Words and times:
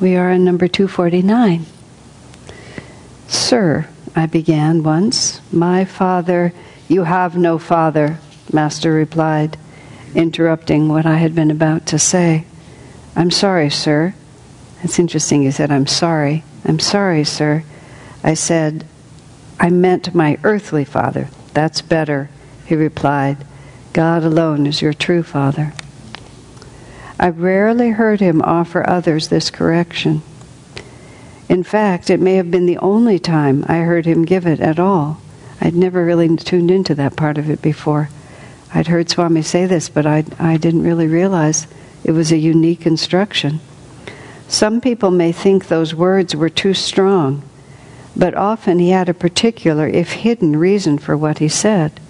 We 0.00 0.16
are 0.16 0.30
on 0.30 0.44
number 0.44 0.66
249. 0.66 1.66
Sir, 3.28 3.86
I 4.16 4.24
began 4.24 4.82
once, 4.82 5.42
my 5.52 5.84
father, 5.84 6.54
you 6.88 7.04
have 7.04 7.36
no 7.36 7.58
father, 7.58 8.18
Master 8.50 8.92
replied, 8.92 9.58
interrupting 10.14 10.88
what 10.88 11.04
I 11.04 11.16
had 11.16 11.34
been 11.34 11.50
about 11.50 11.84
to 11.88 11.98
say. 11.98 12.46
I'm 13.14 13.30
sorry, 13.30 13.68
sir. 13.68 14.14
It's 14.82 14.98
interesting 14.98 15.42
you 15.42 15.52
said, 15.52 15.70
I'm 15.70 15.86
sorry. 15.86 16.44
I'm 16.64 16.78
sorry, 16.78 17.24
sir. 17.24 17.62
I 18.24 18.32
said, 18.32 18.86
I 19.58 19.68
meant 19.68 20.14
my 20.14 20.38
earthly 20.42 20.86
father. 20.86 21.28
That's 21.52 21.82
better, 21.82 22.30
he 22.64 22.74
replied. 22.74 23.36
God 23.92 24.24
alone 24.24 24.66
is 24.66 24.80
your 24.80 24.94
true 24.94 25.22
father. 25.22 25.74
I've 27.22 27.42
rarely 27.42 27.90
heard 27.90 28.20
him 28.20 28.40
offer 28.40 28.88
others 28.88 29.28
this 29.28 29.50
correction. 29.50 30.22
In 31.50 31.62
fact, 31.62 32.08
it 32.08 32.18
may 32.18 32.36
have 32.36 32.50
been 32.50 32.64
the 32.64 32.78
only 32.78 33.18
time 33.18 33.62
I 33.68 33.80
heard 33.80 34.06
him 34.06 34.24
give 34.24 34.46
it 34.46 34.58
at 34.58 34.78
all. 34.78 35.20
I'd 35.60 35.74
never 35.74 36.02
really 36.02 36.34
tuned 36.34 36.70
into 36.70 36.94
that 36.94 37.16
part 37.16 37.36
of 37.36 37.50
it 37.50 37.60
before. 37.60 38.08
I'd 38.72 38.86
heard 38.86 39.10
Swami 39.10 39.42
say 39.42 39.66
this, 39.66 39.90
but 39.90 40.06
I, 40.06 40.24
I 40.38 40.56
didn't 40.56 40.84
really 40.84 41.08
realize 41.08 41.66
it 42.04 42.12
was 42.12 42.32
a 42.32 42.38
unique 42.38 42.86
instruction. 42.86 43.60
Some 44.48 44.80
people 44.80 45.10
may 45.10 45.30
think 45.30 45.68
those 45.68 45.94
words 45.94 46.34
were 46.34 46.48
too 46.48 46.72
strong, 46.72 47.42
but 48.16 48.34
often 48.34 48.78
he 48.78 48.90
had 48.90 49.10
a 49.10 49.14
particular, 49.14 49.86
if 49.86 50.12
hidden, 50.12 50.56
reason 50.56 50.96
for 50.96 51.18
what 51.18 51.36
he 51.36 51.48
said. 51.50 52.00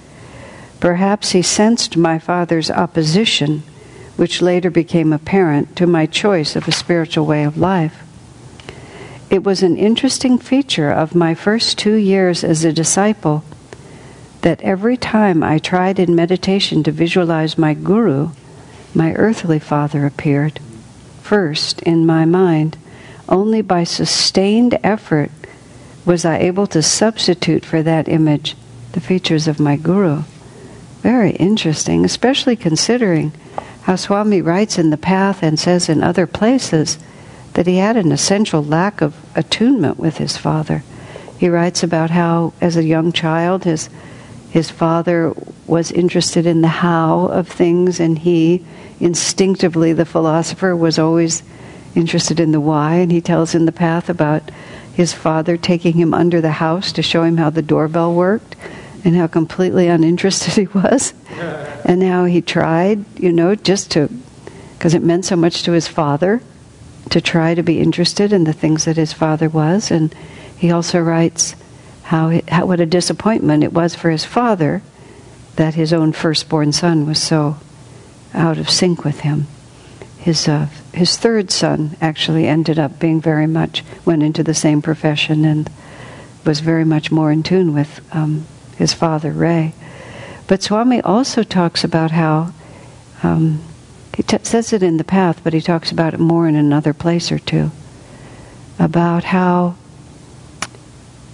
Perhaps 0.79 1.33
he 1.33 1.43
sensed 1.43 1.97
my 1.97 2.21
father's 2.21 2.71
opposition 2.71 3.65
which 4.21 4.43
later 4.43 4.71
became 4.71 5.15
apparent 5.15 5.75
to 5.75 5.87
my 5.87 6.05
choice 6.05 6.55
of 6.55 6.69
a 6.69 6.73
spiritual 6.73 7.25
way 7.25 7.43
of 7.43 7.57
life. 7.57 8.03
It 9.31 9.43
was 9.43 9.63
an 9.63 9.79
interesting 9.79 10.37
feature 10.39 10.91
of 10.91 11.15
my 11.15 11.35
first 11.35 11.79
two 11.79 11.95
years 11.95 12.45
as 12.45 12.63
a 12.63 12.71
disciple 12.71 13.43
that 14.43 14.61
every 14.61 14.99
time 14.99 15.43
I 15.43 15.57
tried 15.57 15.99
in 15.99 16.15
meditation 16.15 16.83
to 16.83 16.93
visualize 16.93 17.57
my 17.57 17.73
guru, 17.73 18.33
my 18.93 19.15
earthly 19.15 19.59
father 19.59 20.05
appeared 20.05 20.61
first 21.23 21.81
in 21.81 22.05
my 22.05 22.27
mind. 22.27 22.77
Only 23.27 23.63
by 23.63 23.85
sustained 23.85 24.79
effort 24.85 25.31
was 26.05 26.27
I 26.27 26.37
able 26.41 26.67
to 26.67 26.83
substitute 26.83 27.65
for 27.65 27.83
that 27.83 28.07
image 28.07 28.55
the 28.93 29.01
features 29.01 29.49
of 29.49 29.59
my 29.59 29.77
guru. 29.77 30.25
Very 31.01 31.31
interesting, 31.31 32.05
especially 32.05 32.55
considering 32.55 33.33
how 33.83 33.97
Swami 33.97 34.43
writes 34.43 34.79
in 34.79 34.91
the 34.91 34.97
path 34.97 35.43
and 35.43 35.59
says 35.59 35.89
in 35.89 36.03
other 36.03 36.27
places 36.27 36.99
that 37.55 37.67
he 37.67 37.77
had 37.77 37.97
an 37.97 38.13
essential 38.13 38.63
lack 38.63 39.01
of 39.01 39.17
attunement 39.35 39.99
with 39.99 40.19
his 40.19 40.37
father. 40.37 40.85
He 41.39 41.49
writes 41.49 41.83
about 41.83 42.11
how, 42.11 42.53
as 42.61 42.77
a 42.77 42.85
young 42.85 43.13
child, 43.13 43.65
his 43.65 43.89
his 44.51 44.69
father 44.69 45.33
was 45.67 45.93
interested 45.93 46.45
in 46.45 46.61
the 46.61 46.69
how 46.69 47.27
of 47.27 47.47
things, 47.47 48.01
and 48.01 48.19
he, 48.19 48.65
instinctively, 48.99 49.93
the 49.93 50.05
philosopher, 50.05 50.75
was 50.75 50.99
always 50.99 51.45
interested 51.95 52.41
in 52.41 52.51
the 52.51 52.61
why. 52.61 52.97
And 52.97 53.13
he 53.13 53.21
tells 53.21 53.55
in 53.55 53.65
the 53.65 53.73
path 53.73 54.09
about 54.09 54.51
his 54.93 55.13
father 55.13 55.57
taking 55.57 55.93
him 55.93 56.13
under 56.13 56.41
the 56.41 56.51
house 56.51 56.91
to 56.93 57.03
show 57.03 57.23
him 57.23 57.37
how 57.37 57.51
the 57.51 57.63
doorbell 57.63 58.13
worked 58.13 58.57
and 59.05 59.17
how 59.17 59.27
completely 59.27 59.89
uninterested 59.89 60.55
he 60.55 60.67
was, 60.67 61.15
and 61.85 62.03
how 62.03 62.25
he 62.25 62.41
tried, 62.41 63.05
you 63.19 63.33
know, 63.33 63.55
just 63.55 63.91
to, 63.93 64.09
because 64.77 64.95
it 64.95 65.03
meant 65.03 65.25
so 65.25 65.37
much 65.37 65.63
to 65.65 65.73
his 65.73 65.89
father, 65.89 66.41
to 67.11 67.21
try 67.21 67.55
to 67.55 67.63
be 67.63 67.81
interested 67.81 68.33
in 68.33 68.45
the 68.45 68.53
things 68.53 68.85
that 68.85 68.97
his 68.97 69.13
father 69.13 69.49
was. 69.49 69.91
And 69.91 70.15
he 70.57 70.71
also 70.71 71.01
writes 71.01 71.57
how, 72.05 72.41
how 72.49 72.67
what 72.67 72.81
a 72.81 72.87
disappointment 72.87 73.65
it 73.65 73.73
was 73.73 73.95
for 73.95 74.11
his 74.11 74.25
father 74.25 74.83
that 75.57 75.75
his 75.75 75.93
own 75.93 76.13
firstborn 76.13 76.73
son 76.73 77.07
was 77.07 77.21
so 77.21 77.57
out 78.35 78.59
of 78.59 78.71
sync 78.71 79.05
with 79.05 79.21
him. 79.21 79.47
His 80.19 80.49
uh, 80.49 80.69
his 80.93 81.17
third 81.17 81.51
son 81.51 81.97
actually 82.01 82.47
ended 82.47 82.79
up 82.79 82.99
being 82.99 83.21
very 83.21 83.47
much 83.47 83.83
went 84.05 84.23
into 84.23 84.43
the 84.43 84.55
same 84.55 84.83
profession 84.83 85.45
and 85.45 85.71
was 86.45 86.61
very 86.61 86.85
much 86.85 87.11
more 87.11 87.33
in 87.33 87.43
tune 87.43 87.73
with 87.73 88.01
um, 88.15 88.47
his 88.81 88.95
father, 88.95 89.31
Ray. 89.31 89.75
But 90.47 90.63
Swami 90.63 91.03
also 91.03 91.43
talks 91.43 91.85
about 91.85 92.11
how, 92.13 92.55
um, 93.23 93.63
he 94.17 94.23
t- 94.23 94.39
says 94.43 94.73
it 94.73 94.83
in 94.83 94.97
the 94.97 95.05
path, 95.05 95.43
but 95.45 95.53
he 95.53 95.61
talks 95.61 95.93
about 95.93 96.15
it 96.15 96.19
more 96.19 96.49
in 96.49 96.57
another 96.57 96.95
place 96.95 97.31
or 97.31 97.39
two, 97.39 97.71
about 98.79 99.25
how 99.25 99.77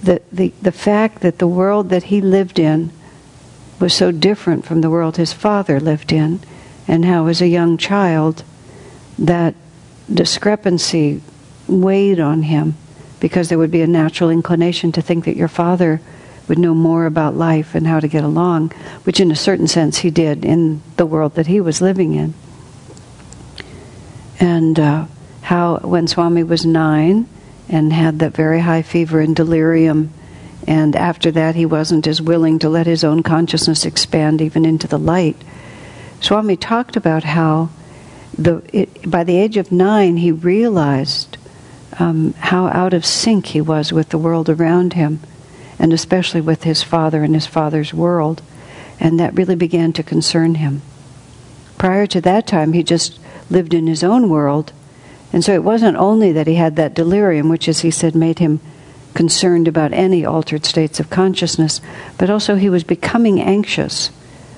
the, 0.02 0.20
the, 0.32 0.52
the 0.60 0.72
fact 0.72 1.20
that 1.20 1.38
the 1.38 1.46
world 1.46 1.88
that 1.90 2.02
he 2.04 2.20
lived 2.20 2.58
in 2.58 2.90
was 3.78 3.94
so 3.94 4.10
different 4.10 4.66
from 4.66 4.80
the 4.80 4.90
world 4.90 5.16
his 5.16 5.32
father 5.32 5.78
lived 5.78 6.12
in, 6.12 6.40
and 6.88 7.04
how 7.04 7.26
as 7.28 7.40
a 7.40 7.46
young 7.46 7.78
child 7.78 8.42
that 9.20 9.54
discrepancy 10.12 11.22
weighed 11.68 12.18
on 12.18 12.42
him 12.42 12.76
because 13.20 13.48
there 13.48 13.58
would 13.58 13.70
be 13.70 13.82
a 13.82 13.86
natural 13.86 14.30
inclination 14.30 14.90
to 14.90 15.00
think 15.00 15.24
that 15.24 15.36
your 15.36 15.48
father 15.48 16.00
would 16.48 16.58
know 16.58 16.74
more 16.74 17.06
about 17.06 17.36
life 17.36 17.74
and 17.74 17.86
how 17.86 18.00
to 18.00 18.08
get 18.08 18.24
along, 18.24 18.70
which 19.04 19.20
in 19.20 19.30
a 19.30 19.36
certain 19.36 19.66
sense 19.66 19.98
he 19.98 20.10
did 20.10 20.44
in 20.44 20.82
the 20.96 21.06
world 21.06 21.34
that 21.34 21.46
he 21.46 21.60
was 21.60 21.80
living 21.80 22.14
in. 22.14 22.34
And 24.38 24.78
uh, 24.78 25.06
how, 25.42 25.78
when 25.78 26.06
Swami 26.06 26.42
was 26.42 26.66
nine 26.66 27.28
and 27.68 27.92
had 27.92 28.18
that 28.20 28.34
very 28.34 28.60
high 28.60 28.82
fever 28.82 29.20
and 29.20 29.34
delirium, 29.34 30.12
and 30.66 30.94
after 30.94 31.30
that 31.32 31.54
he 31.54 31.66
wasn't 31.66 32.06
as 32.06 32.20
willing 32.20 32.58
to 32.58 32.68
let 32.68 32.86
his 32.86 33.04
own 33.04 33.22
consciousness 33.22 33.84
expand 33.84 34.40
even 34.40 34.64
into 34.64 34.86
the 34.86 34.98
light, 34.98 35.36
Swami 36.20 36.56
talked 36.56 36.96
about 36.96 37.24
how 37.24 37.70
the, 38.36 38.62
it, 38.72 39.10
by 39.10 39.24
the 39.24 39.36
age 39.36 39.56
of 39.56 39.72
nine 39.72 40.18
he 40.18 40.30
realized 40.30 41.38
um, 41.98 42.34
how 42.34 42.66
out 42.68 42.92
of 42.92 43.06
sync 43.06 43.46
he 43.46 43.60
was 43.60 43.92
with 43.92 44.10
the 44.10 44.18
world 44.18 44.50
around 44.50 44.92
him 44.92 45.20
and 45.78 45.92
especially 45.92 46.40
with 46.40 46.64
his 46.64 46.82
father 46.82 47.22
and 47.22 47.34
his 47.34 47.46
father's 47.46 47.92
world. 47.92 48.42
And 48.98 49.20
that 49.20 49.34
really 49.34 49.56
began 49.56 49.92
to 49.94 50.02
concern 50.02 50.56
him. 50.56 50.82
Prior 51.78 52.06
to 52.06 52.20
that 52.22 52.46
time, 52.46 52.72
he 52.72 52.82
just 52.82 53.18
lived 53.50 53.74
in 53.74 53.86
his 53.86 54.02
own 54.02 54.28
world. 54.28 54.72
And 55.32 55.44
so 55.44 55.52
it 55.52 55.64
wasn't 55.64 55.96
only 55.96 56.32
that 56.32 56.46
he 56.46 56.54
had 56.54 56.76
that 56.76 56.94
delirium, 56.94 57.48
which, 57.48 57.68
as 57.68 57.80
he 57.80 57.90
said, 57.90 58.14
made 58.14 58.38
him 58.38 58.60
concerned 59.14 59.66
about 59.66 59.92
any 59.92 60.24
altered 60.24 60.64
states 60.64 61.00
of 61.00 61.10
consciousness, 61.10 61.80
but 62.18 62.30
also 62.30 62.56
he 62.56 62.70
was 62.70 62.84
becoming 62.84 63.40
anxious 63.40 64.10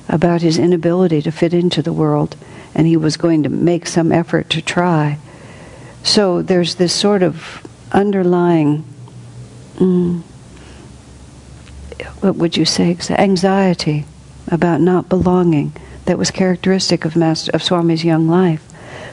about 0.08 0.42
his 0.42 0.58
inability 0.58 1.22
to 1.22 1.30
fit 1.30 1.54
into 1.54 1.82
the 1.82 1.92
world, 1.92 2.36
and 2.74 2.86
he 2.86 2.96
was 2.96 3.16
going 3.16 3.42
to 3.42 3.48
make 3.48 3.86
some 3.86 4.10
effort 4.10 4.50
to 4.50 4.62
try. 4.62 5.18
So 6.02 6.42
there's 6.42 6.76
this 6.76 6.92
sort 6.92 7.22
of 7.22 7.66
underlying 7.92 8.84
mm, 9.76 10.22
what 12.20 12.36
would 12.36 12.56
you 12.56 12.64
say, 12.64 12.96
anxiety 13.10 14.04
about 14.50 14.80
not 14.80 15.08
belonging 15.08 15.72
that 16.04 16.18
was 16.18 16.30
characteristic 16.30 17.04
of 17.04 17.16
Master 17.16 17.50
of 17.52 17.62
Swami's 17.62 18.04
young 18.04 18.28
life. 18.28 18.66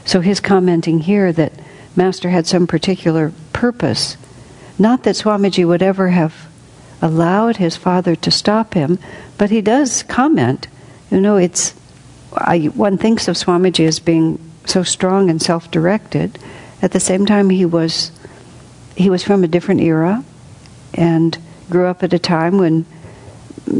So 0.04 0.20
his 0.20 0.40
commenting 0.40 1.00
here 1.00 1.32
that 1.32 1.52
Master 1.94 2.30
had 2.30 2.46
some 2.46 2.66
particular 2.66 3.32
purpose, 3.52 4.16
not 4.78 5.02
that 5.02 5.16
Swamiji 5.16 5.66
would 5.66 5.82
ever 5.82 6.08
have 6.08 6.48
allowed 7.02 7.56
his 7.56 7.76
father 7.76 8.16
to 8.16 8.30
stop 8.30 8.74
him, 8.74 8.98
but 9.36 9.50
he 9.50 9.60
does 9.60 10.02
comment. 10.04 10.68
You 11.10 11.20
know, 11.20 11.36
it's 11.36 11.74
I, 12.32 12.66
one 12.66 12.98
thinks 12.98 13.28
of 13.28 13.36
Swamiji 13.36 13.86
as 13.86 13.98
being 13.98 14.38
so 14.64 14.82
strong 14.82 15.30
and 15.30 15.40
self-directed. 15.40 16.38
At 16.82 16.92
the 16.92 17.00
same 17.00 17.26
time, 17.26 17.50
he 17.50 17.64
was 17.64 18.10
he 18.96 19.10
was 19.10 19.22
from 19.22 19.44
a 19.44 19.48
different 19.48 19.82
era, 19.82 20.24
and 20.94 21.36
grew 21.70 21.86
up 21.86 22.02
at 22.02 22.12
a 22.12 22.18
time 22.18 22.58
when 22.58 22.86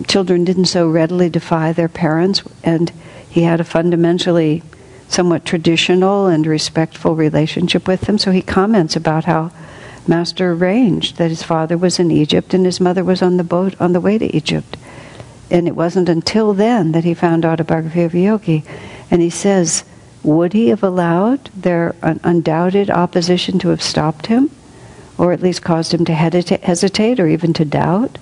children 0.09 0.45
didn't 0.45 0.67
so 0.67 0.89
readily 0.89 1.29
defy 1.29 1.73
their 1.73 1.89
parents, 1.89 2.43
and 2.65 2.91
he 3.29 3.43
had 3.43 3.61
a 3.61 3.65
fundamentally 3.65 4.63
somewhat 5.09 5.45
traditional 5.45 6.27
and 6.27 6.47
respectful 6.47 7.15
relationship 7.15 7.87
with 7.87 8.03
them. 8.03 8.19
So 8.19 8.33
he 8.33 8.43
comments 8.43 8.97
about 8.97 9.25
how 9.25 9.53
Master 10.09 10.53
arranged 10.53 11.17
that 11.17 11.31
his 11.31 11.43
father 11.43 11.77
was 11.77 11.99
in 11.99 12.11
Egypt 12.11 12.55
and 12.55 12.65
his 12.65 12.81
mother 12.81 13.05
was 13.05 13.23
on 13.23 13.37
the 13.37 13.45
boat 13.45 13.81
on 13.81 13.93
the 13.93 14.01
way 14.01 14.19
to 14.19 14.37
Egypt. 14.37 14.77
And 15.51 15.69
it 15.69 15.77
wasn't 15.77 16.09
until 16.09 16.55
then 16.55 16.93
that 16.93 17.05
he 17.05 17.15
found 17.15 17.45
autobiography 17.45 18.03
of 18.03 18.15
yogi. 18.15 18.65
And 19.11 19.23
he 19.23 19.31
says, 19.31 19.85
would 20.25 20.53
he 20.53 20.69
have 20.69 20.83
allowed 20.83 21.51
their 21.55 21.95
undoubted 22.03 22.91
opposition 22.91 23.61
to 23.61 23.69
have 23.69 23.83
stopped 23.83 24.27
him? 24.27 24.51
Or 25.19 25.33
at 25.33 25.43
least 25.43 25.63
caused 25.63 25.95
him 25.95 26.05
to 26.05 26.15
hesitate 26.15 27.19
or 27.19 27.27
even 27.27 27.53
to 27.55 27.65
doubt. 27.65 28.19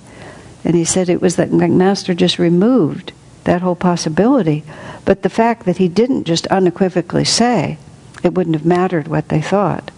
And 0.63 0.75
he 0.75 0.85
said 0.85 1.09
it 1.09 1.21
was 1.21 1.35
that 1.35 1.51
Master 1.51 2.13
just 2.13 2.39
removed 2.39 3.11
that 3.43 3.61
whole 3.61 3.75
possibility. 3.75 4.63
But 5.05 5.21
the 5.21 5.29
fact 5.29 5.65
that 5.65 5.77
he 5.77 5.87
didn't 5.87 6.25
just 6.25 6.47
unequivocally 6.47 7.25
say, 7.25 7.77
it 8.23 8.33
wouldn't 8.33 8.55
have 8.55 8.65
mattered 8.65 9.07
what 9.07 9.29
they 9.29 9.41
thought. 9.41 9.91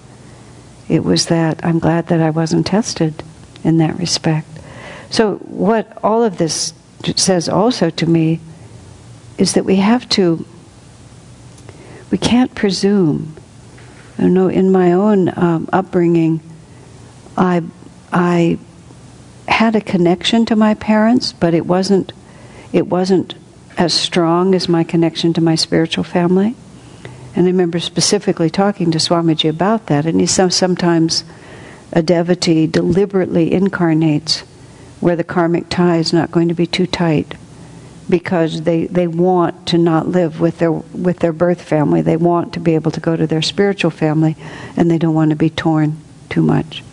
It 0.89 1.03
was 1.03 1.27
that 1.27 1.63
I'm 1.65 1.79
glad 1.79 2.07
that 2.07 2.21
I 2.21 2.29
wasn't 2.29 2.67
tested 2.67 3.23
in 3.63 3.77
that 3.77 3.97
respect. 3.97 4.47
So, 5.09 5.35
what 5.37 5.97
all 6.03 6.23
of 6.23 6.37
this 6.37 6.73
says 7.15 7.47
also 7.47 7.89
to 7.89 8.05
me 8.05 8.41
is 9.37 9.53
that 9.53 9.65
we 9.65 9.77
have 9.77 10.07
to, 10.09 10.45
we 12.11 12.17
can't 12.17 12.53
presume. 12.55 13.35
You 14.17 14.29
know, 14.29 14.47
in 14.47 14.71
my 14.71 14.93
own 14.93 15.31
um, 15.37 15.69
upbringing, 15.71 16.41
I, 17.37 17.63
I 18.11 18.57
had 19.47 19.75
a 19.75 19.81
connection 19.81 20.45
to 20.47 20.55
my 20.55 20.73
parents, 20.73 21.33
but 21.33 21.53
it 21.53 21.65
wasn't, 21.65 22.11
it 22.73 22.87
wasn't 22.87 23.35
as 23.77 23.93
strong 23.93 24.55
as 24.55 24.67
my 24.67 24.83
connection 24.83 25.33
to 25.33 25.41
my 25.41 25.55
spiritual 25.55 26.03
family. 26.03 26.55
And 27.35 27.45
I 27.45 27.49
remember 27.49 27.79
specifically 27.79 28.49
talking 28.49 28.91
to 28.91 28.97
Swamiji 28.97 29.49
about 29.49 29.85
that, 29.87 30.05
and 30.05 30.19
he 30.19 30.25
sometimes 30.25 31.23
a 31.93 32.01
devotee 32.01 32.65
deliberately 32.65 33.53
incarnates 33.53 34.39
where 34.99 35.15
the 35.15 35.23
karmic 35.23 35.69
tie 35.69 35.97
is 35.97 36.11
not 36.11 36.31
going 36.31 36.47
to 36.47 36.55
be 36.55 36.65
too 36.65 36.87
tight 36.87 37.35
because 38.09 38.63
they, 38.63 38.87
they 38.87 39.05
want 39.05 39.67
to 39.67 39.77
not 39.77 40.07
live 40.07 40.39
with 40.39 40.59
their 40.59 40.71
with 40.71 41.19
their 41.19 41.33
birth 41.33 41.61
family. 41.61 42.01
They 42.01 42.17
want 42.17 42.53
to 42.53 42.59
be 42.59 42.73
able 42.75 42.91
to 42.91 42.99
go 42.99 43.15
to 43.15 43.27
their 43.27 43.41
spiritual 43.41 43.91
family 43.91 44.35
and 44.75 44.89
they 44.89 44.97
don't 44.97 45.13
want 45.13 45.29
to 45.29 45.35
be 45.35 45.49
torn 45.49 45.97
too 46.29 46.41
much. 46.41 46.83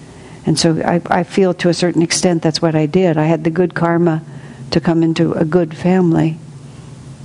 And 0.46 0.58
so 0.58 0.80
I, 0.82 1.00
I 1.06 1.22
feel 1.24 1.54
to 1.54 1.68
a 1.68 1.74
certain 1.74 2.02
extent 2.02 2.42
that's 2.42 2.60
what 2.60 2.74
I 2.74 2.86
did. 2.86 3.16
I 3.16 3.24
had 3.24 3.44
the 3.44 3.50
good 3.50 3.74
karma 3.74 4.22
to 4.70 4.80
come 4.80 5.02
into 5.02 5.32
a 5.32 5.44
good 5.44 5.76
family. 5.76 6.36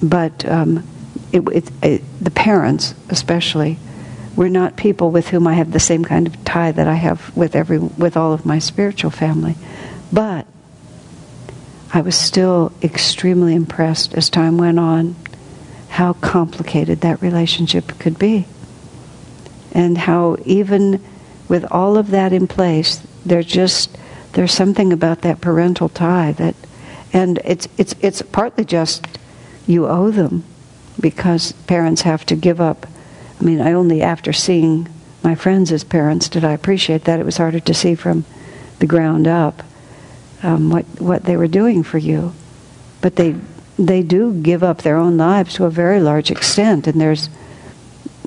But 0.01 0.45
um, 0.45 0.87
it, 1.31 1.41
it, 1.49 1.71
it, 1.83 2.03
the 2.21 2.31
parents, 2.31 2.95
especially, 3.09 3.77
were 4.35 4.49
not 4.49 4.77
people 4.77 5.11
with 5.11 5.29
whom 5.29 5.47
I 5.47 5.55
have 5.55 5.71
the 5.71 5.79
same 5.79 6.05
kind 6.05 6.27
of 6.27 6.45
tie 6.45 6.71
that 6.71 6.87
I 6.87 6.93
have 6.93 7.35
with 7.35 7.55
every 7.55 7.77
with 7.77 8.15
all 8.15 8.31
of 8.31 8.45
my 8.45 8.59
spiritual 8.59 9.11
family. 9.11 9.55
But 10.13 10.47
I 11.93 12.01
was 12.01 12.15
still 12.15 12.71
extremely 12.81 13.55
impressed 13.55 14.13
as 14.13 14.29
time 14.29 14.57
went 14.57 14.79
on 14.79 15.15
how 15.89 16.13
complicated 16.13 17.01
that 17.01 17.21
relationship 17.21 17.97
could 17.99 18.17
be. 18.17 18.45
And 19.71 19.97
how 19.97 20.37
even 20.45 21.03
with 21.47 21.65
all 21.71 21.97
of 21.97 22.11
that 22.11 22.31
in 22.31 22.47
place, 22.47 23.01
there's 23.29 23.45
just 23.45 23.97
there's 24.33 24.51
something 24.51 24.93
about 24.93 25.21
that 25.21 25.41
parental 25.41 25.89
tie 25.89 26.31
that 26.33 26.55
and 27.13 27.39
it's 27.43 27.67
it's 27.77 27.95
it's 28.01 28.21
partly 28.21 28.65
just 28.65 29.05
you 29.65 29.87
owe 29.87 30.11
them 30.11 30.43
because 30.99 31.51
parents 31.67 32.01
have 32.01 32.25
to 32.25 32.35
give 32.35 32.59
up. 32.59 32.85
I 33.39 33.43
mean, 33.43 33.61
I 33.61 33.71
only 33.73 34.01
after 34.01 34.33
seeing 34.33 34.89
my 35.23 35.35
friends 35.35 35.71
as 35.71 35.83
parents 35.83 36.29
did 36.29 36.43
I 36.43 36.51
appreciate 36.53 37.05
that. 37.05 37.19
It 37.19 37.25
was 37.25 37.37
harder 37.37 37.59
to 37.59 37.73
see 37.73 37.95
from 37.95 38.25
the 38.79 38.87
ground 38.87 39.27
up 39.27 39.63
um, 40.43 40.69
what 40.69 40.85
what 40.99 41.23
they 41.23 41.37
were 41.37 41.47
doing 41.47 41.83
for 41.83 41.97
you, 41.97 42.33
but 43.01 43.15
they 43.15 43.35
they 43.77 44.03
do 44.03 44.33
give 44.33 44.63
up 44.63 44.79
their 44.79 44.97
own 44.97 45.17
lives 45.17 45.53
to 45.55 45.65
a 45.65 45.69
very 45.69 45.99
large 45.99 46.31
extent, 46.31 46.87
and 46.87 46.99
there's 46.99 47.29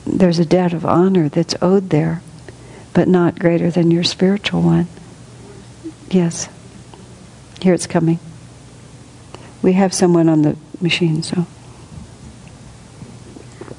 there's 0.06 0.38
a 0.38 0.44
debt 0.44 0.72
of 0.72 0.84
honor 0.84 1.28
that's 1.28 1.54
owed 1.62 1.90
there, 1.90 2.22
but 2.94 3.08
not 3.08 3.38
greater 3.38 3.70
than 3.70 3.90
your 3.90 4.04
spiritual 4.04 4.62
one. 4.62 4.86
Yes, 6.10 6.48
here 7.60 7.74
it's 7.74 7.86
coming. 7.86 8.18
We 9.62 9.72
have 9.74 9.94
someone 9.94 10.28
on 10.28 10.42
the 10.42 10.56
machine, 10.80 11.22
so. 11.22 11.46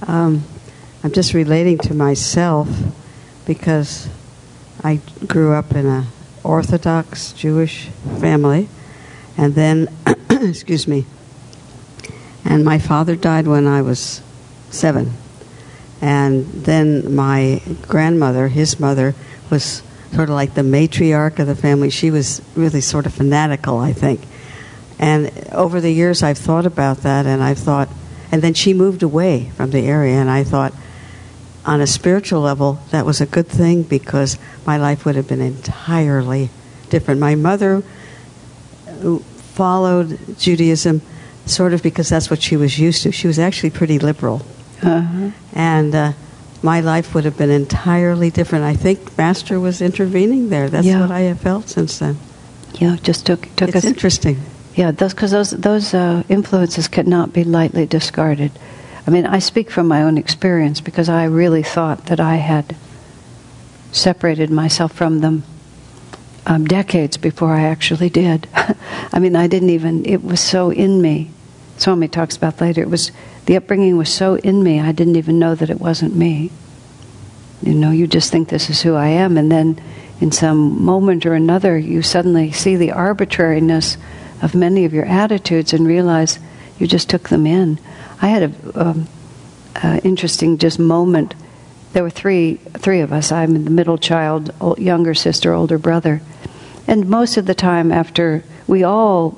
Um, 0.08 0.44
I'm 1.04 1.12
just 1.12 1.34
relating 1.34 1.78
to 1.80 1.94
myself 1.94 2.70
because 3.46 4.10
I 4.84 5.00
grew 5.28 5.54
up 5.54 5.74
in 5.74 5.86
a 5.86 6.08
Orthodox 6.44 7.34
Jewish 7.34 7.88
family, 8.20 8.68
and 9.38 9.56
then, 9.56 9.88
excuse 10.30 10.88
me, 10.88 11.06
and 12.44 12.66
my 12.66 12.80
father 12.80 13.16
died 13.16 13.48
when 13.48 13.66
I 13.68 13.82
was 13.82 14.22
seven, 14.70 15.14
and 16.04 16.46
then 16.52 17.16
my 17.16 17.62
grandmother, 17.88 18.50
his 18.50 18.78
mother, 18.78 19.16
was 19.50 19.82
sort 20.12 20.28
of 20.28 20.36
like 20.36 20.54
the 20.54 20.62
matriarch 20.62 21.40
of 21.40 21.48
the 21.48 21.56
family. 21.56 21.90
She 21.90 22.12
was 22.12 22.42
really 22.56 22.82
sort 22.82 23.06
of 23.06 23.14
fanatical, 23.14 23.78
I 23.80 23.94
think. 23.94 24.20
And 25.00 25.32
over 25.54 25.80
the 25.80 25.92
years, 25.92 26.22
I've 26.22 26.38
thought 26.38 26.66
about 26.66 26.98
that, 26.98 27.26
and 27.26 27.42
I've 27.42 27.58
thought 27.58 27.88
and 28.34 28.42
then 28.42 28.56
she 28.56 28.74
moved 28.74 29.04
away 29.04 29.52
from 29.56 29.70
the 29.70 29.86
area, 29.86 30.16
and 30.16 30.28
I 30.28 30.44
thought, 30.44 30.74
on 31.68 31.82
a 31.82 31.86
spiritual 31.86 32.42
level, 32.42 32.80
that 32.90 33.06
was 33.06 33.22
a 33.22 33.28
good 33.28 33.48
thing 33.48 33.84
because 33.84 34.40
my 34.66 34.76
life 34.76 35.06
would 35.06 35.16
have 35.16 35.28
been 35.28 35.40
entirely 35.40 36.50
different. 36.90 37.20
My 37.20 37.36
mother 37.36 37.84
followed 39.54 40.18
Judaism 40.40 41.04
sort 41.46 41.74
of 41.74 41.84
because 41.84 42.10
that's 42.10 42.32
what 42.32 42.42
she 42.42 42.58
was 42.58 42.80
used 42.80 43.04
to. 43.04 43.12
She 43.12 43.28
was 43.28 43.38
actually 43.38 43.70
pretty 43.70 44.00
liberal. 44.00 44.42
Uh-huh. 44.88 45.32
And 45.54 45.96
uh, 45.96 46.14
my 46.62 46.80
life 46.80 47.14
would 47.14 47.26
have 47.26 47.38
been 47.38 47.50
entirely 47.50 48.30
different. 48.30 48.66
I 48.66 48.74
think 48.74 49.18
Master 49.18 49.60
was 49.60 49.82
intervening 49.82 50.50
there. 50.50 50.70
That's 50.70 50.88
yeah. 50.88 51.02
what 51.02 51.12
I 51.12 51.22
have 51.22 51.42
felt 51.42 51.70
since 51.70 52.00
then. 52.00 52.18
Yeah, 52.76 52.96
just 53.04 53.26
took 53.26 53.48
took 53.56 53.70
it's 53.70 53.78
us 53.78 53.86
interesting. 53.86 54.42
Yeah, 54.76 54.92
those 54.92 55.14
because 55.14 55.32
those 55.32 55.52
those 55.52 55.94
uh, 55.94 56.24
influences 56.30 56.88
cannot 56.88 57.34
be 57.34 57.44
lightly 57.44 57.86
discarded. 57.86 58.52
I 59.06 59.12
mean, 59.12 59.26
I 59.26 59.40
speak 59.40 59.70
from 59.70 59.88
my 59.88 60.02
own 60.02 60.18
experience 60.18 60.80
because 60.80 61.10
I 61.10 61.26
really 61.26 61.64
thought 61.64 62.06
that 62.06 62.20
I 62.20 62.38
had 62.38 62.76
separated 63.92 64.50
myself 64.50 64.94
from 64.94 65.20
them 65.20 65.44
um, 66.46 66.66
decades 66.66 67.18
before 67.18 67.54
I 67.54 67.64
actually 67.64 68.10
did. 68.10 68.48
I 69.14 69.20
mean, 69.20 69.36
I 69.36 69.48
didn't 69.48 69.70
even. 69.70 70.06
It 70.06 70.24
was 70.24 70.40
so 70.40 70.72
in 70.72 71.02
me. 71.02 71.32
Swami 71.78 72.08
talks 72.08 72.38
about 72.38 72.62
later. 72.62 72.82
It 72.82 72.90
was 72.90 73.12
the 73.46 73.58
upbringing 73.58 73.98
was 73.98 74.14
so 74.14 74.36
in 74.36 74.64
me. 74.64 74.80
I 74.80 74.92
didn't 74.92 75.18
even 75.18 75.40
know 75.40 75.56
that 75.56 75.70
it 75.70 75.80
wasn't 75.80 76.16
me. 76.16 76.52
You 77.62 77.74
know, 77.74 77.92
you 77.92 78.08
just 78.08 78.32
think 78.32 78.50
this 78.50 78.70
is 78.70 78.82
who 78.82 78.96
I 78.96 79.08
am, 79.08 79.38
and 79.38 79.52
then 79.52 79.82
in 80.20 80.32
some 80.32 80.84
moment 80.84 81.26
or 81.26 81.34
another, 81.34 81.78
you 81.78 82.02
suddenly 82.02 82.52
see 82.52 82.76
the 82.76 82.92
arbitrariness 82.92 83.98
of 84.42 84.56
many 84.56 84.86
of 84.86 84.94
your 84.94 85.06
attitudes 85.06 85.74
and 85.74 85.88
realize 85.88 86.40
you 86.78 86.88
just 86.88 87.10
took 87.10 87.30
them 87.30 87.46
in. 87.46 87.80
I 88.22 88.28
had 88.28 88.44
a 88.44 88.82
um, 88.82 89.08
uh, 89.82 90.00
interesting 90.04 90.58
just 90.58 90.80
moment. 90.80 91.36
There 91.94 92.04
were 92.04 92.10
three 92.10 92.56
three 92.56 93.02
of 93.02 93.14
us. 93.14 93.32
I'm 93.32 93.64
the 93.64 93.70
middle 93.70 93.98
child, 93.98 94.52
younger 94.78 95.14
sister, 95.14 95.54
older 95.54 95.78
brother, 95.78 96.22
and 96.88 97.08
most 97.08 97.38
of 97.38 97.46
the 97.46 97.56
time 97.56 97.92
after 97.92 98.44
we 98.68 98.84
all, 98.84 99.38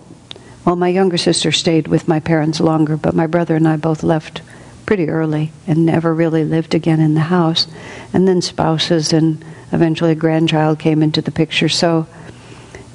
well, 0.66 0.76
my 0.76 0.88
younger 0.88 1.18
sister 1.18 1.52
stayed 1.52 1.88
with 1.88 2.08
my 2.08 2.20
parents 2.20 2.60
longer, 2.60 2.98
but 2.98 3.14
my 3.14 3.28
brother 3.28 3.56
and 3.56 3.68
I 3.68 3.78
both 3.78 4.02
left 4.02 4.42
pretty 4.86 5.10
early 5.10 5.52
and 5.68 5.86
never 5.86 6.14
really 6.14 6.44
lived 6.44 6.74
again 6.74 7.00
in 7.00 7.14
the 7.14 7.22
house. 7.22 7.68
And 8.14 8.28
then 8.28 8.42
spouses 8.42 9.14
and 9.14 9.44
eventually 9.72 10.12
a 10.12 10.16
grandchild 10.16 10.80
came 10.80 11.04
into 11.04 11.22
the 11.22 11.32
picture. 11.32 11.70
So 11.70 12.08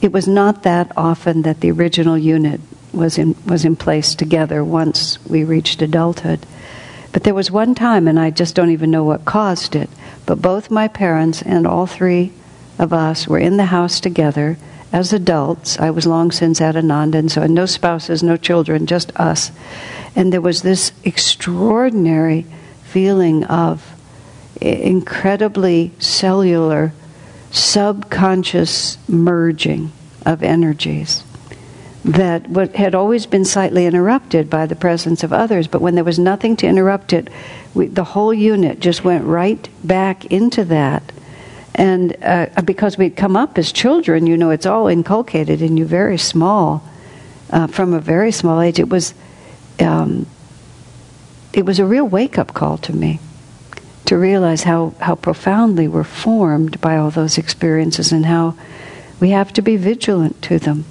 it 0.00 0.12
was 0.12 0.26
not 0.26 0.64
that 0.64 0.92
often 0.96 1.42
that 1.42 1.60
the 1.60 1.70
original 1.70 2.18
unit 2.18 2.60
was 2.92 3.18
in, 3.18 3.36
was 3.46 3.64
in 3.64 3.76
place 3.76 4.14
together 4.16 4.64
once 4.64 5.24
we 5.26 5.44
reached 5.44 5.80
adulthood. 5.80 6.44
But 7.12 7.24
there 7.24 7.34
was 7.34 7.50
one 7.50 7.74
time, 7.74 8.08
and 8.08 8.18
I 8.18 8.30
just 8.30 8.54
don't 8.54 8.70
even 8.70 8.90
know 8.90 9.04
what 9.04 9.24
caused 9.24 9.76
it, 9.76 9.90
but 10.26 10.42
both 10.42 10.70
my 10.70 10.88
parents 10.88 11.42
and 11.42 11.66
all 11.66 11.86
three 11.86 12.32
of 12.78 12.92
us 12.92 13.28
were 13.28 13.38
in 13.38 13.58
the 13.58 13.66
house 13.66 14.00
together 14.00 14.58
as 14.92 15.12
adults. 15.12 15.78
I 15.78 15.90
was 15.90 16.06
long 16.06 16.30
since 16.30 16.60
at 16.60 16.76
Ananda, 16.76 17.18
and 17.18 17.30
so 17.30 17.46
no 17.46 17.66
spouses, 17.66 18.22
no 18.22 18.36
children, 18.36 18.86
just 18.86 19.14
us. 19.16 19.50
And 20.16 20.32
there 20.32 20.40
was 20.40 20.62
this 20.62 20.92
extraordinary 21.04 22.46
feeling 22.82 23.44
of 23.44 23.94
incredibly 24.60 25.92
cellular 25.98 26.92
subconscious 27.50 28.98
merging 29.08 29.92
of 30.26 30.42
energies 30.42 31.24
that 32.04 32.46
had 32.76 32.94
always 32.94 33.26
been 33.26 33.44
slightly 33.44 33.86
interrupted 33.86 34.48
by 34.48 34.66
the 34.66 34.76
presence 34.76 35.22
of 35.22 35.32
others, 35.32 35.68
but 35.68 35.82
when 35.82 35.94
there 35.94 36.04
was 36.04 36.18
nothing 36.18 36.56
to 36.56 36.66
interrupt 36.66 37.12
it, 37.12 37.28
we, 37.74 37.86
the 37.86 38.04
whole 38.04 38.32
unit 38.32 38.80
just 38.80 39.04
went 39.04 39.24
right 39.24 39.68
back 39.84 40.24
into 40.26 40.64
that. 40.64 41.12
And 41.80 42.14
uh, 42.22 42.60
because 42.62 42.98
we'd 42.98 43.16
come 43.16 43.38
up 43.38 43.56
as 43.56 43.72
children, 43.72 44.26
you 44.26 44.36
know, 44.36 44.50
it's 44.50 44.66
all 44.66 44.86
inculcated 44.86 45.62
in 45.62 45.78
you 45.78 45.86
very 45.86 46.18
small, 46.18 46.84
uh, 47.48 47.68
from 47.68 47.94
a 47.94 48.00
very 48.00 48.32
small 48.32 48.60
age. 48.60 48.78
It 48.78 48.90
was, 48.90 49.14
um, 49.78 50.26
it 51.54 51.64
was 51.64 51.78
a 51.78 51.86
real 51.86 52.06
wake 52.06 52.36
up 52.36 52.52
call 52.52 52.76
to 52.76 52.92
me 52.92 53.18
to 54.04 54.18
realize 54.18 54.62
how, 54.62 54.92
how 55.00 55.14
profoundly 55.14 55.88
we're 55.88 56.04
formed 56.04 56.78
by 56.82 56.98
all 56.98 57.10
those 57.10 57.38
experiences 57.38 58.12
and 58.12 58.26
how 58.26 58.54
we 59.18 59.30
have 59.30 59.50
to 59.54 59.62
be 59.62 59.78
vigilant 59.78 60.42
to 60.42 60.58
them 60.58 60.84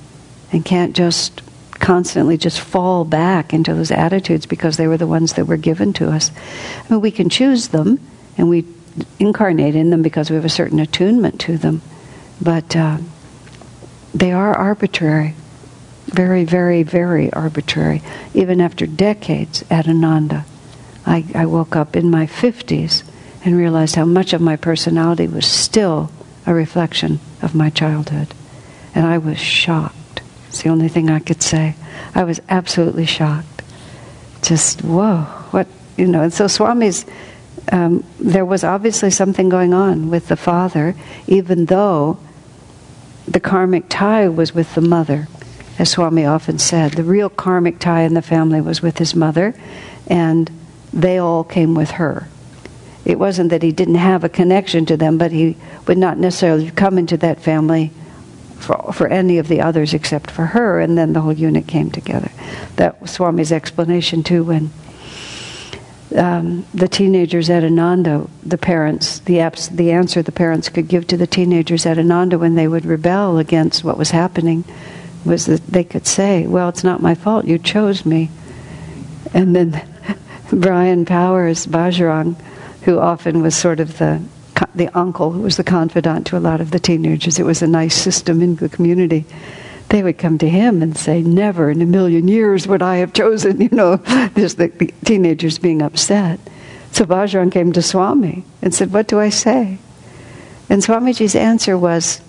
and 0.52 0.66
can't 0.66 0.96
just 0.96 1.44
constantly 1.74 2.36
just 2.36 2.60
fall 2.60 3.06
back 3.06 3.54
into 3.54 3.76
those 3.76 3.92
attitudes 3.92 4.48
because 4.48 4.78
they 4.78 4.88
were 4.88 4.98
the 4.98 5.06
ones 5.06 5.34
that 5.34 5.46
were 5.46 5.56
given 5.56 5.94
to 5.94 6.10
us. 6.10 6.32
I 6.90 6.94
mean, 6.94 7.02
we 7.02 7.12
can 7.12 7.30
choose 7.30 7.68
them 7.68 8.00
and 8.40 8.50
we 8.50 8.66
incarnate 9.20 9.76
in 9.76 9.90
them 9.90 10.02
because 10.02 10.30
we 10.30 10.36
have 10.36 10.46
a 10.46 10.50
certain 10.50 10.80
attunement 10.80 11.40
to 11.42 11.58
them, 11.58 11.82
but 12.42 12.76
uh, 12.76 12.98
they 14.14 14.32
are 14.32 14.54
arbitrary. 14.56 15.36
Very, 16.08 16.44
very, 16.44 16.84
very 16.84 17.32
arbitrary. 17.34 18.02
Even 18.34 18.60
after 18.62 18.88
decades 18.88 19.64
at 19.70 19.88
Ananda, 19.88 20.46
I, 21.06 21.26
I 21.36 21.46
woke 21.46 21.76
up 21.76 21.96
in 21.96 22.10
my 22.10 22.26
50s 22.26 23.04
and 23.46 23.58
realized 23.58 23.96
how 23.96 24.06
much 24.06 24.34
of 24.34 24.42
my 24.42 24.56
personality 24.56 25.28
was 25.28 25.46
still 25.46 26.12
a 26.46 26.54
reflection 26.54 27.20
of 27.42 27.56
my 27.56 27.70
childhood. 27.70 28.34
And 28.96 29.06
I 29.06 29.18
was 29.18 29.38
shocked. 29.38 30.22
It's 30.48 30.64
the 30.64 30.70
only 30.70 30.88
thing 30.88 31.10
I 31.10 31.20
could 31.20 31.44
say. 31.44 31.76
I 32.16 32.24
was 32.24 32.42
absolutely 32.50 33.06
shocked. 33.06 33.62
Just, 34.42 34.84
whoa, 34.84 35.22
what, 35.52 35.68
you 35.96 36.08
know. 36.08 36.24
And 36.24 36.34
so 36.34 36.46
Swami's, 36.46 37.06
um, 37.72 38.04
there 38.20 38.46
was 38.46 38.64
obviously 38.64 39.12
something 39.12 39.50
going 39.50 39.74
on 39.74 40.10
with 40.10 40.28
the 40.28 40.36
father, 40.36 40.96
even 41.28 41.66
though 41.66 42.18
the 43.28 43.40
karmic 43.40 43.86
tie 43.90 44.28
was 44.28 44.54
with 44.54 44.74
the 44.76 44.82
mother. 44.82 45.28
As 45.78 45.92
Swami 45.92 46.26
often 46.26 46.60
said, 46.60 46.94
the 46.94 47.04
real 47.04 47.30
karmic 47.30 47.80
tie 47.80 48.02
in 48.02 48.14
the 48.14 48.22
family 48.22 48.60
was 48.60 48.82
with 48.82 48.98
his 48.98 49.16
mother, 49.16 49.56
and 50.08 50.52
they 50.92 51.18
all 51.18 51.44
came 51.44 51.76
with 51.76 51.92
her. 51.92 52.28
It 53.06 53.18
wasn't 53.18 53.50
that 53.52 53.64
he 53.64 53.72
didn't 53.72 53.96
have 53.96 54.24
a 54.24 54.30
connection 54.30 54.86
to 54.88 54.98
them, 54.98 55.18
but 55.18 55.32
he 55.32 55.56
would 55.88 55.98
not 55.98 56.18
necessarily 56.18 56.70
come 56.72 56.98
into 56.98 57.18
that 57.18 57.42
family 57.42 57.92
for, 58.60 58.92
for 58.94 59.08
any 59.08 59.38
of 59.38 59.48
the 59.48 59.62
others 59.62 59.94
except 59.94 60.30
for 60.30 60.48
her, 60.48 60.80
and 60.80 60.98
then 60.98 61.14
the 61.14 61.22
whole 61.22 61.34
unit 61.34 61.68
came 61.68 61.90
together. 61.90 62.32
That 62.76 63.02
was 63.02 63.12
Swami's 63.12 63.52
explanation 63.52 64.24
too 64.24 64.44
when 64.44 64.72
um, 66.16 66.66
the 66.74 66.88
teenagers 66.88 67.50
at 67.50 67.64
Ananda, 67.64 68.28
the 68.44 68.58
parents, 68.58 69.20
the, 69.20 69.40
abs- 69.40 69.70
the 69.70 69.92
answer 69.92 70.22
the 70.22 70.32
parents 70.32 70.70
could 70.70 70.88
give 70.88 71.08
to 71.08 71.18
the 71.18 71.28
teenagers 71.28 71.86
at 71.86 72.00
Ananda 72.00 72.38
when 72.38 72.56
they 72.56 72.68
would 72.68 72.86
rebel 72.86 73.38
against 73.38 73.84
what 73.84 73.98
was 73.98 74.12
happening 74.12 74.64
was 75.26 75.46
that 75.46 75.66
they 75.68 75.84
could 75.84 76.08
say, 76.08 76.48
Well, 76.48 76.70
it's 76.70 76.84
not 76.84 77.02
my 77.02 77.16
fault, 77.16 77.46
you 77.46 77.58
chose 77.60 78.06
me. 78.06 78.32
And 79.34 79.56
then 79.56 79.88
Brian 80.52 81.06
Powers, 81.06 81.68
Bajrang, 81.68 82.40
who 82.84 83.00
often 83.00 83.42
was 83.42 83.56
sort 83.56 83.80
of 83.80 83.98
the 83.98 84.22
the 84.76 84.90
uncle 84.98 85.32
who 85.32 85.42
was 85.42 85.58
the 85.58 85.64
confidant 85.64 86.28
to 86.28 86.38
a 86.38 86.40
lot 86.40 86.62
of 86.62 86.72
the 86.72 86.80
teenagers. 86.80 87.40
It 87.40 87.46
was 87.46 87.62
a 87.62 87.68
nice 87.68 87.96
system 87.96 88.42
in 88.42 88.56
the 88.56 88.70
community. 88.70 89.26
They 89.90 90.04
would 90.04 90.18
come 90.18 90.38
to 90.38 90.50
him 90.50 90.82
and 90.82 90.98
say, 90.98 91.22
"Never 91.22 91.70
in 91.72 91.82
a 91.82 91.86
million 91.86 92.28
years 92.28 92.68
would 92.68 92.82
I 92.82 92.98
have 92.98 93.14
chosen." 93.14 93.60
You 93.62 93.70
know, 93.72 93.98
just 94.36 94.58
the, 94.58 94.68
the 94.68 94.94
teenagers 95.04 95.60
being 95.60 95.82
upset. 95.82 96.40
So 96.92 97.06
Bajrang 97.06 97.52
came 97.52 97.72
to 97.74 97.82
Swami 97.82 98.44
and 98.62 98.74
said, 98.74 98.94
"What 98.94 99.08
do 99.08 99.20
I 99.20 99.30
say?" 99.30 99.80
And 100.70 100.82
Swamiji's 100.82 101.36
answer 101.36 101.78
was, 101.78 102.22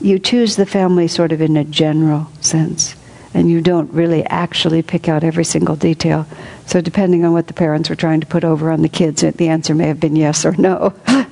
"You 0.00 0.18
choose 0.18 0.56
the 0.56 0.66
family 0.66 1.08
sort 1.08 1.32
of 1.32 1.40
in 1.40 1.56
a 1.56 1.64
general 1.64 2.28
sense." 2.40 2.94
And 3.36 3.50
you 3.50 3.60
don't 3.60 3.92
really 3.92 4.24
actually 4.24 4.80
pick 4.80 5.10
out 5.10 5.22
every 5.22 5.44
single 5.44 5.76
detail. 5.76 6.26
So, 6.64 6.80
depending 6.80 7.22
on 7.22 7.34
what 7.34 7.48
the 7.48 7.52
parents 7.52 7.90
were 7.90 7.94
trying 7.94 8.20
to 8.20 8.26
put 8.26 8.44
over 8.44 8.70
on 8.70 8.80
the 8.80 8.88
kids, 8.88 9.20
the 9.20 9.48
answer 9.48 9.74
may 9.74 9.88
have 9.88 10.00
been 10.00 10.16
yes 10.16 10.46
or 10.46 10.52
no. 10.52 10.94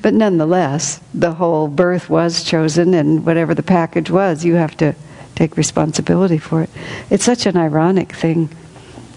but 0.00 0.14
nonetheless, 0.14 1.00
the 1.12 1.32
whole 1.32 1.66
birth 1.66 2.08
was 2.08 2.44
chosen, 2.44 2.94
and 2.94 3.26
whatever 3.26 3.56
the 3.56 3.64
package 3.64 4.08
was, 4.08 4.44
you 4.44 4.54
have 4.54 4.76
to 4.76 4.94
take 5.34 5.56
responsibility 5.56 6.38
for 6.38 6.62
it. 6.62 6.70
It's 7.10 7.24
such 7.24 7.44
an 7.44 7.56
ironic 7.56 8.12
thing. 8.12 8.50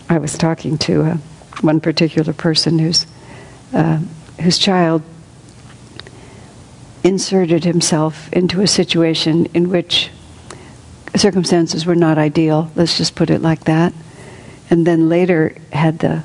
I 0.10 0.18
was 0.18 0.36
talking 0.36 0.80
to 0.80 1.04
uh, 1.04 1.18
one 1.62 1.80
particular 1.80 2.34
person 2.34 2.80
whose 2.80 3.06
uh, 3.72 4.00
whose 4.42 4.58
child 4.58 5.04
inserted 7.04 7.66
himself 7.66 8.34
into 8.34 8.62
a 8.62 8.68
situation 8.68 9.46
in 9.54 9.70
which 9.70 10.10
circumstances 11.16 11.86
were 11.86 11.96
not 11.96 12.18
ideal, 12.18 12.72
let's 12.76 12.98
just 12.98 13.16
put 13.16 13.30
it 13.30 13.42
like 13.42 13.66
that. 13.66 13.94
And 14.70 14.88
then 14.88 15.10
later 15.10 15.56
had 15.72 16.00
the 16.00 16.24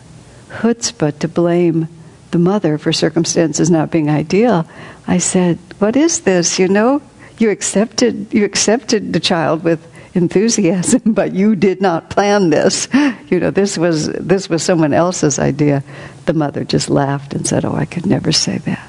chutzpah 0.49 1.19
to 1.19 1.29
blame 1.29 1.89
the 2.31 2.39
mother 2.39 2.79
for 2.79 2.93
circumstances 2.93 3.71
not 3.71 3.91
being 3.91 4.11
ideal. 4.11 4.67
I 5.07 5.19
said, 5.19 5.59
"What 5.79 5.97
is 5.97 6.21
this? 6.21 6.59
You 6.59 6.69
know, 6.69 7.03
you 7.39 7.51
accepted 7.51 8.33
you 8.33 8.45
accepted 8.45 9.13
the 9.13 9.21
child 9.21 9.65
with 9.65 9.81
enthusiasm, 10.15 11.01
but 11.07 11.35
you 11.35 11.57
did 11.57 11.81
not 11.81 12.11
plan 12.11 12.51
this. 12.51 12.89
You 13.27 13.41
know, 13.41 13.51
this 13.51 13.77
was 13.77 14.07
this 14.07 14.49
was 14.49 14.63
someone 14.63 14.93
else's 14.95 15.41
idea." 15.41 15.83
The 16.27 16.33
mother 16.33 16.63
just 16.63 16.89
laughed 16.89 17.35
and 17.35 17.45
said, 17.45 17.65
"Oh, 17.65 17.75
I 17.75 17.85
could 17.85 18.07
never 18.07 18.31
say 18.31 18.59
that." 18.59 18.89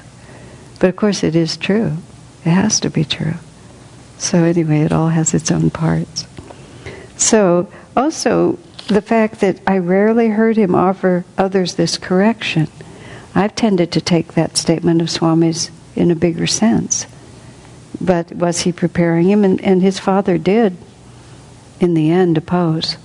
But 0.78 0.90
of 0.90 0.96
course, 0.96 1.24
it 1.24 1.34
is 1.34 1.56
true. 1.56 1.96
It 2.44 2.50
has 2.50 2.78
to 2.80 2.90
be 2.90 3.04
true. 3.04 3.34
So, 4.18 4.44
anyway, 4.44 4.80
it 4.80 4.92
all 4.92 5.08
has 5.08 5.32
its 5.32 5.50
own 5.50 5.70
parts. 5.70 6.26
So, 7.16 7.70
also, 7.96 8.58
the 8.88 9.02
fact 9.02 9.40
that 9.40 9.60
I 9.66 9.78
rarely 9.78 10.28
heard 10.28 10.56
him 10.56 10.74
offer 10.74 11.24
others 11.36 11.74
this 11.74 11.98
correction. 11.98 12.68
I've 13.34 13.54
tended 13.54 13.92
to 13.92 14.00
take 14.00 14.34
that 14.34 14.56
statement 14.56 15.00
of 15.00 15.10
Swami's 15.10 15.70
in 15.94 16.10
a 16.10 16.16
bigger 16.16 16.46
sense. 16.46 17.06
But 18.00 18.32
was 18.32 18.60
he 18.60 18.72
preparing 18.72 19.28
him? 19.28 19.44
And, 19.44 19.60
and 19.62 19.82
his 19.82 19.98
father 19.98 20.38
did, 20.38 20.76
in 21.80 21.94
the 21.94 22.10
end, 22.10 22.38
oppose. 22.38 22.96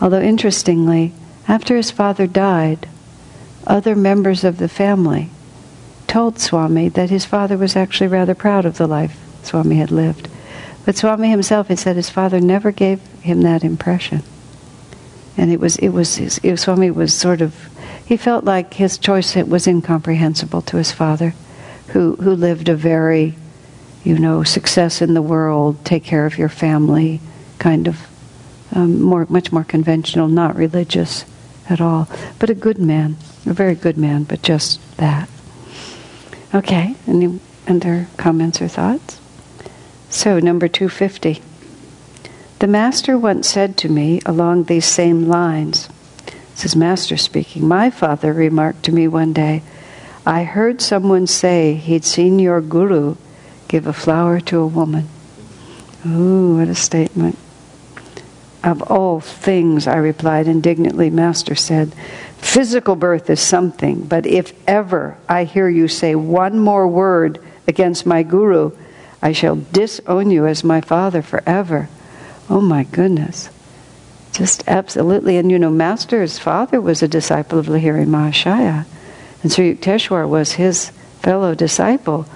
Although, 0.00 0.20
interestingly, 0.20 1.12
after 1.48 1.76
his 1.76 1.90
father 1.90 2.26
died, 2.26 2.88
other 3.66 3.94
members 3.94 4.44
of 4.44 4.58
the 4.58 4.68
family 4.68 5.30
told 6.06 6.38
Swami 6.38 6.88
that 6.90 7.10
his 7.10 7.24
father 7.24 7.56
was 7.56 7.74
actually 7.74 8.08
rather 8.08 8.34
proud 8.34 8.64
of 8.64 8.76
the 8.76 8.86
life 8.86 9.18
Swami 9.42 9.76
had 9.76 9.90
lived. 9.90 10.28
But 10.84 10.96
Swami 10.96 11.30
himself, 11.30 11.68
he 11.68 11.76
said 11.76 11.96
his 11.96 12.10
father 12.10 12.40
never 12.40 12.72
gave 12.72 13.00
him 13.20 13.42
that 13.42 13.62
impression. 13.62 14.22
And 15.36 15.50
it 15.50 15.60
was, 15.60 15.76
it 15.76 15.90
was, 15.90 16.18
it, 16.18 16.56
Swami 16.58 16.90
was 16.90 17.14
sort 17.14 17.40
of, 17.40 17.54
he 18.04 18.16
felt 18.16 18.44
like 18.44 18.74
his 18.74 18.98
choice 18.98 19.34
was 19.36 19.66
incomprehensible 19.66 20.62
to 20.62 20.76
his 20.76 20.92
father, 20.92 21.34
who, 21.88 22.16
who 22.16 22.34
lived 22.34 22.68
a 22.68 22.74
very, 22.74 23.36
you 24.04 24.18
know, 24.18 24.42
success 24.42 25.00
in 25.00 25.14
the 25.14 25.22
world, 25.22 25.84
take 25.84 26.04
care 26.04 26.26
of 26.26 26.36
your 26.36 26.48
family, 26.48 27.20
kind 27.58 27.86
of 27.86 28.06
um, 28.72 29.00
more, 29.00 29.26
much 29.28 29.52
more 29.52 29.64
conventional, 29.64 30.28
not 30.28 30.56
religious 30.56 31.24
at 31.68 31.80
all, 31.80 32.08
but 32.38 32.50
a 32.50 32.54
good 32.54 32.78
man, 32.78 33.16
a 33.46 33.52
very 33.52 33.74
good 33.74 33.96
man, 33.96 34.24
but 34.24 34.42
just 34.42 34.80
that. 34.96 35.28
Okay, 36.54 36.94
any 37.06 37.40
other 37.68 38.08
comments 38.16 38.60
or 38.60 38.68
thoughts? 38.68 39.21
So, 40.12 40.38
number 40.38 40.68
250. 40.68 41.40
The 42.58 42.66
Master 42.66 43.16
once 43.16 43.48
said 43.48 43.78
to 43.78 43.88
me 43.88 44.20
along 44.26 44.64
these 44.64 44.84
same 44.84 45.26
lines, 45.26 45.88
this 46.50 46.66
is 46.66 46.76
Master 46.76 47.16
speaking, 47.16 47.66
my 47.66 47.88
father 47.88 48.34
remarked 48.34 48.82
to 48.84 48.92
me 48.92 49.08
one 49.08 49.32
day, 49.32 49.62
I 50.26 50.44
heard 50.44 50.82
someone 50.82 51.26
say 51.26 51.72
he'd 51.74 52.04
seen 52.04 52.38
your 52.38 52.60
guru 52.60 53.16
give 53.68 53.86
a 53.86 53.94
flower 53.94 54.38
to 54.40 54.60
a 54.60 54.66
woman. 54.66 55.08
Ooh, 56.06 56.58
what 56.58 56.68
a 56.68 56.74
statement. 56.74 57.38
Of 58.62 58.82
all 58.82 59.18
things, 59.18 59.86
I 59.86 59.96
replied 59.96 60.46
indignantly, 60.46 61.08
Master 61.08 61.54
said, 61.54 61.94
physical 62.36 62.96
birth 62.96 63.30
is 63.30 63.40
something, 63.40 64.02
but 64.02 64.26
if 64.26 64.52
ever 64.68 65.16
I 65.26 65.44
hear 65.44 65.70
you 65.70 65.88
say 65.88 66.14
one 66.14 66.58
more 66.58 66.86
word 66.86 67.42
against 67.66 68.04
my 68.04 68.22
guru, 68.22 68.72
I 69.22 69.32
shall 69.32 69.56
disown 69.56 70.30
you 70.30 70.46
as 70.46 70.64
my 70.64 70.80
father 70.80 71.22
forever. 71.22 71.88
Oh 72.50 72.60
my 72.60 72.82
goodness. 72.82 73.48
Just 74.32 74.64
absolutely. 74.66 75.36
And 75.36 75.50
you 75.50 75.58
know, 75.58 75.70
Master's 75.70 76.38
father 76.38 76.80
was 76.80 77.02
a 77.02 77.08
disciple 77.08 77.58
of 77.58 77.66
Lahiri 77.66 78.06
Mahashaya. 78.06 78.84
And 79.42 79.52
Sri 79.52 79.74
Yukteswar 79.74 80.28
was 80.28 80.52
his 80.52 80.90
fellow 81.20 81.54
disciple. 81.54 82.26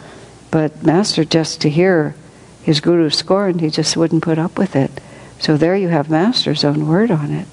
But 0.50 0.84
Master, 0.84 1.24
just 1.24 1.60
to 1.62 1.70
hear 1.70 2.14
his 2.62 2.80
guru 2.80 3.10
scorned, 3.10 3.60
he 3.60 3.70
just 3.70 3.96
wouldn't 3.96 4.22
put 4.22 4.38
up 4.38 4.56
with 4.56 4.76
it. 4.76 5.00
So 5.38 5.56
there 5.56 5.76
you 5.76 5.88
have 5.88 6.08
Master's 6.08 6.64
own 6.64 6.86
word 6.86 7.10
on 7.10 7.30
it. 7.30 7.46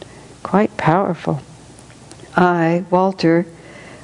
Quite 0.43 0.77
powerful. 0.77 1.41
I, 2.35 2.85
Walter, 2.89 3.45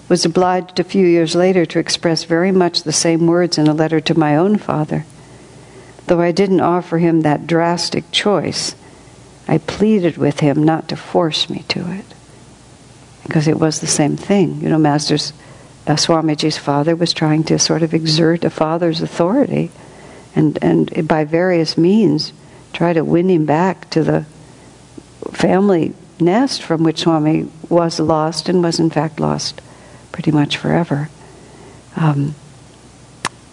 was 0.07 0.25
obliged 0.25 0.79
a 0.79 0.83
few 0.83 1.05
years 1.05 1.36
later 1.36 1.65
to 1.67 1.79
express 1.79 2.24
very 2.24 2.51
much 2.51 2.83
the 2.83 2.91
same 2.91 3.27
words 3.27 3.57
in 3.57 3.67
a 3.67 3.74
letter 3.74 4.00
to 4.01 4.17
my 4.17 4.36
own 4.36 4.57
father. 4.57 5.05
Though 6.09 6.21
I 6.21 6.31
didn't 6.31 6.61
offer 6.61 6.97
him 6.97 7.21
that 7.21 7.45
drastic 7.45 8.11
choice, 8.11 8.73
I 9.47 9.59
pleaded 9.59 10.17
with 10.17 10.39
him 10.39 10.63
not 10.63 10.89
to 10.89 10.95
force 10.95 11.51
me 11.51 11.65
to 11.67 11.81
it. 11.91 12.05
Because 13.27 13.47
it 13.47 13.59
was 13.59 13.79
the 13.79 13.85
same 13.85 14.17
thing. 14.17 14.59
You 14.59 14.69
know, 14.69 14.79
Master's 14.79 15.33
uh, 15.85 15.93
Swamiji's 15.93 16.57
father 16.57 16.95
was 16.95 17.13
trying 17.13 17.43
to 17.43 17.59
sort 17.59 17.83
of 17.83 17.93
exert 17.93 18.43
a 18.43 18.49
father's 18.49 19.03
authority 19.03 19.69
and, 20.35 20.57
and 20.63 21.07
by 21.07 21.25
various 21.25 21.77
means 21.77 22.33
try 22.73 22.91
to 22.91 23.03
win 23.03 23.29
him 23.29 23.45
back 23.45 23.87
to 23.91 24.03
the 24.03 24.25
family 25.31 25.93
nest 26.19 26.63
from 26.63 26.83
which 26.83 27.01
Swami 27.01 27.51
was 27.69 27.99
lost 27.99 28.49
and 28.49 28.63
was 28.63 28.79
in 28.79 28.89
fact 28.89 29.19
lost 29.19 29.61
pretty 30.11 30.31
much 30.31 30.57
forever. 30.57 31.07
Um, 31.95 32.33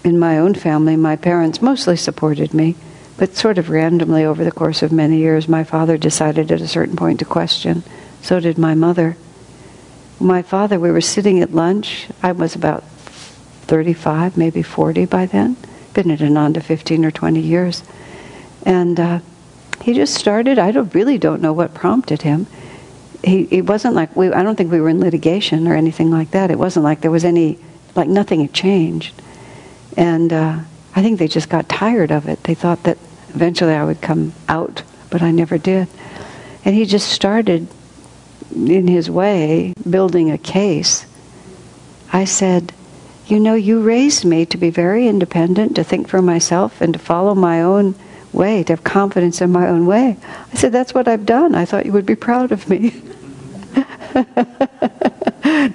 in 0.07 0.21
my 0.21 0.39
own 0.39 0.55
family, 0.55 0.95
my 0.95 1.17
parents 1.17 1.61
mostly 1.61 1.97
supported 1.97 2.55
me, 2.55 2.77
but 3.17 3.35
sort 3.35 3.59
of 3.59 3.71
randomly 3.71 4.25
over 4.25 4.45
the 4.45 4.53
course 4.53 4.81
of 4.81 4.93
many 4.93 5.19
years, 5.19 5.49
my 5.49 5.65
father 5.65 5.99
decided 5.99 6.53
at 6.53 6.61
a 6.61 6.69
certain 6.69 6.95
point 6.95 7.19
to 7.19 7.25
question. 7.25 7.83
So 8.23 8.39
did 8.39 8.57
my 8.57 8.77
mother. 8.77 9.17
My 10.21 10.43
father, 10.43 10.79
we 10.79 10.93
were 10.93 11.01
sitting 11.01 11.41
at 11.41 11.53
lunch. 11.53 12.07
I 12.23 12.31
was 12.31 12.55
about 12.55 12.85
35, 12.85 14.37
maybe 14.37 14.63
40 14.63 15.07
by 15.07 15.27
then. 15.27 15.57
Been 15.93 16.13
at 16.13 16.23
Ananda 16.23 16.61
15 16.61 17.05
or 17.05 17.11
20 17.11 17.41
years. 17.41 17.83
And 18.63 19.01
uh, 19.01 19.19
he 19.83 19.93
just 19.93 20.15
started, 20.15 20.57
I 20.57 20.71
don't, 20.71 20.95
really 20.95 21.19
don't 21.19 21.43
know 21.43 21.53
what 21.53 21.75
prompted 21.75 22.23
him. 22.23 22.47
He, 23.25 23.49
it 23.51 23.67
wasn't 23.67 23.97
like, 23.97 24.15
we, 24.15 24.31
I 24.31 24.45
don't 24.45 24.55
think 24.55 24.71
we 24.71 24.81
were 24.81 24.89
in 24.89 25.01
litigation 25.01 25.67
or 25.67 25.75
anything 25.75 26.13
like 26.13 26.31
that. 26.31 26.53
It 26.53 26.61
wasn't 26.61 26.85
like 26.85 27.01
there 27.01 27.11
was 27.11 27.25
any, 27.25 27.59
like 27.97 28.07
nothing 28.07 28.41
had 28.43 28.53
changed. 28.53 29.21
And 29.97 30.33
uh, 30.33 30.61
I 30.95 31.03
think 31.03 31.19
they 31.19 31.29
just 31.29 31.49
got 31.49 31.69
tired 31.69 32.11
of 32.11 32.29
it. 32.29 32.43
They 32.45 32.55
thought 32.55 32.83
that 32.85 32.99
eventually 33.31 33.75
I 33.75 33.85
would 33.85 34.01
come 34.01 34.33
out, 34.49 34.83
but 35.11 35.23
I 35.23 35.31
never 35.31 35.59
did. 35.59 35.89
And 36.65 36.75
he 36.75 36.85
just 36.85 37.09
started, 37.09 37.69
in 38.55 38.89
his 38.89 39.11
way, 39.11 39.73
building 39.89 40.31
a 40.31 40.39
case. 40.39 41.07
I 42.13 42.25
said, 42.25 42.73
You 43.27 43.39
know, 43.41 43.55
you 43.55 43.81
raised 43.81 44.25
me 44.25 44.47
to 44.47 44.57
be 44.57 44.71
very 44.71 45.07
independent, 45.07 45.77
to 45.77 45.85
think 45.85 46.09
for 46.09 46.21
myself, 46.21 46.81
and 46.81 46.93
to 46.93 46.99
follow 46.99 47.35
my 47.35 47.63
own 47.63 47.95
way, 48.33 48.63
to 48.65 48.73
have 48.73 48.85
confidence 48.85 49.41
in 49.41 49.51
my 49.51 49.69
own 49.69 49.87
way. 49.87 50.17
I 50.53 50.57
said, 50.57 50.73
That's 50.73 50.95
what 50.95 51.09
I've 51.09 51.27
done. 51.27 51.55
I 51.55 51.65
thought 51.65 51.87
you 51.87 51.93
would 51.93 52.07
be 52.07 52.17
proud 52.17 52.53
of 52.53 52.69
me. 52.69 52.89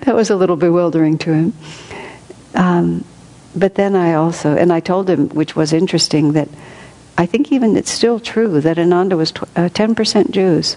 that 0.01 0.13
was 0.13 0.30
a 0.30 0.36
little 0.36 0.56
bewildering 0.56 1.18
to 1.20 1.34
him. 1.34 1.54
Um, 2.56 3.06
but 3.55 3.75
then 3.75 3.96
I 3.96 4.13
also, 4.13 4.55
and 4.55 4.72
I 4.72 4.79
told 4.79 5.10
him, 5.10 5.29
which 5.29 5.55
was 5.55 5.74
interesting, 5.74 6.34
that 6.34 6.48
I 7.17 7.25
think 7.25 7.51
even 7.51 7.75
it's 7.75 7.91
still 7.91 8.20
true 8.20 8.62
that 8.62 8.79
Ananda 8.79 9.17
was 9.17 9.31
tw- 9.31 9.43
uh, 9.55 9.70
10% 9.70 10.31
Jews, 10.31 10.75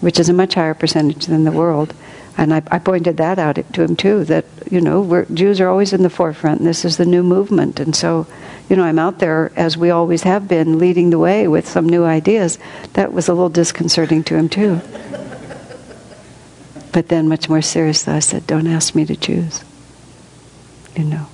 which 0.00 0.20
is 0.20 0.28
a 0.28 0.34
much 0.34 0.54
higher 0.54 0.74
percentage 0.74 1.26
than 1.26 1.44
the 1.44 1.52
world. 1.52 1.94
And 2.36 2.54
I, 2.54 2.62
I 2.70 2.78
pointed 2.78 3.16
that 3.16 3.38
out 3.38 3.56
to 3.72 3.82
him 3.82 3.96
too, 3.96 4.24
that, 4.24 4.44
you 4.70 4.80
know, 4.80 5.26
Jews 5.32 5.60
are 5.60 5.68
always 5.68 5.92
in 5.92 6.02
the 6.02 6.10
forefront, 6.10 6.60
and 6.60 6.68
this 6.68 6.84
is 6.84 6.98
the 6.98 7.06
new 7.06 7.22
movement. 7.22 7.80
And 7.80 7.96
so, 7.96 8.26
you 8.68 8.76
know, 8.76 8.84
I'm 8.84 8.98
out 8.98 9.18
there, 9.18 9.50
as 9.56 9.76
we 9.76 9.90
always 9.90 10.22
have 10.22 10.46
been, 10.46 10.78
leading 10.78 11.10
the 11.10 11.18
way 11.18 11.48
with 11.48 11.66
some 11.66 11.88
new 11.88 12.04
ideas. 12.04 12.58
That 12.92 13.12
was 13.12 13.28
a 13.28 13.34
little 13.34 13.48
disconcerting 13.48 14.22
to 14.24 14.36
him 14.36 14.48
too. 14.48 14.80
but 16.92 17.08
then, 17.08 17.28
much 17.28 17.48
more 17.48 17.62
seriously, 17.62 18.12
I 18.12 18.20
said, 18.20 18.46
don't 18.46 18.68
ask 18.68 18.94
me 18.94 19.04
to 19.06 19.16
choose. 19.16 19.64
You 20.94 21.04
know 21.04 21.26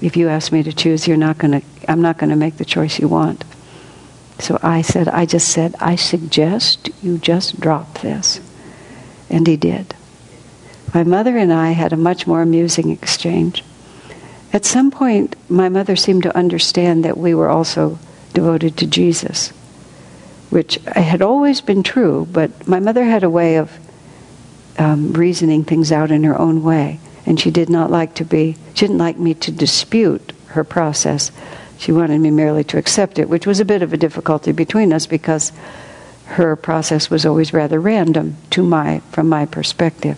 if 0.00 0.16
you 0.16 0.28
ask 0.28 0.52
me 0.52 0.62
to 0.62 0.72
choose, 0.72 1.08
you're 1.08 1.16
not 1.16 1.38
going 1.38 1.60
to, 1.60 1.66
I'm 1.88 2.02
not 2.02 2.18
going 2.18 2.30
to 2.30 2.36
make 2.36 2.56
the 2.56 2.64
choice 2.64 2.98
you 2.98 3.08
want. 3.08 3.44
So 4.38 4.58
I 4.62 4.82
said, 4.82 5.08
I 5.08 5.26
just 5.26 5.48
said, 5.48 5.74
I 5.80 5.96
suggest 5.96 6.90
you 7.02 7.18
just 7.18 7.60
drop 7.60 7.98
this. 8.00 8.40
And 9.28 9.46
he 9.46 9.56
did. 9.56 9.94
My 10.94 11.04
mother 11.04 11.36
and 11.36 11.52
I 11.52 11.72
had 11.72 11.92
a 11.92 11.96
much 11.96 12.26
more 12.26 12.40
amusing 12.40 12.90
exchange. 12.90 13.64
At 14.52 14.64
some 14.64 14.90
point, 14.90 15.36
my 15.50 15.68
mother 15.68 15.96
seemed 15.96 16.22
to 16.22 16.36
understand 16.36 17.04
that 17.04 17.18
we 17.18 17.34
were 17.34 17.48
also 17.48 17.98
devoted 18.32 18.76
to 18.78 18.86
Jesus, 18.86 19.48
which 20.50 20.76
had 20.86 21.20
always 21.20 21.60
been 21.60 21.82
true, 21.82 22.26
but 22.30 22.66
my 22.66 22.80
mother 22.80 23.04
had 23.04 23.24
a 23.24 23.30
way 23.30 23.56
of 23.56 23.76
um, 24.78 25.12
reasoning 25.12 25.64
things 25.64 25.90
out 25.90 26.10
in 26.10 26.22
her 26.22 26.38
own 26.38 26.62
way 26.62 27.00
and 27.28 27.38
she 27.38 27.50
did 27.50 27.68
not 27.68 27.90
like 27.90 28.14
to 28.14 28.24
be, 28.24 28.56
she 28.72 28.86
didn't 28.86 28.96
like 28.96 29.18
me 29.18 29.34
to 29.34 29.52
dispute 29.52 30.32
her 30.46 30.64
process. 30.64 31.30
She 31.76 31.92
wanted 31.92 32.18
me 32.22 32.30
merely 32.30 32.64
to 32.64 32.78
accept 32.78 33.18
it, 33.18 33.28
which 33.28 33.46
was 33.46 33.60
a 33.60 33.66
bit 33.66 33.82
of 33.82 33.92
a 33.92 33.98
difficulty 33.98 34.50
between 34.50 34.94
us 34.94 35.06
because 35.06 35.52
her 36.24 36.56
process 36.56 37.10
was 37.10 37.26
always 37.26 37.52
rather 37.52 37.78
random 37.78 38.38
to 38.48 38.62
my, 38.62 39.00
from 39.12 39.28
my 39.28 39.44
perspective. 39.44 40.16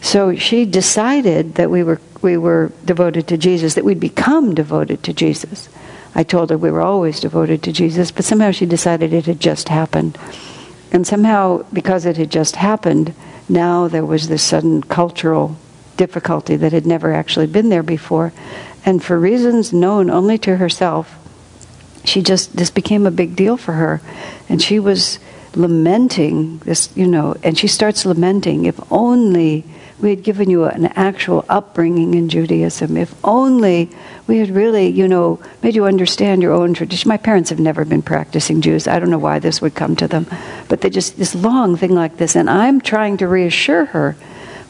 So 0.00 0.34
she 0.34 0.64
decided 0.64 1.54
that 1.54 1.70
we 1.70 1.84
were, 1.84 2.00
we 2.20 2.36
were 2.36 2.72
devoted 2.84 3.28
to 3.28 3.38
Jesus, 3.38 3.74
that 3.74 3.84
we'd 3.84 4.00
become 4.00 4.56
devoted 4.56 5.04
to 5.04 5.12
Jesus. 5.12 5.68
I 6.16 6.24
told 6.24 6.50
her 6.50 6.58
we 6.58 6.72
were 6.72 6.82
always 6.82 7.20
devoted 7.20 7.62
to 7.62 7.72
Jesus, 7.72 8.10
but 8.10 8.24
somehow 8.24 8.50
she 8.50 8.66
decided 8.66 9.12
it 9.12 9.26
had 9.26 9.38
just 9.38 9.68
happened. 9.68 10.18
And 10.90 11.06
somehow, 11.06 11.64
because 11.72 12.06
it 12.06 12.16
had 12.16 12.32
just 12.32 12.56
happened, 12.56 13.14
now 13.48 13.86
there 13.86 14.04
was 14.04 14.26
this 14.26 14.42
sudden 14.42 14.82
cultural 14.82 15.56
difficulty 15.98 16.56
that 16.56 16.72
had 16.72 16.86
never 16.86 17.12
actually 17.12 17.46
been 17.46 17.68
there 17.68 17.82
before. 17.82 18.32
And 18.86 19.04
for 19.04 19.18
reasons 19.18 19.70
known 19.70 20.08
only 20.08 20.38
to 20.38 20.56
herself, 20.56 21.14
she 22.04 22.22
just, 22.22 22.56
this 22.56 22.70
became 22.70 23.06
a 23.06 23.10
big 23.10 23.36
deal 23.36 23.58
for 23.58 23.72
her. 23.72 24.00
And 24.48 24.62
she 24.62 24.78
was 24.78 25.18
lamenting 25.54 26.58
this, 26.58 26.88
you 26.96 27.06
know, 27.06 27.36
and 27.42 27.58
she 27.58 27.68
starts 27.68 28.06
lamenting 28.06 28.64
if 28.64 28.80
only 28.90 29.64
we 30.00 30.10
had 30.10 30.22
given 30.22 30.48
you 30.48 30.64
an 30.64 30.86
actual 30.86 31.44
upbringing 31.48 32.14
in 32.14 32.28
Judaism, 32.28 32.96
if 32.96 33.12
only 33.24 33.90
we 34.28 34.38
had 34.38 34.50
really, 34.50 34.86
you 34.86 35.08
know, 35.08 35.40
made 35.60 35.74
you 35.74 35.86
understand 35.86 36.40
your 36.40 36.52
own 36.52 36.72
tradition. 36.72 37.08
My 37.08 37.16
parents 37.16 37.50
have 37.50 37.58
never 37.58 37.84
been 37.84 38.02
practicing 38.02 38.60
Jews. 38.60 38.86
I 38.86 39.00
don't 39.00 39.10
know 39.10 39.18
why 39.18 39.40
this 39.40 39.60
would 39.60 39.74
come 39.74 39.96
to 39.96 40.06
them, 40.06 40.26
but 40.68 40.82
they 40.82 40.90
just, 40.90 41.18
this 41.18 41.34
long 41.34 41.76
thing 41.76 41.94
like 41.94 42.16
this. 42.16 42.36
And 42.36 42.48
I'm 42.48 42.80
trying 42.80 43.16
to 43.16 43.26
reassure 43.26 43.86
her 43.86 44.16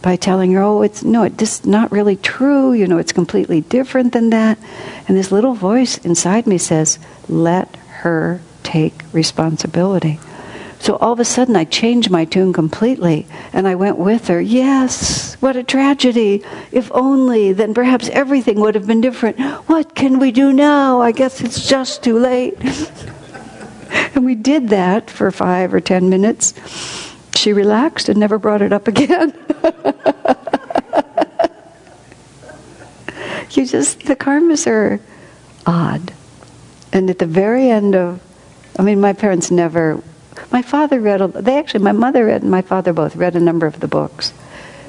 by 0.02 0.16
telling 0.16 0.52
her, 0.52 0.62
oh, 0.62 0.82
it's 0.82 1.02
no, 1.02 1.24
it's 1.24 1.64
not 1.64 1.90
really 1.90 2.16
true. 2.16 2.72
You 2.72 2.87
know, 2.87 2.98
it's 2.98 3.12
completely 3.12 3.61
different 3.62 4.12
than 4.12 4.30
that. 4.30 4.58
And 5.06 5.16
this 5.16 5.32
little 5.32 5.54
voice 5.54 5.98
inside 5.98 6.46
me 6.46 6.58
says, 6.58 6.98
let 7.28 7.74
her 8.02 8.40
take 8.62 9.02
responsibility. 9.12 10.20
So 10.80 10.96
all 10.96 11.12
of 11.12 11.20
a 11.20 11.24
sudden, 11.24 11.56
I 11.56 11.64
changed 11.64 12.11
my 12.11 12.24
tune 12.24 12.52
completely, 12.52 13.26
and 13.52 13.66
I 13.66 13.74
went 13.74 13.98
with 13.98 14.28
her. 14.28 14.40
Yes, 14.40 15.34
what 15.40 15.56
a 15.56 15.64
tragedy! 15.64 16.44
If 16.70 16.90
only, 16.92 17.52
then 17.52 17.74
perhaps 17.74 18.08
everything 18.11 18.61
would 18.61 18.76
have 18.76 18.87
been 18.87 19.00
different. 19.00 19.40
What 19.68 19.94
can 19.96 20.20
we 20.20 20.30
do 20.30 20.52
now? 20.52 21.00
I 21.00 21.11
guess 21.11 21.40
it's 21.40 21.68
just 21.68 22.04
too 22.04 22.18
late. 22.18 22.56
and 24.14 24.24
we 24.24 24.37
did 24.37 24.68
that 24.68 25.11
for 25.11 25.30
five 25.32 25.74
or 25.74 25.80
ten 25.80 26.08
minutes. 26.08 26.54
She 27.34 27.52
relaxed 27.52 28.08
and 28.08 28.18
never 28.18 28.38
brought 28.38 28.62
it 28.62 28.72
up 28.72 28.87
again. 28.94 29.34
you 33.50 33.66
just, 33.66 34.00
the 34.00 34.16
karmas 34.16 34.66
are 34.66 35.00
odd. 35.66 36.12
And 36.92 37.11
at 37.11 37.18
the 37.18 37.26
very 37.26 37.70
end 37.70 37.94
of, 37.94 38.20
I 38.78 38.83
mean, 38.83 39.00
my 39.00 39.12
parents 39.12 39.50
never, 39.50 40.02
my 40.50 40.62
father 40.62 41.00
read, 41.00 41.20
a, 41.20 41.28
they 41.28 41.59
actually, 41.59 41.85
my 41.85 41.92
mother 41.92 42.26
read 42.26 42.42
and 42.42 42.50
my 42.50 42.62
father 42.62 42.92
both 42.92 43.16
read 43.16 43.37
a 43.37 43.40
number 43.40 43.66
of 43.66 43.81
the 43.81 43.88
books. 43.88 44.33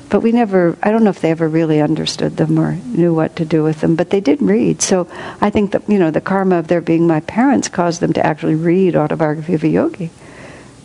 But 0.09 0.21
we 0.21 0.31
never, 0.31 0.77
I 0.81 0.91
don't 0.91 1.03
know 1.03 1.11
if 1.11 1.21
they 1.21 1.31
ever 1.31 1.47
really 1.47 1.81
understood 1.81 2.37
them 2.37 2.59
or 2.59 2.75
knew 2.75 3.13
what 3.13 3.35
to 3.35 3.45
do 3.45 3.63
with 3.63 3.81
them, 3.81 3.95
but 3.95 4.09
they 4.09 4.21
did 4.21 4.41
read. 4.41 4.81
So 4.81 5.07
I 5.39 5.51
think 5.51 5.71
that, 5.71 5.87
you 5.87 5.99
know, 5.99 6.09
the 6.09 6.21
karma 6.21 6.57
of 6.57 6.67
their 6.67 6.81
being 6.81 7.05
my 7.05 7.19
parents 7.19 7.67
caused 7.67 7.99
them 7.99 8.13
to 8.13 8.25
actually 8.25 8.55
read 8.55 8.95
Autobiography 8.95 9.53
of 9.53 9.63
a 9.63 9.67
Yogi 9.67 10.09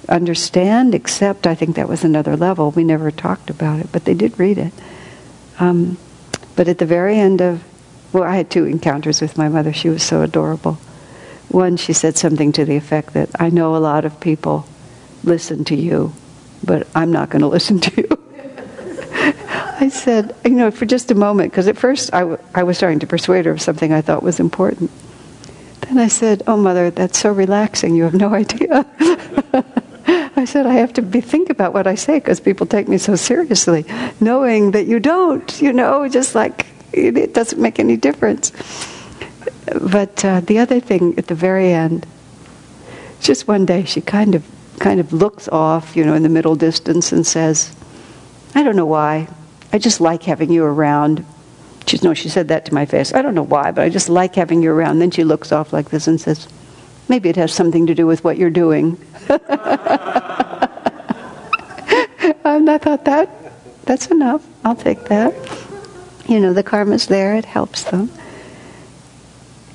understand, 0.09 0.95
accept, 0.95 1.47
I 1.47 1.55
think 1.55 1.77
that 1.77 1.89
was 1.89 2.05
another 2.05 2.37
level. 2.37 2.71
We 2.71 2.85
never 2.85 3.11
talked 3.11 3.51
about 3.51 3.81
it, 3.81 3.89
but 3.93 4.05
they 4.05 4.15
did 4.15 4.39
read 4.39 4.59
it. 4.59 4.73
Um, 5.59 5.97
but 6.57 6.69
at 6.69 6.79
the 6.79 6.87
very 6.87 7.19
end 7.19 7.41
of, 7.41 7.63
well, 8.13 8.25
I 8.25 8.37
had 8.37 8.51
two 8.51 8.65
encounters 8.65 9.21
with 9.21 9.37
my 9.39 9.49
mother. 9.49 9.73
She 9.73 9.89
was 9.89 10.03
so 10.03 10.23
adorable. 10.23 10.75
One, 11.49 11.77
she 11.77 11.93
said 11.93 12.17
something 12.17 12.53
to 12.53 12.65
the 12.65 12.77
effect 12.77 13.15
that, 13.15 13.31
I 13.39 13.51
know 13.51 13.77
a 13.77 13.79
lot 13.79 14.05
of 14.05 14.21
people 14.21 14.67
listen 15.23 15.65
to 15.65 15.77
you, 15.77 16.13
but 16.63 16.87
I'm 16.95 17.13
not 17.13 17.31
going 17.31 17.43
to 17.49 17.49
listen 17.49 17.81
to 17.81 18.01
you. 18.01 18.19
I 19.77 19.89
said, 19.89 20.35
you 20.45 20.53
know, 20.53 20.71
for 20.71 20.87
just 20.87 21.11
a 21.11 21.15
moment, 21.15 21.53
because 21.53 21.67
at 21.67 21.77
first 21.77 22.15
I, 22.15 22.21
w- 22.21 22.39
I 22.55 22.63
was 22.63 22.79
trying 22.79 23.01
to 23.01 23.07
persuade 23.07 23.45
her 23.47 23.53
of 23.53 23.61
something 23.61 23.93
I 23.93 24.01
thought 24.03 24.23
was 24.23 24.39
important. 24.39 24.91
Then 25.83 25.99
I 25.99 26.09
said, 26.09 26.43
Oh, 26.47 26.57
mother, 26.57 26.91
that's 26.91 27.19
so 27.19 27.33
relaxing, 27.33 27.95
you 27.95 28.05
have 28.05 28.15
no 28.15 28.33
idea. 28.35 28.87
I 30.37 30.45
said, 30.45 30.67
I 30.67 30.75
have 30.75 30.93
to 30.95 31.03
be, 31.03 31.21
think 31.21 31.51
about 31.51 31.73
what 31.73 31.87
I 31.87 31.95
say 31.95 32.19
because 32.19 32.41
people 32.41 32.67
take 32.67 32.89
me 32.89 32.99
so 32.99 33.17
seriously, 33.17 33.87
knowing 34.21 34.73
that 34.73 34.87
you 34.87 35.01
don't, 35.01 35.61
you 35.63 35.73
know, 35.73 36.09
just 36.09 36.35
like 36.35 36.67
it, 36.93 37.17
it 37.17 37.35
doesn't 37.35 37.61
make 37.61 37.79
any 37.79 37.97
difference. 37.97 38.53
But 39.81 40.25
uh, 40.25 40.41
the 40.41 40.59
other 40.59 40.81
thing 40.81 41.19
at 41.19 41.27
the 41.27 41.35
very 41.35 41.73
end, 41.73 42.07
just 43.21 43.49
one 43.49 43.65
day 43.65 43.85
she 43.85 44.01
kind 44.01 44.35
of 44.35 44.45
kind 44.79 45.01
of 45.01 45.13
looks 45.13 45.49
off, 45.49 45.97
you 45.97 46.05
know, 46.05 46.15
in 46.15 46.23
the 46.23 46.29
middle 46.29 46.57
distance 46.57 47.13
and 47.13 47.27
says, 47.27 47.75
I 48.55 48.63
don't 48.63 48.77
know 48.77 48.87
why. 48.87 49.29
I 49.73 49.79
just 49.79 50.01
like 50.01 50.23
having 50.25 50.51
you 50.51 50.65
around. 50.65 51.25
She, 51.87 51.99
no, 52.03 52.15
she 52.15 52.29
said 52.29 52.49
that 52.49 52.67
to 52.67 52.75
my 52.75 52.87
face. 52.87 53.15
I 53.15 53.23
don't 53.23 53.35
know 53.35 53.43
why, 53.43 53.71
but 53.71 53.83
I 53.83 53.89
just 53.89 54.09
like 54.09 54.35
having 54.35 54.63
you 54.63 54.71
around. 54.71 54.99
Then 54.99 55.11
she 55.11 55.25
looks 55.25 55.53
off 55.53 55.73
like 55.73 55.91
this 55.91 56.07
and 56.07 56.21
says, 56.21 56.49
Maybe 57.09 57.29
it 57.29 57.37
has 57.37 57.53
something 57.53 57.87
to 57.87 57.95
do 57.95 58.07
with 58.07 58.25
what 58.25 58.39
you're 58.39 58.51
doing. 58.51 58.99
and 59.29 59.41
um, 62.45 62.69
I 62.69 62.79
thought 62.79 63.05
that 63.05 63.31
that's 63.85 64.07
enough. 64.07 64.47
I'll 64.65 64.77
take 64.77 65.05
that. 65.05 65.35
you 66.27 66.41
know, 66.41 66.53
the 66.53 66.63
karma's 66.63 67.07
there, 67.07 67.37
it 67.37 67.45
helps 67.45 67.85
them. 67.85 68.11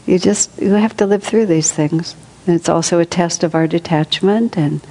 You 0.05 0.17
just, 0.17 0.59
you 0.59 0.71
have 0.71 0.97
to 0.97 1.05
live 1.05 1.23
through 1.23 1.45
these 1.45 1.71
things. 1.71 2.15
And 2.47 2.55
it's 2.55 2.69
also 2.69 2.99
a 2.99 3.05
test 3.05 3.43
of 3.43 3.53
our 3.53 3.67
detachment 3.67 4.57
and, 4.57 4.81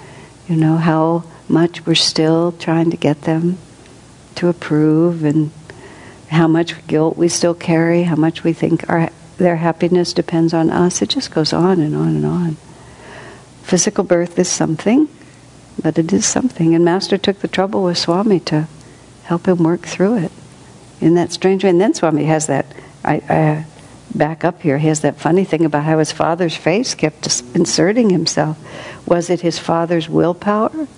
you 0.49 0.55
know, 0.55 0.77
how 0.77 1.25
much 1.49 1.85
we're 1.87 1.97
still 1.97 2.53
trying 2.53 2.91
to 2.91 2.97
get 2.97 3.23
them 3.23 3.59
to 4.37 4.49
approve 4.49 5.25
and 5.25 5.51
how 6.29 6.47
much 6.47 6.87
guilt 6.87 7.17
we 7.17 7.29
still 7.29 7.55
carry, 7.55 8.05
how 8.05 8.15
much 8.15 8.45
we 8.45 8.53
think 8.53 8.89
our, 8.89 9.11
their 9.39 9.57
happiness 9.57 10.13
depends 10.13 10.53
on 10.53 10.69
us. 10.69 11.01
It 11.01 11.09
just 11.09 11.31
goes 11.31 11.53
on 11.53 11.81
and 11.81 11.95
on 11.95 12.09
and 12.09 12.27
on. 12.27 12.57
Physical 13.63 14.05
birth 14.05 14.39
is 14.39 14.49
something, 14.49 15.09
but 15.81 15.99
it 15.99 16.13
is 16.13 16.27
something. 16.27 16.75
And 16.75 16.85
Master 16.85 17.17
took 17.17 17.39
the 17.39 17.49
trouble 17.49 17.85
with 17.85 17.99
Swami 17.99 18.41
to 18.41 18.67
help 19.25 19.47
him 19.47 19.63
work 19.63 19.83
through 19.83 20.19
it 20.19 20.33
in 21.01 21.15
that 21.15 21.33
strange 21.33 21.65
way. 21.65 21.71
And 21.71 21.81
then 21.81 21.95
Swami 21.95 22.25
has 22.25 22.47
that, 22.49 22.67
I, 23.05 23.15
I 23.29 23.67
back 24.15 24.45
up 24.45 24.63
here, 24.63 24.79
he 24.79 24.89
has 24.89 25.01
that 25.03 25.17
funny 25.17 25.45
thing 25.45 25.65
about 25.65 25.85
how 25.85 25.99
his 25.99 26.13
father's 26.13 26.57
face 26.57 26.95
kept 26.95 27.27
inserting 27.55 28.11
himself. 28.11 28.59
Was 29.07 29.31
it 29.31 29.43
his 29.43 29.59
father's 29.59 30.09
willpower 30.09 30.89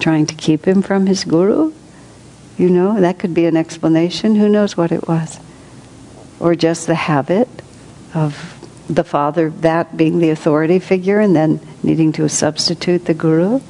trying 0.00 0.26
to 0.26 0.34
keep 0.34 0.66
him 0.66 0.82
from 0.82 1.06
his 1.06 1.24
guru? 1.24 1.72
You 2.58 2.70
know, 2.70 3.00
that 3.00 3.18
could 3.18 3.34
be 3.34 3.46
an 3.46 3.56
explanation. 3.56 4.36
Who 4.36 4.48
knows 4.48 4.76
what 4.76 4.92
it 4.92 5.06
was? 5.06 5.38
Or 6.40 6.54
just 6.54 6.86
the 6.86 6.94
habit 6.94 7.48
of 8.14 8.60
the 8.88 9.04
father, 9.04 9.50
that 9.50 9.96
being 9.96 10.18
the 10.18 10.30
authority 10.30 10.78
figure, 10.78 11.20
and 11.20 11.34
then 11.34 11.60
needing 11.82 12.12
to 12.12 12.28
substitute 12.28 13.06
the 13.06 13.14
guru. 13.14 13.60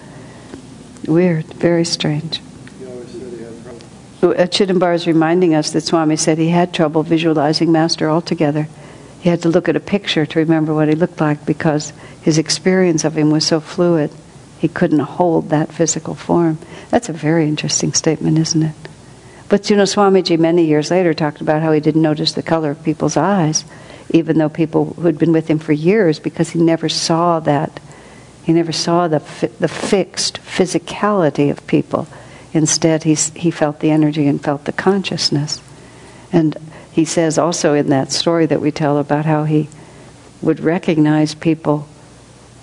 Weird, 1.06 1.46
very 1.54 1.84
strange. 1.84 2.40
Uh, 4.22 4.48
Chidambar 4.48 4.94
is 4.94 5.06
reminding 5.06 5.54
us 5.54 5.72
that 5.72 5.82
Swami 5.82 6.16
said 6.16 6.38
he 6.38 6.48
had 6.48 6.72
trouble 6.72 7.02
visualizing 7.02 7.70
Master 7.70 8.08
altogether. 8.08 8.68
He 9.20 9.28
had 9.28 9.42
to 9.42 9.50
look 9.50 9.68
at 9.68 9.76
a 9.76 9.80
picture 9.80 10.24
to 10.24 10.38
remember 10.38 10.74
what 10.74 10.88
he 10.88 10.94
looked 10.94 11.20
like 11.20 11.44
because 11.44 11.92
his 12.22 12.38
experience 12.38 13.04
of 13.04 13.18
him 13.18 13.30
was 13.30 13.46
so 13.46 13.60
fluid. 13.60 14.10
He 14.58 14.68
couldn't 14.68 15.00
hold 15.00 15.50
that 15.50 15.72
physical 15.72 16.14
form. 16.14 16.58
That's 16.88 17.10
a 17.10 17.12
very 17.12 17.46
interesting 17.48 17.92
statement, 17.92 18.38
isn't 18.38 18.62
it? 18.62 18.74
But 19.50 19.68
you 19.68 19.76
know, 19.76 19.82
Swamiji 19.82 20.38
many 20.38 20.64
years 20.64 20.90
later 20.90 21.12
talked 21.12 21.42
about 21.42 21.60
how 21.60 21.72
he 21.72 21.80
didn't 21.80 22.00
notice 22.00 22.32
the 22.32 22.42
color 22.42 22.70
of 22.70 22.82
people's 22.82 23.16
eyes, 23.18 23.64
even 24.10 24.38
though 24.38 24.48
people 24.48 24.94
who'd 24.94 25.18
been 25.18 25.32
with 25.32 25.48
him 25.48 25.58
for 25.58 25.72
years, 25.72 26.18
because 26.18 26.50
he 26.50 26.60
never 26.60 26.88
saw 26.88 27.40
that. 27.40 27.80
He 28.44 28.52
never 28.52 28.72
saw 28.72 29.08
the, 29.08 29.20
fi- 29.20 29.46
the 29.46 29.68
fixed 29.68 30.38
physicality 30.42 31.50
of 31.50 31.66
people. 31.66 32.06
Instead, 32.52 33.02
he, 33.02 33.14
he 33.14 33.50
felt 33.50 33.80
the 33.80 33.90
energy 33.90 34.26
and 34.26 34.42
felt 34.42 34.64
the 34.64 34.72
consciousness. 34.72 35.60
And 36.32 36.56
he 36.92 37.04
says 37.04 37.38
also 37.38 37.74
in 37.74 37.88
that 37.88 38.12
story 38.12 38.46
that 38.46 38.60
we 38.60 38.70
tell 38.70 38.98
about 38.98 39.24
how 39.24 39.44
he 39.44 39.68
would 40.42 40.60
recognize 40.60 41.34
people, 41.34 41.88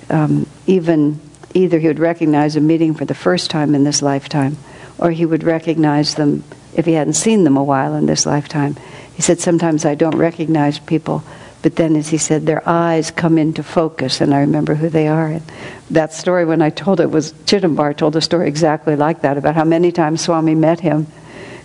um, 0.09 0.47
even 0.67 1.19
either 1.53 1.79
he 1.79 1.87
would 1.87 1.99
recognize 1.99 2.55
a 2.55 2.61
meeting 2.61 2.93
for 2.93 3.05
the 3.05 3.13
first 3.13 3.49
time 3.49 3.75
in 3.75 3.83
this 3.83 4.01
lifetime, 4.01 4.57
or 4.97 5.11
he 5.11 5.25
would 5.25 5.43
recognize 5.43 6.15
them 6.15 6.43
if 6.73 6.85
he 6.85 6.93
hadn't 6.93 7.13
seen 7.13 7.43
them 7.43 7.57
a 7.57 7.63
while 7.63 7.95
in 7.95 8.05
this 8.05 8.25
lifetime. 8.25 8.77
He 9.21 9.23
said, 9.23 9.39
Sometimes 9.39 9.85
I 9.85 9.93
don't 9.93 10.15
recognize 10.15 10.79
people, 10.79 11.23
but 11.61 11.75
then, 11.75 11.95
as 11.95 12.09
he 12.09 12.17
said, 12.17 12.47
their 12.47 12.67
eyes 12.67 13.11
come 13.11 13.37
into 13.37 13.61
focus, 13.61 14.19
and 14.19 14.33
I 14.33 14.39
remember 14.39 14.73
who 14.73 14.89
they 14.89 15.07
are. 15.07 15.27
And 15.27 15.43
that 15.91 16.11
story, 16.11 16.43
when 16.43 16.63
I 16.63 16.71
told 16.71 16.99
it, 16.99 17.11
was 17.11 17.31
Chidambar 17.45 17.95
told 17.95 18.15
a 18.15 18.21
story 18.21 18.47
exactly 18.47 18.95
like 18.95 19.21
that 19.21 19.37
about 19.37 19.53
how 19.53 19.63
many 19.63 19.91
times 19.91 20.21
Swami 20.21 20.55
met 20.55 20.79
him. 20.79 21.05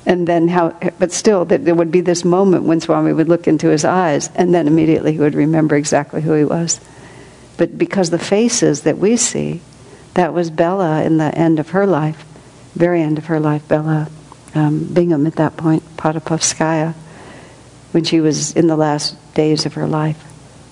And 0.04 0.26
then 0.26 0.48
how, 0.48 0.76
but 0.98 1.12
still, 1.12 1.46
there 1.46 1.74
would 1.74 1.90
be 1.90 2.02
this 2.02 2.26
moment 2.26 2.64
when 2.64 2.82
Swami 2.82 3.14
would 3.14 3.30
look 3.30 3.48
into 3.48 3.70
his 3.70 3.86
eyes, 3.86 4.28
and 4.34 4.52
then 4.52 4.66
immediately 4.66 5.12
he 5.12 5.18
would 5.18 5.34
remember 5.34 5.76
exactly 5.76 6.20
who 6.20 6.34
he 6.34 6.44
was. 6.44 6.78
But 7.56 7.78
because 7.78 8.10
the 8.10 8.18
faces 8.18 8.82
that 8.82 8.98
we 8.98 9.16
see, 9.16 9.62
that 10.12 10.34
was 10.34 10.50
Bella 10.50 11.04
in 11.04 11.16
the 11.16 11.34
end 11.34 11.58
of 11.58 11.70
her 11.70 11.86
life, 11.86 12.22
very 12.74 13.00
end 13.00 13.16
of 13.16 13.24
her 13.24 13.40
life, 13.40 13.66
Bella 13.66 14.10
um, 14.54 14.92
Bingham 14.92 15.26
at 15.26 15.36
that 15.36 15.56
point, 15.56 15.82
Padapavskaya, 15.96 16.94
when 17.96 18.04
she 18.04 18.20
was 18.20 18.52
in 18.52 18.66
the 18.66 18.76
last 18.76 19.16
days 19.32 19.64
of 19.64 19.72
her 19.72 19.86
life. 19.86 20.22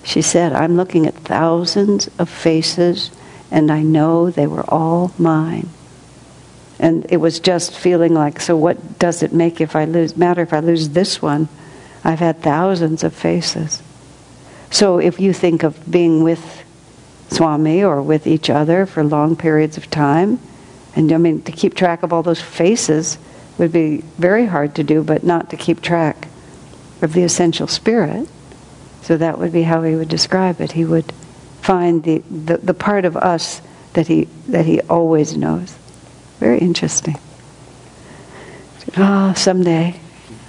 She 0.03 0.21
said, 0.21 0.53
I'm 0.53 0.77
looking 0.77 1.07
at 1.07 1.15
thousands 1.15 2.07
of 2.19 2.29
faces 2.29 3.09
and 3.49 3.71
I 3.71 3.81
know 3.81 4.29
they 4.29 4.45
were 4.45 4.63
all 4.69 5.11
mine. 5.17 5.67
And 6.77 7.07
it 7.09 7.17
was 7.17 7.39
just 7.39 7.75
feeling 7.75 8.13
like, 8.13 8.39
so 8.39 8.55
what 8.55 8.99
does 8.99 9.23
it 9.23 9.33
make 9.33 9.59
if 9.59 9.75
I 9.75 9.85
lose 9.85 10.15
matter 10.15 10.43
if 10.43 10.53
I 10.53 10.59
lose 10.59 10.89
this 10.89 11.19
one? 11.19 11.49
I've 12.03 12.19
had 12.19 12.43
thousands 12.43 13.03
of 13.03 13.11
faces. 13.11 13.81
So 14.69 14.99
if 14.99 15.19
you 15.19 15.33
think 15.33 15.63
of 15.63 15.89
being 15.89 16.21
with 16.21 16.63
Swami 17.31 17.83
or 17.83 18.03
with 18.03 18.27
each 18.27 18.51
other 18.51 18.85
for 18.85 19.03
long 19.03 19.35
periods 19.35 19.77
of 19.77 19.89
time. 19.89 20.39
And 20.95 21.11
I 21.11 21.17
mean, 21.17 21.41
to 21.41 21.51
keep 21.51 21.73
track 21.73 22.03
of 22.03 22.13
all 22.13 22.21
those 22.21 22.39
faces 22.39 23.17
would 23.57 23.71
be 23.71 24.03
very 24.19 24.45
hard 24.45 24.75
to 24.75 24.83
do, 24.83 25.01
but 25.01 25.23
not 25.23 25.49
to 25.49 25.57
keep 25.57 25.81
track 25.81 26.27
of 27.05 27.13
the 27.13 27.23
essential 27.23 27.67
spirit. 27.67 28.27
So 29.01 29.15
that 29.15 29.39
would 29.39 29.53
be 29.53 29.61
how 29.61 29.83
he 29.83 29.95
would 29.95 30.09
describe 30.09 30.59
it. 30.59 30.73
He 30.73 30.83
would 30.83 31.11
find 31.61 32.03
the, 32.03 32.19
the, 32.29 32.57
the 32.57 32.73
part 32.73 33.05
of 33.05 33.15
us 33.15 33.61
that 33.93 34.07
he, 34.07 34.27
that 34.49 34.65
he 34.65 34.81
always 34.81 35.37
knows. 35.37 35.75
Very 36.39 36.59
interesting. 36.59 37.17
Ah, 38.97 39.31
oh, 39.31 39.33
someday 39.35 39.99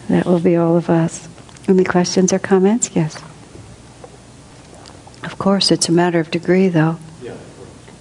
that 0.09 0.27
will 0.27 0.41
be 0.41 0.57
all 0.57 0.77
of 0.77 0.91
us. 0.91 1.29
Any 1.69 1.85
questions 1.85 2.33
or 2.33 2.39
comments? 2.39 2.91
Yes. 2.95 3.17
Of 5.23 5.37
course, 5.39 5.71
it's 5.71 5.89
a 5.89 5.93
matter 5.93 6.21
of 6.21 6.31
degree, 6.31 6.69
though. 6.69 6.99
Yeah. 7.23 7.37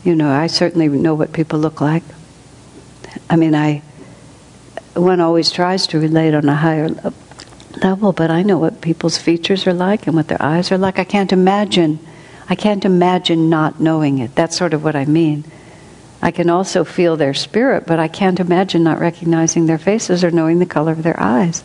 You 0.04 0.16
know, 0.16 0.30
I 0.30 0.48
certainly 0.48 0.88
know 0.88 1.16
what 1.16 1.34
people 1.34 1.60
look 1.60 1.82
like. 1.82 2.04
I 3.30 3.36
mean, 3.36 3.56
I 3.56 3.82
one 4.94 5.20
always 5.20 5.52
tries 5.52 5.88
to 5.88 6.00
relate 6.00 6.34
on 6.34 6.48
a 6.48 6.56
higher 6.56 6.90
level, 7.84 8.12
but 8.12 8.32
I 8.32 8.44
know 8.44 8.58
what 8.58 8.82
people's 8.82 9.18
features 9.18 9.66
are 9.68 9.74
like 9.74 10.08
and 10.08 10.16
what 10.16 10.28
their 10.28 10.42
eyes 10.42 10.72
are 10.72 10.78
like. 10.78 11.00
I 11.00 11.04
can't 11.04 11.34
imagine. 11.34 12.00
I 12.50 12.56
can't 12.56 12.86
imagine 12.86 13.50
not 13.50 13.80
knowing 13.80 14.20
it. 14.20 14.36
That's 14.36 14.58
sort 14.58 14.74
of 14.74 14.84
what 14.84 14.96
I 14.96 15.06
mean. 15.06 15.44
I 16.22 16.32
can 16.32 16.50
also 16.50 16.84
feel 16.84 17.18
their 17.18 17.34
spirit, 17.34 17.86
but 17.86 18.00
I 18.00 18.08
can't 18.08 18.40
imagine 18.40 18.84
not 18.84 19.00
recognizing 19.00 19.66
their 19.66 19.78
faces 19.78 20.24
or 20.24 20.32
knowing 20.32 20.60
the 20.60 20.66
color 20.66 20.92
of 20.92 21.04
their 21.04 21.20
eyes. 21.20 21.64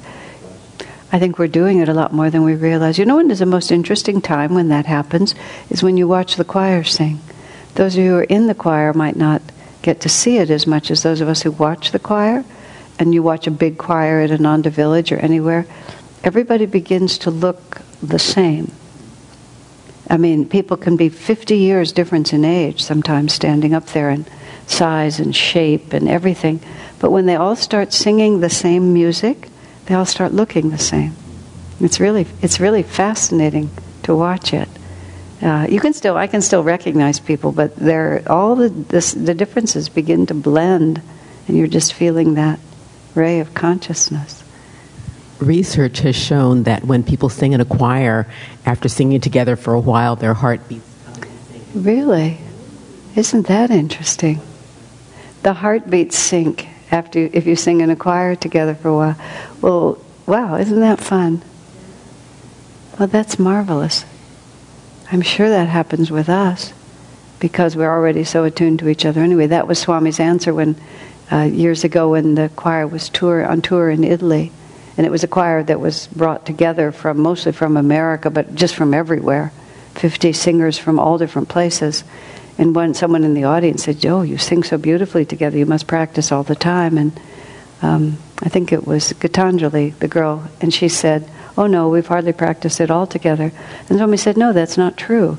I 1.12 1.18
think 1.18 1.38
we're 1.38 1.48
doing 1.48 1.78
it 1.78 1.88
a 1.88 1.94
lot 1.94 2.12
more 2.12 2.30
than 2.30 2.44
we 2.44 2.54
realize. 2.54 2.98
You 2.98 3.04
know 3.04 3.16
when 3.16 3.30
is 3.30 3.40
the 3.40 3.46
most 3.46 3.72
interesting 3.72 4.20
time 4.20 4.54
when 4.54 4.68
that 4.68 4.86
happens? 4.86 5.34
Is 5.70 5.82
when 5.82 5.96
you 5.96 6.06
watch 6.06 6.36
the 6.36 6.44
choir 6.44 6.84
sing. 6.84 7.20
Those 7.74 7.96
of 7.96 8.04
you 8.04 8.10
who 8.10 8.16
are 8.18 8.24
in 8.24 8.46
the 8.46 8.54
choir 8.54 8.92
might 8.92 9.16
not 9.16 9.42
get 9.82 10.00
to 10.02 10.08
see 10.08 10.36
it 10.36 10.50
as 10.50 10.66
much 10.66 10.90
as 10.90 11.02
those 11.02 11.20
of 11.20 11.28
us 11.28 11.42
who 11.42 11.50
watch 11.52 11.90
the 11.90 11.98
choir. 11.98 12.44
And 12.98 13.14
you 13.14 13.22
watch 13.22 13.46
a 13.46 13.50
big 13.50 13.78
choir 13.78 14.20
at 14.20 14.30
Ananda 14.30 14.68
Village 14.68 15.10
or 15.10 15.16
anywhere, 15.16 15.66
everybody 16.22 16.66
begins 16.66 17.18
to 17.18 17.30
look 17.30 17.82
the 18.02 18.18
same. 18.18 18.70
I 20.08 20.16
mean, 20.16 20.48
people 20.48 20.76
can 20.76 20.96
be 20.96 21.08
50 21.08 21.56
years 21.56 21.92
difference 21.92 22.32
in 22.32 22.44
age 22.44 22.82
sometimes 22.82 23.32
standing 23.32 23.74
up 23.74 23.86
there 23.86 24.10
in 24.10 24.26
size 24.66 25.20
and 25.20 25.34
shape 25.34 25.92
and 25.92 26.08
everything. 26.08 26.60
But 26.98 27.10
when 27.10 27.26
they 27.26 27.36
all 27.36 27.56
start 27.56 27.92
singing 27.92 28.40
the 28.40 28.50
same 28.50 28.92
music, 28.92 29.48
they 29.86 29.94
all 29.94 30.06
start 30.06 30.32
looking 30.32 30.70
the 30.70 30.78
same. 30.78 31.14
It's 31.80 32.00
really, 32.00 32.26
it's 32.42 32.60
really 32.60 32.82
fascinating 32.82 33.70
to 34.02 34.14
watch 34.14 34.52
it. 34.52 34.68
Uh, 35.40 35.66
you 35.70 35.80
can 35.80 35.94
still, 35.94 36.16
I 36.16 36.26
can 36.26 36.42
still 36.42 36.62
recognize 36.62 37.18
people, 37.18 37.52
but 37.52 37.74
they're, 37.76 38.22
all 38.26 38.56
the, 38.56 38.68
this, 38.68 39.12
the 39.12 39.32
differences 39.32 39.88
begin 39.88 40.26
to 40.26 40.34
blend, 40.34 41.00
and 41.48 41.56
you're 41.56 41.66
just 41.66 41.94
feeling 41.94 42.34
that 42.34 42.60
ray 43.14 43.40
of 43.40 43.54
consciousness. 43.54 44.39
Research 45.40 46.00
has 46.00 46.16
shown 46.16 46.64
that 46.64 46.84
when 46.84 47.02
people 47.02 47.28
sing 47.28 47.52
in 47.52 47.60
a 47.60 47.64
choir, 47.64 48.26
after 48.66 48.88
singing 48.88 49.20
together 49.20 49.56
for 49.56 49.74
a 49.74 49.80
while, 49.80 50.16
their 50.16 50.34
heart 50.34 50.68
beats. 50.68 50.84
Really? 51.74 52.38
Isn't 53.16 53.46
that 53.46 53.70
interesting? 53.70 54.40
The 55.42 55.54
heartbeats 55.54 56.18
sync 56.18 56.68
after 56.92 57.30
if 57.32 57.46
you 57.46 57.56
sing 57.56 57.80
in 57.80 57.90
a 57.90 57.96
choir 57.96 58.34
together 58.34 58.74
for 58.74 58.88
a 58.88 58.94
while. 58.94 59.16
Well, 59.60 59.98
wow, 60.26 60.56
isn't 60.56 60.80
that 60.80 61.00
fun? 61.00 61.42
Well, 62.98 63.08
that's 63.08 63.38
marvelous. 63.38 64.04
I'm 65.10 65.22
sure 65.22 65.48
that 65.48 65.68
happens 65.68 66.10
with 66.10 66.28
us 66.28 66.72
because 67.40 67.74
we're 67.74 67.90
already 67.90 68.24
so 68.24 68.44
attuned 68.44 68.78
to 68.80 68.88
each 68.88 69.06
other. 69.06 69.22
Anyway, 69.22 69.46
that 69.46 69.66
was 69.66 69.78
Swami's 69.78 70.20
answer 70.20 70.52
when 70.52 70.76
uh, 71.32 71.42
years 71.42 71.84
ago 71.84 72.10
when 72.10 72.34
the 72.34 72.50
choir 72.50 72.86
was 72.86 73.08
tour 73.08 73.46
on 73.46 73.62
tour 73.62 73.90
in 73.90 74.04
Italy, 74.04 74.52
and 75.00 75.06
it 75.06 75.10
was 75.10 75.24
a 75.24 75.28
choir 75.28 75.62
that 75.62 75.80
was 75.80 76.08
brought 76.08 76.44
together 76.44 76.92
from 76.92 77.20
mostly 77.20 77.52
from 77.52 77.78
America, 77.78 78.28
but 78.28 78.54
just 78.54 78.74
from 78.74 78.92
everywhere. 78.92 79.50
Fifty 79.94 80.34
singers 80.34 80.76
from 80.76 80.98
all 80.98 81.16
different 81.16 81.48
places, 81.48 82.04
and 82.58 82.74
when 82.74 82.92
someone 82.92 83.24
in 83.24 83.32
the 83.32 83.44
audience 83.44 83.84
said, 83.84 84.04
"Oh, 84.04 84.20
you 84.20 84.36
sing 84.36 84.62
so 84.62 84.76
beautifully 84.76 85.24
together. 85.24 85.56
You 85.56 85.64
must 85.64 85.86
practice 85.86 86.30
all 86.30 86.42
the 86.42 86.54
time." 86.54 86.98
And 86.98 87.18
um, 87.80 88.18
I 88.42 88.50
think 88.50 88.72
it 88.72 88.86
was 88.86 89.14
Gitanjali, 89.14 89.98
the 90.00 90.06
girl, 90.06 90.46
and 90.60 90.72
she 90.72 90.90
said, 90.90 91.26
Oh 91.56 91.66
no, 91.66 91.88
we've 91.88 92.06
hardly 92.06 92.32
practiced 92.32 92.80
it 92.80 92.90
all 92.90 93.06
together. 93.06 93.52
And 93.88 93.98
Swami 93.98 94.16
said, 94.16 94.36
No, 94.36 94.52
that's 94.52 94.76
not 94.76 94.96
true. 94.96 95.38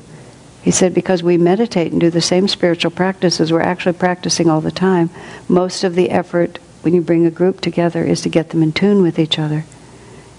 He 0.62 0.70
said, 0.70 0.94
Because 0.94 1.22
we 1.22 1.38
meditate 1.38 1.92
and 1.92 2.00
do 2.00 2.10
the 2.10 2.20
same 2.20 2.48
spiritual 2.48 2.90
practices, 2.90 3.52
we're 3.52 3.60
actually 3.60 3.94
practicing 3.94 4.50
all 4.50 4.60
the 4.60 4.70
time. 4.70 5.10
Most 5.48 5.84
of 5.84 5.94
the 5.94 6.10
effort 6.10 6.58
when 6.82 6.94
you 6.94 7.00
bring 7.00 7.26
a 7.26 7.30
group 7.30 7.60
together 7.60 8.04
is 8.04 8.20
to 8.22 8.28
get 8.28 8.50
them 8.50 8.62
in 8.62 8.72
tune 8.72 9.02
with 9.02 9.18
each 9.18 9.38
other. 9.38 9.64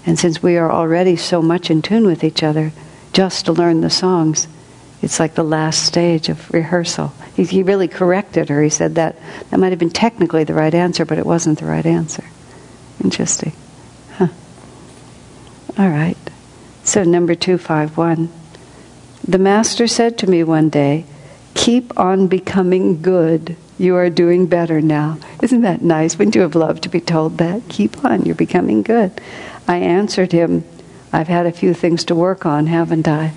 And 0.06 0.18
since 0.18 0.42
we 0.42 0.56
are 0.56 0.70
already 0.70 1.16
so 1.16 1.40
much 1.40 1.70
in 1.70 1.82
tune 1.82 2.06
with 2.06 2.22
each 2.22 2.42
other, 2.42 2.72
just 3.12 3.46
to 3.46 3.52
learn 3.52 3.80
the 3.80 3.90
songs, 3.90 4.46
it's 5.00 5.20
like 5.20 5.34
the 5.34 5.44
last 5.44 5.84
stage 5.84 6.28
of 6.28 6.52
rehearsal. 6.52 7.12
He, 7.34 7.44
he 7.44 7.62
really 7.62 7.88
corrected 7.88 8.48
her. 8.48 8.62
He 8.62 8.70
said 8.70 8.94
that 8.96 9.16
that 9.50 9.58
might 9.58 9.70
have 9.70 9.78
been 9.78 9.90
technically 9.90 10.44
the 10.44 10.54
right 10.54 10.74
answer, 10.74 11.04
but 11.04 11.18
it 11.18 11.26
wasn't 11.26 11.58
the 11.58 11.66
right 11.66 11.84
answer. 11.84 12.24
Interesting. 13.02 13.52
Huh. 14.12 14.28
All 15.78 15.88
right. 15.88 16.16
So, 16.84 17.02
number 17.02 17.34
251. 17.34 18.30
The 19.26 19.38
Master 19.38 19.86
said 19.86 20.18
to 20.18 20.26
me 20.26 20.44
one 20.44 20.68
day, 20.68 21.06
Keep 21.54 21.98
on 21.98 22.26
becoming 22.26 23.00
good. 23.00 23.56
You 23.78 23.96
are 23.96 24.10
doing 24.10 24.46
better 24.46 24.80
now. 24.80 25.18
Isn't 25.42 25.62
that 25.62 25.82
nice? 25.82 26.18
Wouldn't 26.18 26.34
you 26.34 26.42
have 26.42 26.54
loved 26.54 26.82
to 26.84 26.88
be 26.88 27.00
told 27.00 27.38
that? 27.38 27.62
Keep 27.68 28.04
on, 28.04 28.24
you're 28.24 28.34
becoming 28.34 28.82
good. 28.82 29.20
I 29.66 29.78
answered 29.78 30.32
him, 30.32 30.64
I've 31.12 31.28
had 31.28 31.46
a 31.46 31.52
few 31.52 31.74
things 31.74 32.04
to 32.04 32.14
work 32.14 32.44
on, 32.44 32.66
haven't 32.66 33.08
I? 33.08 33.32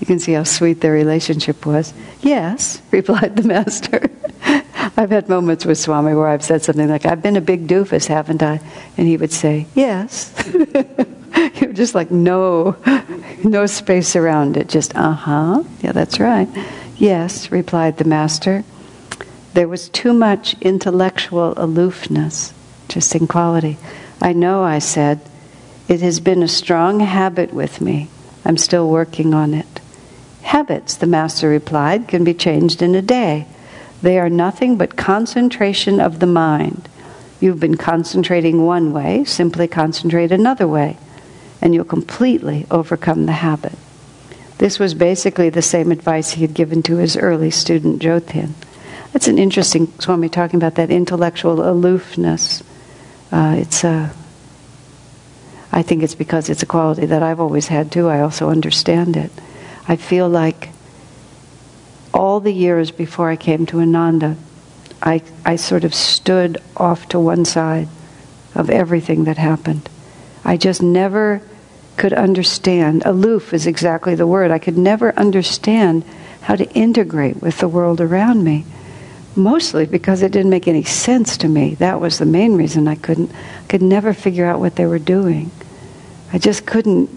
You 0.00 0.06
can 0.06 0.18
see 0.18 0.32
how 0.32 0.44
sweet 0.44 0.80
their 0.80 0.92
relationship 0.92 1.66
was. 1.66 1.92
Yes, 2.20 2.80
replied 2.90 3.36
the 3.36 3.42
Master. 3.42 4.08
I've 4.96 5.10
had 5.10 5.28
moments 5.28 5.64
with 5.64 5.78
Swami 5.78 6.14
where 6.14 6.28
I've 6.28 6.44
said 6.44 6.62
something 6.62 6.88
like, 6.88 7.04
I've 7.04 7.22
been 7.22 7.36
a 7.36 7.40
big 7.40 7.66
doofus, 7.66 8.06
haven't 8.06 8.42
I? 8.42 8.60
And 8.96 9.08
he 9.08 9.16
would 9.16 9.32
say, 9.32 9.66
Yes. 9.74 10.32
You're 11.60 11.72
just 11.72 11.94
like, 11.94 12.10
No, 12.10 12.76
no 13.44 13.66
space 13.66 14.16
around 14.16 14.56
it. 14.56 14.68
Just, 14.68 14.96
uh 14.96 15.12
huh. 15.12 15.64
Yeah, 15.80 15.92
that's 15.92 16.20
right. 16.20 16.48
Yes, 16.96 17.50
replied 17.50 17.98
the 17.98 18.04
Master. 18.04 18.64
There 19.54 19.68
was 19.68 19.88
too 19.88 20.12
much 20.12 20.54
intellectual 20.60 21.54
aloofness. 21.56 22.52
Interesting 22.84 23.26
quality. 23.26 23.78
I 24.20 24.32
know, 24.32 24.62
I 24.62 24.78
said. 24.78 25.20
It 25.88 26.00
has 26.00 26.20
been 26.20 26.42
a 26.42 26.48
strong 26.48 27.00
habit 27.00 27.52
with 27.52 27.80
me. 27.80 28.08
I'm 28.44 28.56
still 28.56 28.88
working 28.88 29.34
on 29.34 29.54
it. 29.54 29.80
Habits, 30.42 30.94
the 30.96 31.06
Master 31.06 31.48
replied, 31.48 32.08
can 32.08 32.22
be 32.22 32.34
changed 32.34 32.82
in 32.82 32.94
a 32.94 33.02
day. 33.02 33.46
They 34.02 34.18
are 34.18 34.30
nothing 34.30 34.76
but 34.76 34.96
concentration 34.96 36.00
of 36.00 36.20
the 36.20 36.26
mind. 36.26 36.88
You've 37.40 37.60
been 37.60 37.76
concentrating 37.76 38.64
one 38.64 38.92
way, 38.92 39.24
simply 39.24 39.68
concentrate 39.68 40.32
another 40.32 40.68
way, 40.68 40.96
and 41.60 41.74
you'll 41.74 41.84
completely 41.84 42.66
overcome 42.70 43.26
the 43.26 43.32
habit. 43.32 43.72
This 44.58 44.78
was 44.78 44.94
basically 44.94 45.50
the 45.50 45.62
same 45.62 45.92
advice 45.92 46.32
he 46.32 46.42
had 46.42 46.54
given 46.54 46.82
to 46.84 46.96
his 46.96 47.16
early 47.16 47.50
student 47.50 48.00
Jyotin. 48.00 48.52
That's 49.12 49.28
an 49.28 49.38
interesting 49.38 49.92
Swami 49.98 50.28
talking 50.28 50.58
about 50.58 50.76
that 50.76 50.90
intellectual 50.90 51.68
aloofness. 51.68 52.62
Uh, 53.30 53.56
it's 53.58 53.84
a, 53.84 54.12
I 55.72 55.82
think 55.82 56.02
it's 56.02 56.14
because 56.14 56.48
it's 56.48 56.62
a 56.62 56.66
quality 56.66 57.06
that 57.06 57.22
I've 57.22 57.40
always 57.40 57.68
had 57.68 57.92
too. 57.92 58.08
I 58.08 58.20
also 58.20 58.48
understand 58.48 59.16
it. 59.16 59.30
I 59.88 59.96
feel 59.96 60.28
like 60.28 60.70
all 62.14 62.40
the 62.40 62.52
years 62.52 62.90
before 62.90 63.30
I 63.30 63.36
came 63.36 63.66
to 63.66 63.80
Ananda, 63.80 64.36
I, 65.02 65.22
I 65.44 65.56
sort 65.56 65.84
of 65.84 65.94
stood 65.94 66.58
off 66.76 67.08
to 67.10 67.20
one 67.20 67.44
side 67.44 67.88
of 68.54 68.70
everything 68.70 69.24
that 69.24 69.36
happened. 69.36 69.88
I 70.46 70.56
just 70.56 70.80
never 70.80 71.42
could 71.96 72.12
understand. 72.12 73.02
Aloof 73.04 73.52
is 73.52 73.66
exactly 73.66 74.14
the 74.14 74.28
word. 74.28 74.52
I 74.52 74.60
could 74.60 74.78
never 74.78 75.12
understand 75.18 76.04
how 76.42 76.54
to 76.54 76.70
integrate 76.70 77.42
with 77.42 77.58
the 77.58 77.66
world 77.66 78.00
around 78.00 78.44
me. 78.44 78.64
Mostly 79.34 79.86
because 79.86 80.22
it 80.22 80.30
didn't 80.30 80.50
make 80.50 80.68
any 80.68 80.84
sense 80.84 81.36
to 81.38 81.48
me. 81.48 81.74
That 81.74 82.00
was 82.00 82.18
the 82.18 82.26
main 82.26 82.54
reason 82.54 82.86
I 82.86 82.94
couldn't 82.94 83.32
could 83.68 83.82
never 83.82 84.14
figure 84.14 84.46
out 84.46 84.60
what 84.60 84.76
they 84.76 84.86
were 84.86 85.00
doing. 85.00 85.50
I 86.32 86.38
just 86.38 86.64
couldn't 86.64 87.10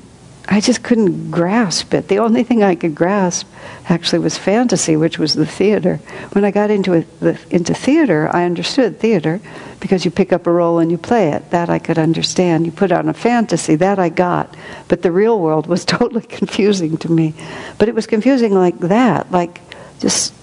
I 0.51 0.61
just 0.61 0.81
couldn't 0.81 1.29
grasp 1.29 1.93
it. 1.93 2.07
The 2.07 2.17
only 2.17 2.41
thing 2.41 2.63
I 2.63 2.73
could 2.73 2.95
grasp 2.95 3.47
actually 3.87 4.17
was 4.19 4.35
fantasy, 4.35 4.95
which 4.95 5.19
was 5.19 5.35
the 5.35 5.45
theater. 5.45 5.97
When 6.31 6.43
I 6.43 6.49
got 6.49 6.71
into 6.71 7.05
the, 7.19 7.39
into 7.51 7.75
theater, 7.75 8.27
I 8.33 8.45
understood 8.45 8.99
theater 8.99 9.39
because 9.79 10.05
you 10.05 10.11
pick 10.11 10.33
up 10.33 10.47
a 10.47 10.51
role 10.51 10.79
and 10.79 10.89
you 10.89 10.97
play 10.97 11.29
it. 11.29 11.51
That 11.51 11.69
I 11.69 11.77
could 11.77 11.99
understand. 11.99 12.65
You 12.65 12.71
put 12.71 12.91
on 12.91 13.07
a 13.07 13.13
fantasy, 13.13 13.75
that 13.75 13.99
I 13.99 14.09
got. 14.09 14.55
But 14.87 15.03
the 15.03 15.11
real 15.11 15.39
world 15.39 15.67
was 15.67 15.85
totally 15.97 16.23
confusing 16.23 16.97
to 16.97 17.11
me. 17.11 17.35
But 17.77 17.87
it 17.87 17.93
was 17.93 18.07
confusing 18.07 18.55
like 18.55 18.79
that, 18.79 19.31
like 19.31 19.61
just 19.99 20.33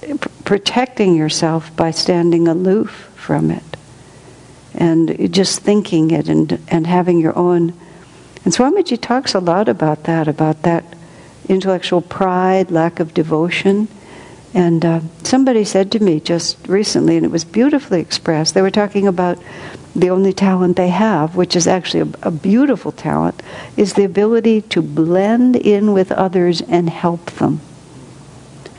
protecting 0.44 1.16
yourself 1.16 1.74
by 1.74 1.90
standing 1.90 2.46
aloof 2.46 3.10
from 3.16 3.50
it 3.50 3.64
and 4.72 5.32
just 5.32 5.60
thinking 5.60 6.12
it 6.12 6.28
and, 6.28 6.60
and 6.68 6.86
having 6.86 7.18
your 7.18 7.36
own 7.36 7.72
and 8.46 8.54
Swamiji 8.54 8.96
talks 9.00 9.34
a 9.34 9.40
lot 9.40 9.68
about 9.68 10.04
that, 10.04 10.28
about 10.28 10.62
that 10.62 10.84
intellectual 11.48 12.00
pride, 12.00 12.70
lack 12.70 13.00
of 13.00 13.12
devotion. 13.12 13.88
And 14.54 14.84
uh, 14.84 15.00
somebody 15.24 15.64
said 15.64 15.90
to 15.90 15.98
me 15.98 16.20
just 16.20 16.56
recently, 16.68 17.16
and 17.16 17.26
it 17.26 17.32
was 17.32 17.44
beautifully 17.44 18.00
expressed, 18.00 18.54
they 18.54 18.62
were 18.62 18.70
talking 18.70 19.08
about 19.08 19.42
the 19.96 20.10
only 20.10 20.32
talent 20.32 20.76
they 20.76 20.90
have, 20.90 21.34
which 21.34 21.56
is 21.56 21.66
actually 21.66 22.08
a, 22.22 22.28
a 22.28 22.30
beautiful 22.30 22.92
talent, 22.92 23.42
is 23.76 23.94
the 23.94 24.04
ability 24.04 24.60
to 24.60 24.80
blend 24.80 25.56
in 25.56 25.92
with 25.92 26.12
others 26.12 26.60
and 26.60 26.88
help 26.88 27.26
them. 27.32 27.60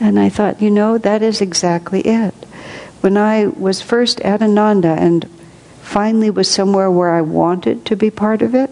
And 0.00 0.18
I 0.18 0.30
thought, 0.30 0.62
you 0.62 0.70
know, 0.70 0.96
that 0.96 1.20
is 1.20 1.42
exactly 1.42 2.00
it. 2.00 2.34
When 3.02 3.18
I 3.18 3.48
was 3.48 3.82
first 3.82 4.18
at 4.22 4.40
Ananda 4.40 4.96
and 4.98 5.28
finally 5.82 6.30
was 6.30 6.50
somewhere 6.50 6.90
where 6.90 7.12
I 7.12 7.20
wanted 7.20 7.84
to 7.84 7.96
be 7.96 8.10
part 8.10 8.40
of 8.40 8.54
it, 8.54 8.70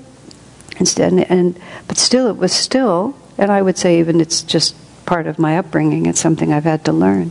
instead 0.79 1.13
and, 1.13 1.31
and 1.31 1.61
but 1.89 1.97
still 1.97 2.29
it 2.29 2.37
was 2.37 2.53
still 2.53 3.17
and 3.39 3.51
i 3.51 3.61
would 3.61 3.77
say 3.77 3.99
even 3.99 4.21
it's 4.21 4.43
just 4.43 4.75
part 5.07 5.27
of 5.27 5.39
my 5.39 5.59
upbringing 5.59 6.07
it's 6.07 6.21
something 6.21 6.53
i've 6.53 6.65
had 6.65 6.85
to 6.85 6.93
learn 6.93 7.31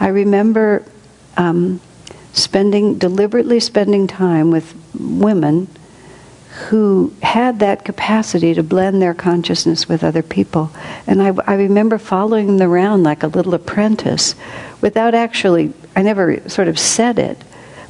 i 0.00 0.08
remember 0.08 0.84
um, 1.36 1.80
spending 2.32 2.98
deliberately 2.98 3.60
spending 3.60 4.06
time 4.06 4.50
with 4.50 4.74
women 4.98 5.68
who 6.68 7.12
had 7.22 7.60
that 7.60 7.84
capacity 7.84 8.52
to 8.52 8.62
blend 8.62 9.00
their 9.00 9.14
consciousness 9.14 9.88
with 9.88 10.04
other 10.04 10.22
people. 10.22 10.70
And 11.06 11.22
I, 11.22 11.32
I, 11.46 11.54
remember 11.54 11.96
following 11.96 12.58
them 12.58 12.70
around 12.70 13.04
like 13.04 13.22
a 13.22 13.26
little 13.28 13.54
apprentice 13.54 14.34
without 14.82 15.14
actually, 15.14 15.72
I 15.96 16.02
never 16.02 16.46
sort 16.50 16.68
of 16.68 16.78
said 16.78 17.18
it, 17.18 17.42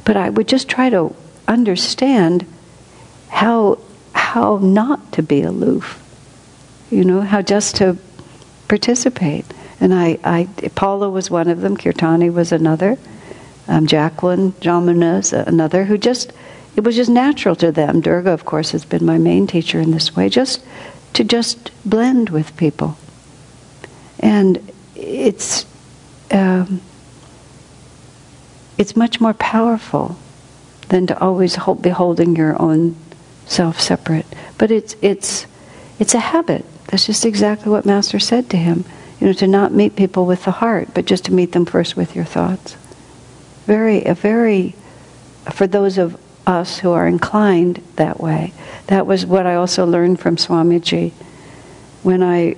but 0.05 0.15
I 0.15 0.29
would 0.29 0.47
just 0.47 0.69
try 0.69 0.89
to 0.89 1.13
understand 1.45 2.45
how 3.27 3.79
how 4.23 4.57
not 4.61 5.11
to 5.11 5.21
be 5.21 5.41
aloof, 5.43 6.01
you 6.89 7.03
know, 7.03 7.21
how 7.21 7.41
just 7.41 7.75
to 7.75 7.97
participate. 8.67 9.45
And 9.81 9.93
I, 9.93 10.17
I 10.23 10.47
Paula 10.75 11.09
was 11.09 11.29
one 11.29 11.49
of 11.49 11.59
them, 11.61 11.75
Kirtani 11.75 12.33
was 12.33 12.51
another, 12.53 12.97
um, 13.67 13.85
Jacqueline 13.85 14.53
Jamuna 14.53 15.19
is 15.19 15.33
another, 15.33 15.83
who 15.83 15.97
just, 15.97 16.31
it 16.75 16.85
was 16.85 16.95
just 16.95 17.09
natural 17.09 17.55
to 17.57 17.71
them. 17.71 17.99
Durga, 17.99 18.31
of 18.31 18.45
course, 18.45 18.71
has 18.71 18.85
been 18.85 19.05
my 19.05 19.17
main 19.17 19.45
teacher 19.45 19.79
in 19.79 19.91
this 19.91 20.15
way, 20.15 20.29
just 20.29 20.65
to 21.13 21.23
just 21.23 21.71
blend 21.83 22.29
with 22.29 22.55
people. 22.55 22.97
And 24.19 24.71
it's, 24.95 25.65
um, 26.31 26.81
it's 28.77 28.95
much 28.95 29.19
more 29.19 29.33
powerful 29.33 30.17
than 30.89 31.07
to 31.07 31.19
always 31.19 31.55
hold, 31.55 31.81
be 31.81 31.89
holding 31.89 32.35
your 32.35 32.59
own 32.61 32.95
self 33.45 33.79
separate. 33.79 34.25
But 34.57 34.71
it's 34.71 34.95
it's 35.01 35.45
it's 35.99 36.13
a 36.13 36.19
habit. 36.19 36.65
That's 36.87 37.05
just 37.05 37.25
exactly 37.25 37.71
what 37.71 37.85
Master 37.85 38.19
said 38.19 38.49
to 38.51 38.57
him. 38.57 38.85
You 39.19 39.27
know, 39.27 39.33
to 39.33 39.47
not 39.47 39.71
meet 39.71 39.95
people 39.95 40.25
with 40.25 40.43
the 40.43 40.51
heart, 40.51 40.89
but 40.93 41.05
just 41.05 41.25
to 41.25 41.33
meet 41.33 41.53
them 41.53 41.65
first 41.65 41.95
with 41.95 42.15
your 42.15 42.25
thoughts. 42.25 42.75
Very 43.65 44.03
a 44.03 44.13
very 44.13 44.75
for 45.51 45.67
those 45.67 45.97
of 45.97 46.19
us 46.45 46.79
who 46.79 46.91
are 46.91 47.07
inclined 47.07 47.81
that 47.95 48.19
way. 48.19 48.53
That 48.87 49.07
was 49.07 49.25
what 49.25 49.45
I 49.45 49.55
also 49.55 49.85
learned 49.85 50.19
from 50.19 50.35
Swamiji 50.35 51.11
when 52.01 52.21
I 52.21 52.57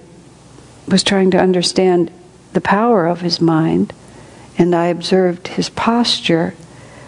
was 0.88 1.04
trying 1.04 1.32
to 1.32 1.40
understand 1.40 2.12
the 2.54 2.62
power 2.62 3.06
of 3.06 3.22
his 3.22 3.40
mind 3.40 3.94
and 4.58 4.74
I 4.74 4.88
observed 4.88 5.50
his 5.50 5.70
posture 5.70 6.56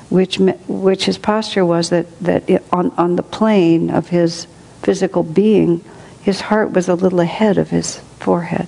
which 0.10 0.38
which 0.68 1.06
his 1.06 1.18
posture 1.18 1.66
was 1.66 1.90
that 1.90 2.20
that 2.20 2.50
it, 2.50 2.64
on 2.72 2.92
on 2.92 3.16
the 3.16 3.24
plane 3.24 3.90
of 3.90 4.10
his 4.10 4.48
physical 4.82 5.24
being, 5.24 5.84
his 6.22 6.42
heart 6.42 6.72
was 6.72 6.88
a 6.88 6.96
little 6.96 7.20
ahead 7.20 7.58
of 7.58 7.70
his 7.70 7.98
forehead. 8.20 8.68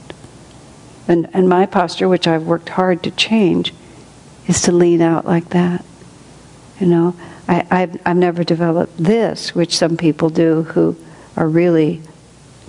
And 1.08 1.30
and 1.34 1.47
my 1.47 1.65
posture, 1.65 2.10
which 2.10 2.28
I've 2.28 2.45
worked 2.45 2.69
hard 2.69 3.04
to 3.04 3.12
change, 3.12 3.73
is 4.47 4.62
to 4.63 4.71
lean 4.71 5.02
out 5.02 5.25
like 5.25 5.49
that. 5.49 5.86
You 6.80 6.88
know, 6.88 7.15
I, 7.47 7.65
I've, 7.69 8.02
I've 8.06 8.17
never 8.17 8.43
developed 8.43 8.97
this, 8.97 9.54
which 9.54 9.75
some 9.75 9.97
people 9.97 10.30
do 10.30 10.63
who 10.63 10.95
are 11.36 11.47
really 11.47 12.02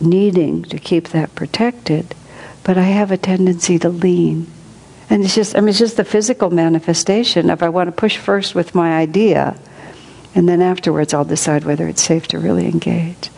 needing 0.01 0.63
to 0.65 0.79
keep 0.79 1.09
that 1.09 1.35
protected. 1.35 2.15
But 2.65 2.77
I 2.77 2.83
have 2.83 3.11
a 3.11 3.17
tendency 3.17 3.79
to 3.79 3.89
lean. 3.89 4.47
And 5.11 5.25
it's 5.25 5.35
just, 5.35 5.57
I 5.57 5.61
mean, 5.61 5.71
it's 5.71 5.79
just 5.79 5.97
the 5.97 6.05
physical 6.05 6.51
manifestation 6.51 7.51
of 7.51 7.63
I 7.63 7.69
want 7.69 7.89
to 7.89 7.93
push 7.93 8.17
first 8.17 8.55
with 8.55 8.77
my 8.77 8.97
idea, 8.97 9.59
and 10.37 10.49
then 10.49 10.63
afterwards 10.63 11.13
I'll 11.13 11.25
decide 11.25 11.65
whether 11.65 11.89
it's 11.89 12.03
safe 12.03 12.29
to 12.29 12.39
really 12.39 12.67
engage. 12.67 13.29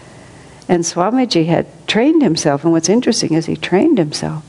And 0.68 0.84
Swamiji 0.84 1.46
had 1.46 1.66
trained 1.88 2.22
himself, 2.22 2.62
and 2.62 2.72
what's 2.72 2.90
interesting 2.90 3.32
is 3.32 3.46
he 3.46 3.56
trained 3.56 3.96
himself 3.96 4.44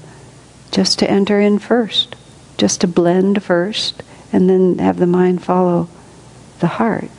just 0.72 1.00
to 1.00 1.10
enter 1.10 1.40
in 1.40 1.60
first, 1.60 2.16
just 2.58 2.82
to 2.82 2.88
blend 2.88 3.42
first, 3.42 4.04
and 4.34 4.50
then 4.50 4.80
have 4.80 4.98
the 4.98 5.08
mind 5.08 5.42
follow 5.42 5.88
the 6.60 6.68
heart. 6.68 7.10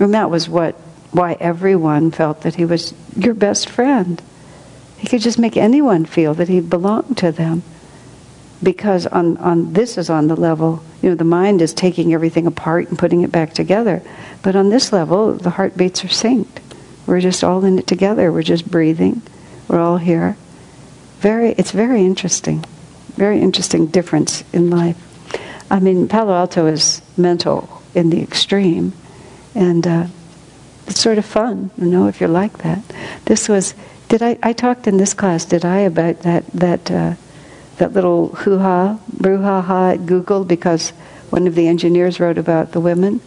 And 0.00 0.14
that 0.14 0.30
was 0.30 0.48
what 0.48 0.74
why 1.12 1.36
everyone 1.40 2.10
felt 2.10 2.42
that 2.42 2.54
he 2.54 2.64
was 2.64 2.94
your 3.16 3.34
best 3.34 3.68
friend. 3.68 4.22
He 4.98 5.08
could 5.08 5.20
just 5.20 5.38
make 5.38 5.56
anyone 5.56 6.04
feel 6.04 6.34
that 6.34 6.48
he 6.48 6.60
belonged 6.60 7.18
to 7.18 7.32
them. 7.32 7.62
Because 8.62 9.06
on, 9.06 9.36
on 9.38 9.72
this 9.72 9.96
is 9.96 10.10
on 10.10 10.28
the 10.28 10.36
level, 10.36 10.82
you 11.00 11.08
know, 11.08 11.14
the 11.14 11.24
mind 11.24 11.62
is 11.62 11.72
taking 11.72 12.12
everything 12.12 12.46
apart 12.46 12.88
and 12.88 12.98
putting 12.98 13.22
it 13.22 13.32
back 13.32 13.54
together. 13.54 14.02
But 14.42 14.56
on 14.56 14.68
this 14.68 14.92
level, 14.92 15.32
the 15.32 15.50
heartbeats 15.50 16.04
are 16.04 16.08
synced. 16.08 16.58
We're 17.06 17.20
just 17.20 17.42
all 17.42 17.64
in 17.64 17.78
it 17.78 17.86
together. 17.86 18.30
We're 18.30 18.42
just 18.42 18.70
breathing. 18.70 19.22
We're 19.66 19.80
all 19.80 19.96
here. 19.96 20.36
Very, 21.20 21.52
it's 21.52 21.72
very 21.72 22.04
interesting. 22.04 22.64
Very 23.16 23.40
interesting 23.40 23.86
difference 23.86 24.44
in 24.52 24.70
life. 24.70 24.96
I 25.70 25.78
mean, 25.78 26.08
Palo 26.08 26.34
Alto 26.34 26.66
is 26.66 27.00
mental 27.16 27.82
in 27.94 28.10
the 28.10 28.20
extreme, 28.22 28.92
and 29.54 29.86
uh, 29.86 30.06
it's 30.86 31.00
sort 31.00 31.18
of 31.18 31.24
fun, 31.24 31.70
you 31.78 31.86
know, 31.86 32.08
if 32.08 32.20
you're 32.20 32.28
like 32.28 32.58
that. 32.58 32.82
This 33.24 33.48
was. 33.48 33.74
Did 34.08 34.22
I? 34.22 34.38
I 34.42 34.52
talked 34.52 34.88
in 34.88 34.96
this 34.96 35.14
class. 35.14 35.44
Did 35.44 35.64
I 35.64 35.78
about 35.78 36.20
that 36.22 36.46
that 36.48 36.90
uh, 36.90 37.14
that 37.80 37.92
little 37.92 38.28
hoo 38.28 38.58
ha 38.58 38.98
brouhaha 39.16 39.94
at 39.94 40.06
Google 40.06 40.44
because 40.44 40.90
one 41.30 41.46
of 41.46 41.54
the 41.54 41.66
engineers 41.66 42.20
wrote 42.20 42.38
about 42.38 42.72
the 42.72 42.80
women, 42.80 43.20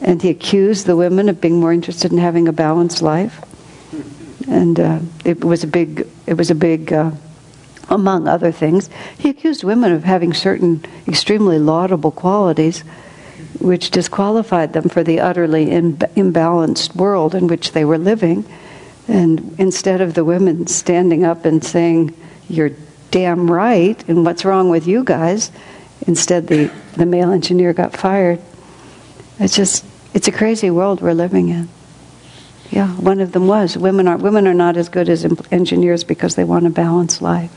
and 0.00 0.22
he 0.22 0.30
accused 0.30 0.86
the 0.86 0.96
women 0.96 1.28
of 1.28 1.40
being 1.40 1.58
more 1.58 1.72
interested 1.72 2.12
in 2.12 2.18
having 2.18 2.46
a 2.46 2.52
balanced 2.52 3.02
life, 3.02 3.42
and 4.48 4.78
uh, 4.78 4.98
it 5.24 5.44
was 5.44 5.64
a 5.64 5.66
big. 5.66 6.06
It 6.26 6.34
was 6.34 6.50
a 6.50 6.54
big. 6.54 6.92
Uh, 6.92 7.10
among 7.88 8.26
other 8.26 8.50
things, 8.50 8.90
he 9.16 9.28
accused 9.30 9.62
women 9.62 9.92
of 9.92 10.02
having 10.02 10.34
certain 10.34 10.84
extremely 11.06 11.56
laudable 11.56 12.10
qualities 12.10 12.82
which 13.60 13.92
disqualified 13.92 14.72
them 14.72 14.88
for 14.88 15.04
the 15.04 15.20
utterly 15.20 15.66
imbalanced 15.66 16.96
world 16.96 17.32
in 17.32 17.46
which 17.46 17.70
they 17.72 17.84
were 17.84 17.96
living. 17.96 18.44
And 19.06 19.54
instead 19.56 20.00
of 20.00 20.14
the 20.14 20.24
women 20.24 20.66
standing 20.66 21.24
up 21.24 21.44
and 21.44 21.64
saying, 21.64 22.12
You're 22.48 22.72
damn 23.10 23.50
right, 23.50 24.02
and 24.08 24.24
what's 24.24 24.44
wrong 24.44 24.68
with 24.68 24.86
you 24.86 25.04
guys, 25.04 25.50
instead 26.06 26.46
the, 26.48 26.70
the 26.96 27.06
male 27.06 27.30
engineer 27.30 27.72
got 27.72 27.96
fired. 27.96 28.40
It's 29.38 29.54
just, 29.54 29.84
it's 30.14 30.28
a 30.28 30.32
crazy 30.32 30.70
world 30.70 31.00
we're 31.00 31.14
living 31.14 31.48
in. 31.48 31.68
Yeah, 32.70 32.88
one 32.96 33.20
of 33.20 33.32
them 33.32 33.46
was 33.46 33.76
women 33.76 34.08
are 34.08 34.16
women 34.16 34.48
are 34.48 34.54
not 34.54 34.76
as 34.76 34.88
good 34.88 35.08
as 35.08 35.24
engineers 35.52 36.02
because 36.02 36.34
they 36.34 36.44
want 36.44 36.66
a 36.66 36.70
balanced 36.70 37.22
life. 37.22 37.52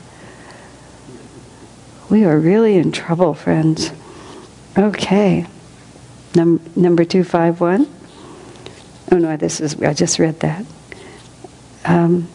We 2.08 2.24
are 2.24 2.38
really 2.38 2.76
in 2.76 2.92
trouble, 2.92 3.34
friends. 3.34 3.92
Okay. 4.76 5.46
Num- 6.34 6.60
number 6.76 7.04
251. 7.04 7.88
Oh 9.12 9.18
no, 9.18 9.36
this 9.36 9.60
is, 9.60 9.80
I 9.82 9.94
just 9.94 10.18
read 10.18 10.40
that. 10.40 10.64
Um, 11.84 12.28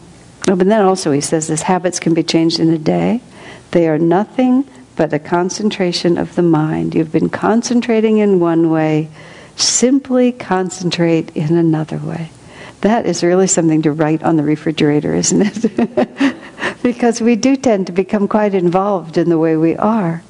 but 0.54 0.66
then 0.66 0.82
also 0.82 1.10
he 1.10 1.20
says 1.20 1.48
this 1.48 1.62
habits 1.62 1.98
can 1.98 2.14
be 2.14 2.22
changed 2.22 2.60
in 2.60 2.70
a 2.70 2.78
day. 2.78 3.20
They 3.72 3.88
are 3.88 3.98
nothing 3.98 4.68
but 4.94 5.12
a 5.12 5.18
concentration 5.18 6.16
of 6.16 6.34
the 6.36 6.42
mind. 6.42 6.94
You've 6.94 7.12
been 7.12 7.28
concentrating 7.28 8.18
in 8.18 8.40
one 8.40 8.70
way, 8.70 9.10
simply 9.56 10.32
concentrate 10.32 11.36
in 11.36 11.56
another 11.56 11.98
way. 11.98 12.30
That 12.82 13.06
is 13.06 13.24
really 13.24 13.46
something 13.46 13.82
to 13.82 13.92
write 13.92 14.22
on 14.22 14.36
the 14.36 14.42
refrigerator, 14.42 15.14
isn't 15.14 15.42
it? 15.42 16.36
because 16.82 17.20
we 17.20 17.34
do 17.34 17.56
tend 17.56 17.86
to 17.86 17.92
become 17.92 18.28
quite 18.28 18.54
involved 18.54 19.18
in 19.18 19.28
the 19.28 19.38
way 19.38 19.56
we 19.56 19.76
are. 19.76 20.22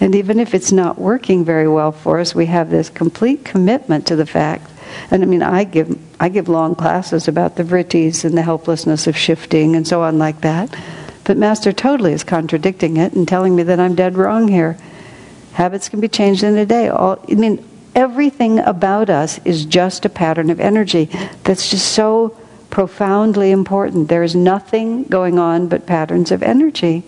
And 0.00 0.14
even 0.14 0.38
if 0.38 0.54
it's 0.54 0.70
not 0.70 0.98
working 0.98 1.44
very 1.44 1.66
well 1.66 1.90
for 1.90 2.20
us, 2.20 2.34
we 2.34 2.46
have 2.46 2.70
this 2.70 2.88
complete 2.88 3.44
commitment 3.44 4.06
to 4.06 4.16
the 4.16 4.26
fact. 4.26 4.70
And 5.10 5.22
I 5.22 5.26
mean, 5.26 5.42
I 5.42 5.64
give 5.64 5.98
I 6.20 6.28
give 6.28 6.48
long 6.48 6.74
classes 6.74 7.28
about 7.28 7.56
the 7.56 7.64
vrittis 7.64 8.24
and 8.24 8.36
the 8.36 8.42
helplessness 8.42 9.06
of 9.06 9.16
shifting 9.16 9.76
and 9.76 9.86
so 9.86 10.02
on 10.02 10.18
like 10.18 10.40
that. 10.42 10.74
But 11.24 11.36
Master 11.36 11.72
totally 11.72 12.12
is 12.12 12.24
contradicting 12.24 12.96
it 12.96 13.12
and 13.12 13.28
telling 13.28 13.54
me 13.54 13.62
that 13.64 13.78
I'm 13.78 13.94
dead 13.94 14.16
wrong 14.16 14.48
here. 14.48 14.78
Habits 15.52 15.88
can 15.88 16.00
be 16.00 16.08
changed 16.08 16.42
in 16.42 16.56
a 16.56 16.64
day. 16.64 16.88
All 16.88 17.22
I 17.30 17.34
mean, 17.34 17.64
everything 17.94 18.60
about 18.60 19.10
us 19.10 19.38
is 19.44 19.64
just 19.64 20.04
a 20.04 20.08
pattern 20.08 20.50
of 20.50 20.60
energy. 20.60 21.10
That's 21.44 21.70
just 21.70 21.92
so 21.92 22.36
profoundly 22.70 23.50
important. 23.50 24.08
There 24.08 24.22
is 24.22 24.34
nothing 24.34 25.04
going 25.04 25.38
on 25.38 25.68
but 25.68 25.86
patterns 25.86 26.30
of 26.30 26.42
energy. 26.42 27.02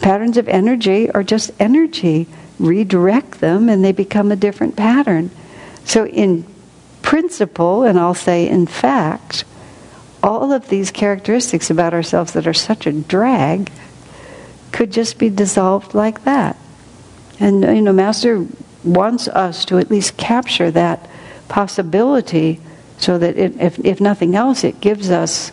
Patterns 0.00 0.36
of 0.36 0.48
energy 0.48 1.10
are 1.10 1.22
just 1.22 1.50
energy. 1.58 2.26
Redirect 2.58 3.40
them 3.40 3.68
and 3.68 3.84
they 3.84 3.92
become 3.92 4.30
a 4.30 4.36
different 4.36 4.76
pattern. 4.76 5.30
So, 5.84 6.06
in 6.06 6.44
principle, 7.02 7.82
and 7.84 7.98
I'll 7.98 8.14
say 8.14 8.48
in 8.48 8.66
fact, 8.66 9.44
all 10.22 10.52
of 10.52 10.68
these 10.68 10.90
characteristics 10.90 11.70
about 11.70 11.94
ourselves 11.94 12.32
that 12.32 12.46
are 12.46 12.54
such 12.54 12.86
a 12.86 12.92
drag 12.92 13.70
could 14.72 14.92
just 14.92 15.18
be 15.18 15.30
dissolved 15.30 15.94
like 15.94 16.24
that. 16.24 16.56
And, 17.38 17.62
you 17.62 17.80
know, 17.80 17.92
Master 17.92 18.46
wants 18.84 19.28
us 19.28 19.64
to 19.66 19.78
at 19.78 19.90
least 19.90 20.16
capture 20.16 20.70
that 20.70 21.08
possibility 21.48 22.60
so 22.98 23.18
that 23.18 23.36
it, 23.36 23.58
if, 23.60 23.78
if 23.84 24.00
nothing 24.00 24.34
else, 24.34 24.64
it 24.64 24.80
gives 24.80 25.10
us 25.10 25.52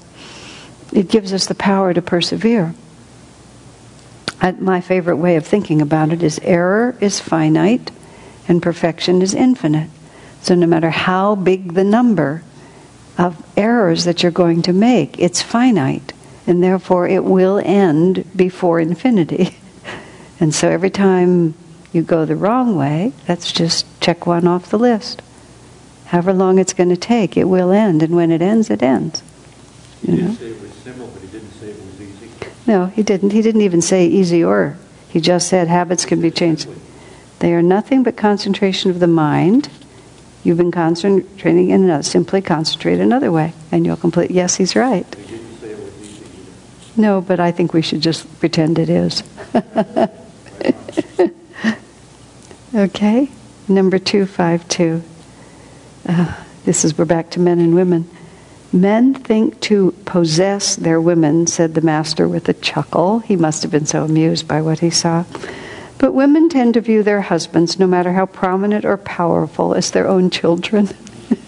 it 0.93 1.10
gives 1.10 1.33
us 1.33 1.47
the 1.47 1.55
power 1.55 1.93
to 1.93 2.01
persevere 2.01 2.73
my 4.60 4.81
favorite 4.81 5.17
way 5.17 5.36
of 5.36 5.45
thinking 5.45 5.81
about 5.81 6.12
it 6.12 6.23
is 6.23 6.39
error 6.39 6.95
is 6.99 7.19
finite 7.19 7.91
and 8.47 8.62
perfection 8.62 9.21
is 9.21 9.33
infinite. 9.33 9.89
So 10.47 10.55
no 10.55 10.65
matter 10.65 10.89
how 10.89 11.36
big 11.36 11.73
the 11.73 11.83
number 11.83 12.41
of 13.17 13.45
errors 13.57 14.05
that 14.05 14.23
you're 14.23 14.31
going 14.31 14.62
to 14.62 14.71
make, 14.71 15.19
it's 15.19 15.41
finite. 15.41 16.13
And 16.47 16.63
therefore 16.63 17.05
it 17.05 17.25
will 17.25 17.60
end 17.65 18.23
before 18.33 18.79
infinity. 18.79 19.57
and 20.39 20.55
so 20.55 20.69
every 20.69 20.89
time 20.89 21.53
you 21.91 22.01
go 22.01 22.23
the 22.23 22.38
wrong 22.38 22.77
way, 22.77 23.12
that's 23.25 23.51
just 23.51 23.86
check 23.99 24.25
one 24.25 24.47
off 24.47 24.69
the 24.69 24.79
list. 24.79 25.21
However 26.05 26.31
long 26.31 26.60
it's 26.60 26.71
going 26.71 26.91
to 26.91 26.95
take, 26.95 27.36
it 27.36 27.49
will 27.49 27.71
end. 27.71 28.01
And 28.01 28.15
when 28.15 28.31
it 28.31 28.41
ends, 28.41 28.69
it 28.69 28.81
ends. 28.81 29.21
You 30.01 30.15
know? 30.15 30.38
No, 32.65 32.86
he 32.86 33.03
didn't. 33.03 33.31
He 33.31 33.41
didn't 33.41 33.63
even 33.63 33.81
say 33.81 34.07
easy 34.07 34.45
or. 34.45 34.77
He 35.10 35.19
just 35.19 35.49
said 35.49 35.67
habits 35.67 36.05
can 36.05 36.21
be 36.21 36.31
changed. 36.31 36.69
They 37.39 37.53
are 37.53 37.62
nothing 37.62 38.03
but 38.03 38.15
concentration 38.15 38.89
of 38.89 39.01
the 39.01 39.07
mind. 39.07 39.69
You've 40.43 40.58
been 40.58 40.71
concentrating 40.71 41.69
in 41.69 41.84
another. 41.84 42.04
Simply 42.04 42.41
concentrate 42.41 43.00
another 43.00 43.32
way, 43.32 43.54
and 43.71 43.86
you'll 43.86 43.97
complete. 43.97 44.32
Yes, 44.32 44.56
he's 44.56 44.76
right. 44.76 45.06
No, 46.95 47.21
but 47.21 47.39
I 47.39 47.52
think 47.52 47.73
we 47.73 47.82
should 47.82 48.02
just 48.02 48.39
pretend 48.39 48.80
it 48.80 48.89
is. 48.89 49.23
okay, 52.75 53.29
number 53.67 54.00
two 54.00 54.25
five 54.25 54.67
two. 54.67 55.04
Uh, 56.08 56.33
this 56.65 56.83
is 56.83 56.98
we're 56.98 57.06
back 57.06 57.29
to 57.31 57.40
men 57.40 57.60
and 57.60 57.75
women. 57.75 58.10
Men 58.73 59.13
think 59.13 59.60
to 59.62 59.92
possess 60.06 60.75
their 60.75 61.00
women, 61.00 61.48
said 61.48 61.73
the 61.73 61.81
master 61.81 62.27
with 62.27 62.50
a 62.50 62.54
chuckle. 62.54 63.19
He 63.19 63.35
must 63.35 63.63
have 63.63 63.71
been 63.71 63.85
so 63.85 64.04
amused 64.04 64.48
by 64.48 64.62
what 64.62 64.79
he 64.79 64.90
saw. 64.90 65.23
But 66.00 66.13
women 66.13 66.50
tend 66.50 66.75
to 66.75 66.81
view 66.81 67.02
their 67.02 67.21
husbands, 67.21 67.79
no 67.79 67.87
matter 67.87 68.13
how 68.13 68.27
prominent 68.27 68.85
or 68.85 68.98
powerful, 68.98 69.73
as 69.73 69.91
their 69.91 70.08
own 70.08 70.29
children. 70.29 70.89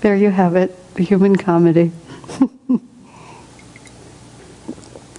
there 0.00 0.16
you 0.16 0.30
have 0.30 0.56
it, 0.56 0.94
the 0.94 1.04
human 1.04 1.36
comedy. 1.36 1.92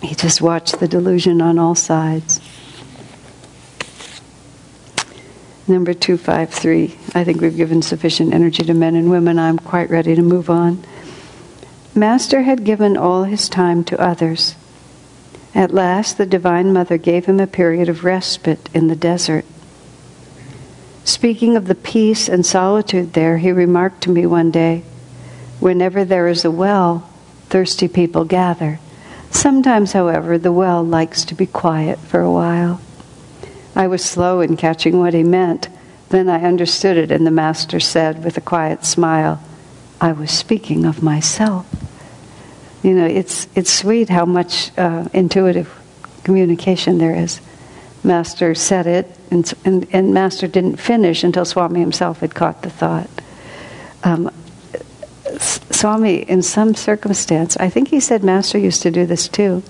he 0.01 0.14
just 0.16 0.41
watched 0.41 0.80
the 0.80 0.88
delusion 0.88 1.41
on 1.41 1.57
all 1.57 1.76
sides. 1.76 2.41
Number 5.66 5.93
253. 5.93 6.97
I 7.16 7.24
think 7.24 7.39
we've 7.39 7.55
given 7.55 7.82
sufficient 7.82 8.34
energy 8.34 8.64
to 8.64 8.74
men 8.74 8.95
and 8.95 9.09
women. 9.09 9.39
I'm 9.39 9.57
quite 9.57 9.89
ready 9.89 10.14
to 10.16 10.22
move 10.22 10.49
on. 10.49 10.84
Master 11.95 12.41
had 12.41 12.66
given 12.66 12.97
all 12.97 13.24
his 13.24 13.47
time 13.47 13.86
to 13.86 14.01
others. 14.01 14.55
At 15.56 15.74
last, 15.74 16.18
the 16.18 16.26
Divine 16.26 16.74
Mother 16.74 16.97
gave 16.97 17.26
him 17.26 17.39
a 17.39 17.47
period 17.47 17.89
of 17.89 18.04
respite 18.04 18.70
in 18.74 18.88
the 18.88 18.95
desert. 18.95 19.45
Speaking 21.04 21.56
of 21.56 21.68
the 21.68 21.76
peace 21.76 22.28
and 22.28 22.45
solitude 22.45 23.14
there, 23.14 23.38
he 23.38 23.51
remarked 23.51 24.01
to 24.04 24.10
me 24.10 24.26
one 24.26 24.51
day 24.51 24.84
Whenever 25.60 26.04
there 26.04 26.28
is 26.28 26.43
a 26.43 26.51
well, 26.51 27.10
thirsty 27.47 27.88
people 27.88 28.26
gather. 28.26 28.80
Sometimes, 29.32 29.93
however, 29.93 30.38
the 30.38 30.51
well 30.51 30.84
likes 30.84 31.24
to 31.26 31.36
be 31.36 31.45
quiet 31.45 31.99
for 31.99 32.20
a 32.20 32.32
while. 32.32 32.82
I 33.76 33.88
was 33.88 34.04
slow 34.04 34.41
in 34.41 34.58
catching 34.58 34.99
what 34.99 35.14
he 35.14 35.24
meant. 35.24 35.70
Then 36.10 36.30
I 36.30 36.43
understood 36.43 36.97
it, 36.97 37.12
and 37.12 37.26
the 37.26 37.32
Master 37.32 37.80
said 37.80 38.24
with 38.26 38.38
a 38.38 38.41
quiet 38.41 38.86
smile, 38.86 39.41
I 40.01 40.12
was 40.12 40.32
speaking 40.32 40.86
of 40.86 41.01
myself. 41.01 41.66
You 42.84 42.93
know, 42.93 43.05
it's, 43.05 43.47
it's 43.55 43.71
sweet 43.71 44.09
how 44.09 44.25
much 44.25 44.77
uh, 44.77 45.07
intuitive 45.13 45.73
communication 46.23 46.97
there 46.97 47.15
is. 47.15 47.39
Master 48.03 48.53
said 48.53 48.86
it, 48.86 49.09
and, 49.31 49.51
and, 49.63 49.88
and, 49.93 50.13
Master 50.13 50.47
didn't 50.47 50.75
finish 50.75 51.23
until 51.23 51.45
Swami 51.45 51.79
himself 51.79 52.19
had 52.19 52.36
caught 52.36 52.61
the 52.61 52.69
thought. 52.69 53.09
Um, 54.03 54.29
Swami, 55.39 56.17
in 56.17 56.41
some 56.41 56.75
circumstance, 56.75 57.55
I 57.57 57.69
think 57.69 57.88
he 57.88 58.01
said 58.01 58.21
Master 58.21 58.57
used 58.57 58.81
to 58.81 58.91
do 58.91 59.05
this 59.05 59.29
too, 59.29 59.63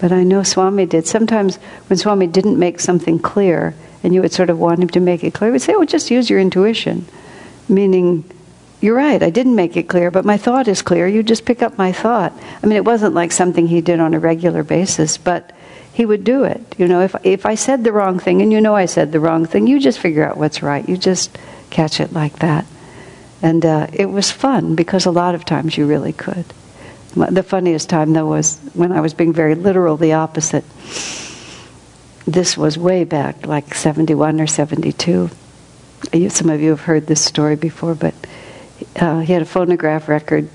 but 0.00 0.10
I 0.10 0.24
know 0.24 0.42
Swami 0.42 0.86
did. 0.86 1.06
Sometimes 1.06 1.56
when 1.88 1.98
Swami 1.98 2.26
didn't 2.26 2.58
make 2.58 2.80
something 2.80 3.18
clear, 3.18 3.74
and 4.02 4.14
you 4.14 4.22
would 4.22 4.32
sort 4.32 4.48
of 4.48 4.58
want 4.58 4.80
him 4.80 4.88
to 4.88 5.00
make 5.00 5.22
it 5.22 5.34
clear, 5.34 5.50
he 5.50 5.52
would 5.52 5.62
say, 5.62 5.74
Oh, 5.74 5.84
just 5.84 6.10
use 6.10 6.30
your 6.30 6.40
intuition. 6.40 7.06
Meaning, 7.68 8.24
you're 8.84 8.94
right, 8.94 9.22
I 9.22 9.30
didn't 9.30 9.54
make 9.54 9.78
it 9.78 9.88
clear, 9.88 10.10
but 10.10 10.26
my 10.26 10.36
thought 10.36 10.68
is 10.68 10.82
clear. 10.82 11.08
You 11.08 11.22
just 11.22 11.46
pick 11.46 11.62
up 11.62 11.78
my 11.78 11.90
thought. 11.90 12.34
I 12.62 12.66
mean, 12.66 12.76
it 12.76 12.84
wasn't 12.84 13.14
like 13.14 13.32
something 13.32 13.66
he 13.66 13.80
did 13.80 13.98
on 13.98 14.12
a 14.12 14.18
regular 14.18 14.62
basis, 14.62 15.16
but 15.16 15.52
he 15.90 16.04
would 16.04 16.22
do 16.22 16.44
it. 16.44 16.60
You 16.76 16.86
know, 16.86 17.00
if, 17.00 17.16
if 17.24 17.46
I 17.46 17.54
said 17.54 17.82
the 17.82 17.92
wrong 17.92 18.18
thing 18.18 18.42
and 18.42 18.52
you 18.52 18.60
know 18.60 18.76
I 18.76 18.84
said 18.84 19.10
the 19.10 19.20
wrong 19.20 19.46
thing, 19.46 19.66
you 19.66 19.80
just 19.80 19.98
figure 19.98 20.22
out 20.22 20.36
what's 20.36 20.62
right. 20.62 20.86
You 20.86 20.98
just 20.98 21.38
catch 21.70 21.98
it 21.98 22.12
like 22.12 22.40
that. 22.40 22.66
And 23.40 23.64
uh, 23.64 23.86
it 23.90 24.10
was 24.10 24.30
fun 24.30 24.74
because 24.74 25.06
a 25.06 25.10
lot 25.10 25.34
of 25.34 25.46
times 25.46 25.78
you 25.78 25.86
really 25.86 26.12
could. 26.12 26.44
The 27.14 27.42
funniest 27.42 27.88
time, 27.88 28.12
though, 28.12 28.26
was 28.26 28.58
when 28.74 28.92
I 28.92 29.00
was 29.00 29.14
being 29.14 29.32
very 29.32 29.54
literal, 29.54 29.96
the 29.96 30.12
opposite. 30.12 30.64
This 32.26 32.54
was 32.58 32.76
way 32.76 33.04
back, 33.04 33.46
like 33.46 33.74
71 33.74 34.42
or 34.42 34.46
72. 34.46 35.30
Some 36.28 36.50
of 36.50 36.60
you 36.60 36.68
have 36.68 36.80
heard 36.82 37.06
this 37.06 37.24
story 37.24 37.56
before, 37.56 37.94
but 37.94 38.14
uh, 38.96 39.20
he 39.20 39.32
had 39.32 39.42
a 39.42 39.46
phonograph 39.46 40.08
record 40.08 40.48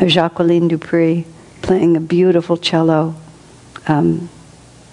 of 0.00 0.08
Jacqueline 0.08 0.68
du 0.68 0.78
Pré 0.78 1.24
playing 1.62 1.96
a 1.96 2.00
beautiful 2.00 2.56
cello. 2.56 3.14
Um, 3.86 4.28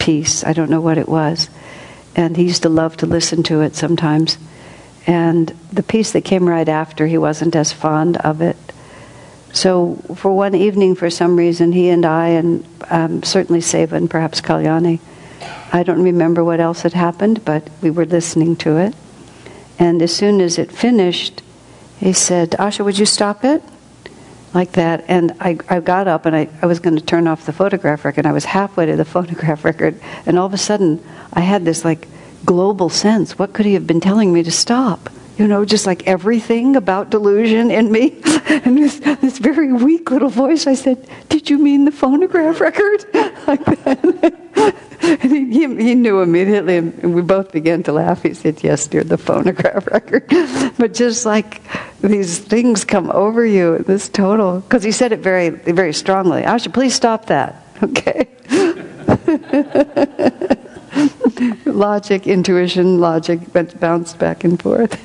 piece. 0.07 0.45
I 0.45 0.53
don't 0.53 0.69
know 0.69 0.79
what 0.79 0.97
it 0.97 1.09
was. 1.09 1.49
And 2.15 2.37
he 2.37 2.43
used 2.43 2.63
to 2.63 2.69
love 2.69 2.95
to 2.97 3.05
listen 3.05 3.43
to 3.43 3.59
it 3.59 3.75
sometimes. 3.75 4.37
And 5.05 5.49
the 5.73 5.83
piece 5.83 6.13
that 6.13 6.23
came 6.23 6.47
right 6.47 6.69
after, 6.69 7.07
he 7.07 7.17
wasn't 7.17 7.57
as 7.57 7.73
fond 7.73 8.15
of 8.15 8.41
it. 8.41 8.55
So 9.51 9.95
for 10.15 10.31
one 10.31 10.55
evening, 10.55 10.95
for 10.95 11.09
some 11.09 11.35
reason, 11.35 11.73
he 11.73 11.89
and 11.89 12.05
I, 12.05 12.29
and 12.29 12.65
um, 12.89 13.21
certainly 13.23 13.61
and 13.73 14.09
perhaps 14.09 14.39
Kalyani, 14.39 15.01
I 15.73 15.83
don't 15.83 16.01
remember 16.01 16.41
what 16.41 16.61
else 16.61 16.83
had 16.83 16.93
happened, 16.93 17.43
but 17.43 17.69
we 17.81 17.89
were 17.91 18.05
listening 18.05 18.55
to 18.57 18.77
it. 18.77 18.95
And 19.77 20.01
as 20.01 20.15
soon 20.15 20.39
as 20.39 20.57
it 20.57 20.71
finished, 20.71 21.41
he 21.99 22.13
said, 22.13 22.51
Asha, 22.51 22.85
would 22.85 22.97
you 22.97 23.05
stop 23.05 23.43
it? 23.43 23.63
like 24.53 24.71
that. 24.73 25.05
And 25.07 25.33
I, 25.39 25.57
I 25.69 25.79
got 25.79 26.07
up 26.07 26.25
and 26.25 26.35
I, 26.35 26.49
I 26.61 26.65
was 26.65 26.79
going 26.79 26.95
to 26.95 27.03
turn 27.03 27.27
off 27.27 27.45
the 27.45 27.53
photograph 27.53 28.03
record. 28.05 28.25
I 28.25 28.31
was 28.31 28.45
halfway 28.45 28.85
to 28.87 28.95
the 28.95 29.05
photograph 29.15 29.63
record, 29.63 29.99
and 30.25 30.37
all 30.37 30.45
of 30.45 30.53
a 30.53 30.57
sudden 30.57 31.03
I 31.33 31.41
had 31.41 31.63
this 31.63 31.85
like 31.85 32.07
global 32.45 32.89
sense. 32.89 33.37
What 33.37 33.53
could 33.53 33.65
he 33.65 33.73
have 33.73 33.87
been 33.87 34.01
telling 34.01 34.33
me 34.33 34.43
to 34.43 34.51
stop? 34.51 35.09
You 35.37 35.47
know, 35.47 35.65
just 35.65 35.85
like 35.85 36.07
everything 36.07 36.75
about 36.75 37.11
delusion 37.11 37.69
in 37.69 37.91
me. 37.91 38.19
and 38.47 38.77
this, 38.77 38.99
this 38.99 39.37
very 39.37 39.71
weak 39.71 40.09
little 40.09 40.29
voice, 40.29 40.65
I 40.65 40.73
said, 40.73 41.07
Did 41.29 41.49
you 41.49 41.59
mean 41.59 41.85
the 41.85 41.91
phonograph 41.91 42.59
record? 42.59 43.05
like 43.47 43.63
that. 43.65 44.46
he, 45.21 45.45
he, 45.51 45.95
knew 45.95 46.21
immediately, 46.21 46.77
and 46.77 47.15
we 47.15 47.21
both 47.21 47.51
began 47.51 47.81
to 47.83 47.93
laugh. 47.93 48.23
He 48.23 48.33
said, 48.33 48.61
Yes, 48.61 48.87
dear, 48.87 49.03
the 49.03 49.17
phonograph 49.17 49.87
record. 49.91 50.25
but 50.77 50.93
just 50.93 51.25
like 51.25 51.61
these 52.01 52.39
things 52.39 52.83
come 52.83 53.09
over 53.11 53.45
you, 53.45 53.79
this 53.79 54.09
total, 54.09 54.59
because 54.59 54.83
he 54.83 54.91
said 54.91 55.13
it 55.13 55.19
very, 55.19 55.49
very 55.49 55.93
strongly. 55.93 56.41
Asha, 56.41 56.73
please 56.73 56.93
stop 56.93 57.27
that. 57.27 57.63
Okay? 57.83 58.27
logic, 61.65 62.25
intuition, 62.25 62.99
logic 62.99 63.39
bounced 63.53 64.17
back 64.17 64.43
and 64.43 64.59
forth. 64.59 64.99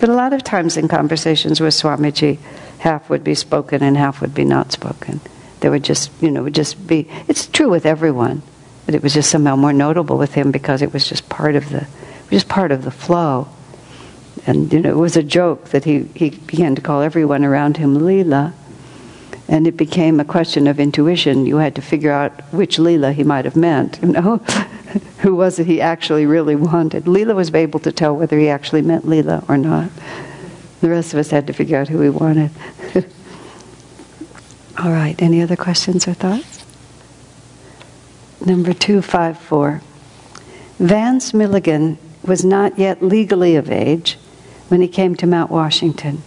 but 0.00 0.08
a 0.08 0.12
lot 0.12 0.32
of 0.32 0.42
times 0.42 0.76
in 0.76 0.88
conversations 0.88 1.60
with 1.60 1.72
Swamiji, 1.72 2.38
half 2.78 3.08
would 3.08 3.22
be 3.22 3.36
spoken 3.36 3.80
and 3.84 3.96
half 3.96 4.20
would 4.20 4.34
be 4.34 4.44
not 4.44 4.72
spoken. 4.72 5.20
There 5.64 5.70
would 5.70 5.82
just, 5.82 6.10
you 6.20 6.30
know, 6.30 6.42
would 6.42 6.54
just 6.54 6.86
be. 6.86 7.08
It's 7.26 7.46
true 7.46 7.70
with 7.70 7.86
everyone, 7.86 8.42
but 8.84 8.94
it 8.94 9.02
was 9.02 9.14
just 9.14 9.30
somehow 9.30 9.56
more 9.56 9.72
notable 9.72 10.18
with 10.18 10.34
him 10.34 10.50
because 10.50 10.82
it 10.82 10.92
was 10.92 11.08
just 11.08 11.26
part 11.30 11.56
of 11.56 11.70
the, 11.70 11.86
just 12.28 12.50
part 12.50 12.70
of 12.70 12.84
the 12.84 12.90
flow. 12.90 13.48
And 14.46 14.70
you 14.70 14.80
know, 14.80 14.90
it 14.90 14.98
was 14.98 15.16
a 15.16 15.22
joke 15.22 15.70
that 15.70 15.84
he 15.84 16.02
he 16.14 16.28
began 16.28 16.74
to 16.74 16.82
call 16.82 17.00
everyone 17.00 17.46
around 17.46 17.78
him 17.78 17.96
Leela, 17.96 18.52
and 19.48 19.66
it 19.66 19.78
became 19.78 20.20
a 20.20 20.24
question 20.26 20.66
of 20.66 20.78
intuition. 20.78 21.46
You 21.46 21.56
had 21.56 21.74
to 21.76 21.80
figure 21.80 22.12
out 22.12 22.42
which 22.52 22.76
Leela 22.76 23.14
he 23.14 23.24
might 23.24 23.46
have 23.46 23.56
meant. 23.56 23.98
You 24.02 24.08
know, 24.08 24.36
who 25.20 25.34
was 25.34 25.58
it 25.58 25.66
he 25.66 25.80
actually 25.80 26.26
really 26.26 26.56
wanted? 26.56 27.04
Leela 27.04 27.34
was 27.34 27.54
able 27.54 27.80
to 27.80 27.90
tell 27.90 28.14
whether 28.14 28.38
he 28.38 28.50
actually 28.50 28.82
meant 28.82 29.06
Leela 29.06 29.48
or 29.48 29.56
not. 29.56 29.88
The 30.82 30.90
rest 30.90 31.14
of 31.14 31.20
us 31.20 31.30
had 31.30 31.46
to 31.46 31.54
figure 31.54 31.78
out 31.78 31.88
who 31.88 32.02
he 32.02 32.10
wanted. 32.10 32.50
All 34.76 34.90
right, 34.90 35.20
any 35.22 35.40
other 35.40 35.56
questions 35.56 36.08
or 36.08 36.14
thoughts? 36.14 36.64
Number 38.44 38.72
254. 38.72 39.80
Vance 40.80 41.32
Milligan 41.32 41.96
was 42.24 42.44
not 42.44 42.78
yet 42.78 43.02
legally 43.02 43.54
of 43.54 43.70
age 43.70 44.18
when 44.68 44.80
he 44.80 44.88
came 44.88 45.14
to 45.14 45.26
Mount 45.26 45.50
Washington. 45.50 46.22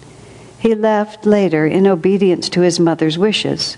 He 0.57 0.73
left 0.73 1.25
later 1.25 1.67
in 1.67 1.85
obedience 1.85 2.47
to 2.49 2.61
his 2.61 2.79
mother's 2.79 3.17
wishes. 3.17 3.75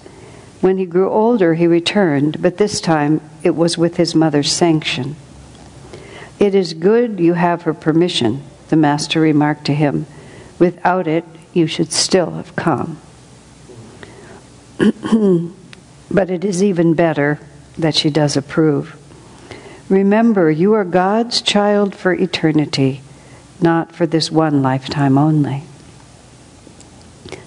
When 0.62 0.78
he 0.78 0.86
grew 0.86 1.10
older, 1.10 1.56
he 1.56 1.66
returned, 1.66 2.42
but 2.42 2.58
this 2.58 2.80
time 2.80 3.22
it 3.44 3.56
was 3.56 3.78
with 3.78 3.98
his 3.98 4.14
mother's 4.14 4.52
sanction. 4.52 5.16
It 6.38 6.54
is 6.54 6.74
good 6.74 7.20
you 7.20 7.34
have 7.34 7.64
her 7.64 7.74
permission, 7.74 8.44
the 8.70 8.76
master 8.76 9.20
remarked 9.20 9.66
to 9.66 9.74
him. 9.74 10.06
Without 10.60 11.08
it, 11.08 11.26
you 11.54 11.66
should 11.66 11.92
still 11.92 12.32
have 12.32 12.56
come. 12.56 13.00
but 16.12 16.30
it 16.30 16.46
is 16.46 16.64
even 16.64 16.94
better 16.94 17.40
that 17.78 17.96
she 17.96 18.10
does 18.10 18.38
approve. 18.38 18.96
Remember, 19.90 20.50
you 20.50 20.74
are 20.74 20.86
God's 20.86 21.42
child 21.42 21.96
for 21.96 22.14
eternity, 22.14 23.02
not 23.60 23.92
for 23.92 24.06
this 24.06 24.32
one 24.32 24.62
lifetime 24.62 25.18
only. 25.18 25.64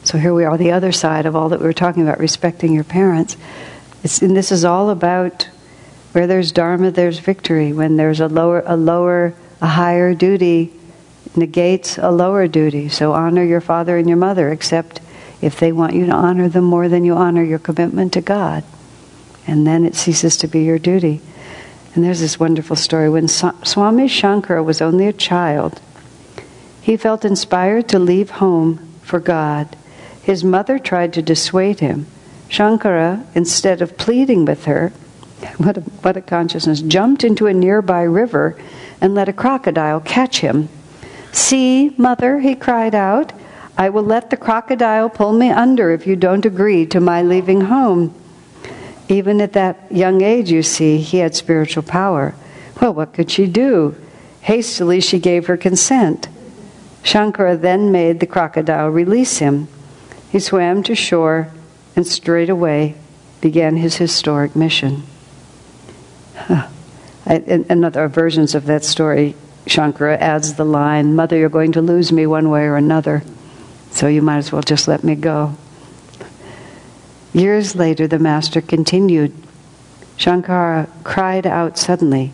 So 0.05 0.19
here 0.19 0.35
we 0.35 0.45
are, 0.45 0.59
the 0.59 0.73
other 0.73 0.93
side 0.93 1.27
of 1.27 1.37
all 1.37 1.49
that 1.51 1.61
we 1.61 1.67
were 1.67 1.73
talking 1.73 2.03
about, 2.03 2.19
respecting 2.19 2.75
your 2.75 2.85
parents. 2.85 3.37
It's, 4.03 4.21
and 4.21 4.37
this 4.37 4.51
is 4.51 4.65
all 4.65 4.91
about 4.91 5.49
where 6.11 6.27
there's 6.27 6.53
dharma, 6.53 6.91
there's 6.91 7.21
victory. 7.21 7.73
When 7.73 7.97
there's 7.97 8.21
a 8.21 8.29
lower, 8.29 8.63
a 8.67 8.77
lower, 8.77 9.35
a 9.61 9.69
higher 9.69 10.15
duty 10.15 10.73
negates 11.37 11.97
a 11.97 12.11
lower 12.11 12.47
duty. 12.47 12.89
So 12.89 13.13
honor 13.13 13.45
your 13.45 13.61
father 13.61 13.97
and 13.97 14.09
your 14.09 14.19
mother, 14.19 14.51
except 14.51 15.01
if 15.43 15.59
they 15.59 15.73
want 15.73 15.95
you 15.95 16.07
to 16.07 16.13
honor 16.13 16.49
them 16.49 16.65
more 16.65 16.89
than 16.89 17.05
you 17.05 17.15
honor 17.15 17.43
your 17.43 17.59
commitment 17.59 18.13
to 18.15 18.21
God. 18.21 18.65
And 19.47 19.67
then 19.67 19.85
it 19.85 19.97
ceases 19.97 20.37
to 20.39 20.47
be 20.47 20.63
your 20.63 20.79
duty. 20.79 21.21
And 21.95 22.03
there's 22.03 22.21
this 22.21 22.41
wonderful 22.41 22.77
story. 22.77 23.11
When 23.11 23.29
Swami 23.29 24.07
Shankara 24.07 24.65
was 24.65 24.81
only 24.81 25.07
a 25.07 25.13
child, 25.13 25.81
he 26.81 26.97
felt 26.97 27.25
inspired 27.25 27.89
to 27.89 27.99
leave 27.99 28.31
home 28.31 28.89
for 29.03 29.21
God. 29.21 29.77
His 30.23 30.45
mother 30.45 30.79
tried 30.79 31.13
to 31.15 31.23
dissuade 31.23 31.81
him. 31.81 32.07
Shankara, 32.49 33.27
instead 33.35 33.83
of 33.83 33.99
pleading 33.99 34.45
with 34.45 34.65
her, 34.67 34.93
what 35.59 35.77
a, 35.77 35.81
what 35.81 36.17
a 36.17 36.23
consciousness, 36.23 36.81
jumped 36.81 37.25
into 37.25 37.47
a 37.47 37.55
nearby 37.55 38.03
river 38.03 38.57
and 39.01 39.15
let 39.15 39.29
a 39.29 39.33
crocodile 39.33 40.01
catch 40.01 40.39
him. 40.41 40.69
See, 41.33 41.95
mother, 41.97 42.39
he 42.39 42.55
cried 42.55 42.95
out, 42.95 43.33
I 43.77 43.89
will 43.89 44.03
let 44.03 44.31
the 44.31 44.37
crocodile 44.37 45.09
pull 45.09 45.33
me 45.33 45.51
under 45.51 45.91
if 45.91 46.07
you 46.07 46.17
don't 46.17 46.45
agree 46.45 46.87
to 46.87 47.01
my 47.01 47.23
leaving 47.23 47.63
home. 47.63 48.15
Even 49.09 49.41
at 49.41 49.55
that 49.55 49.91
young 49.91 50.23
age, 50.23 50.51
you 50.51 50.63
see, 50.63 50.99
he 50.99 51.19
had 51.19 51.35
spiritual 51.35 51.83
power. 51.83 52.35
Well, 52.81 52.95
what 52.95 53.13
could 53.13 53.31
she 53.31 53.47
do? 53.47 53.97
Hastily, 54.43 55.01
she 55.01 55.19
gave 55.19 55.47
her 55.47 55.57
consent. 55.57 56.29
Shankara 57.03 57.61
then 57.61 57.93
made 57.93 58.21
the 58.21 58.27
crocodile 58.27 58.89
release 58.89 59.39
him. 59.39 59.69
He 60.31 60.39
swam 60.39 60.83
to 60.85 60.95
shore 60.95 61.53
and 61.95 62.07
straightway 62.07 62.95
began 63.41 63.77
his 63.77 63.97
historic 63.97 64.55
mission. 64.57 65.03
Huh. 66.37 66.69
I, 67.27 67.35
and 67.35 67.85
other 67.85 68.09
versions 68.09 68.55
of 68.55 68.67
that 68.67 68.85
story 68.85 69.37
Shankara 69.67 70.19
adds 70.19 70.55
the 70.55 70.65
line, 70.65 71.15
Mother, 71.15 71.37
you're 71.37 71.49
going 71.49 71.73
to 71.73 71.83
lose 71.83 72.11
me 72.11 72.27
one 72.27 72.51
way 72.51 72.63
or 72.63 72.77
another, 72.77 73.23
so 73.93 74.09
you 74.09 74.23
might 74.23 74.39
as 74.39 74.51
well 74.51 74.63
just 74.63 74.89
let 74.89 75.05
me 75.05 75.15
go. 75.15 75.55
Years 77.33 77.77
later, 77.77 78.07
the 78.07 78.19
master 78.19 78.61
continued. 78.61 79.33
Shankara 80.19 80.89
cried 81.05 81.47
out 81.47 81.79
suddenly, 81.79 82.33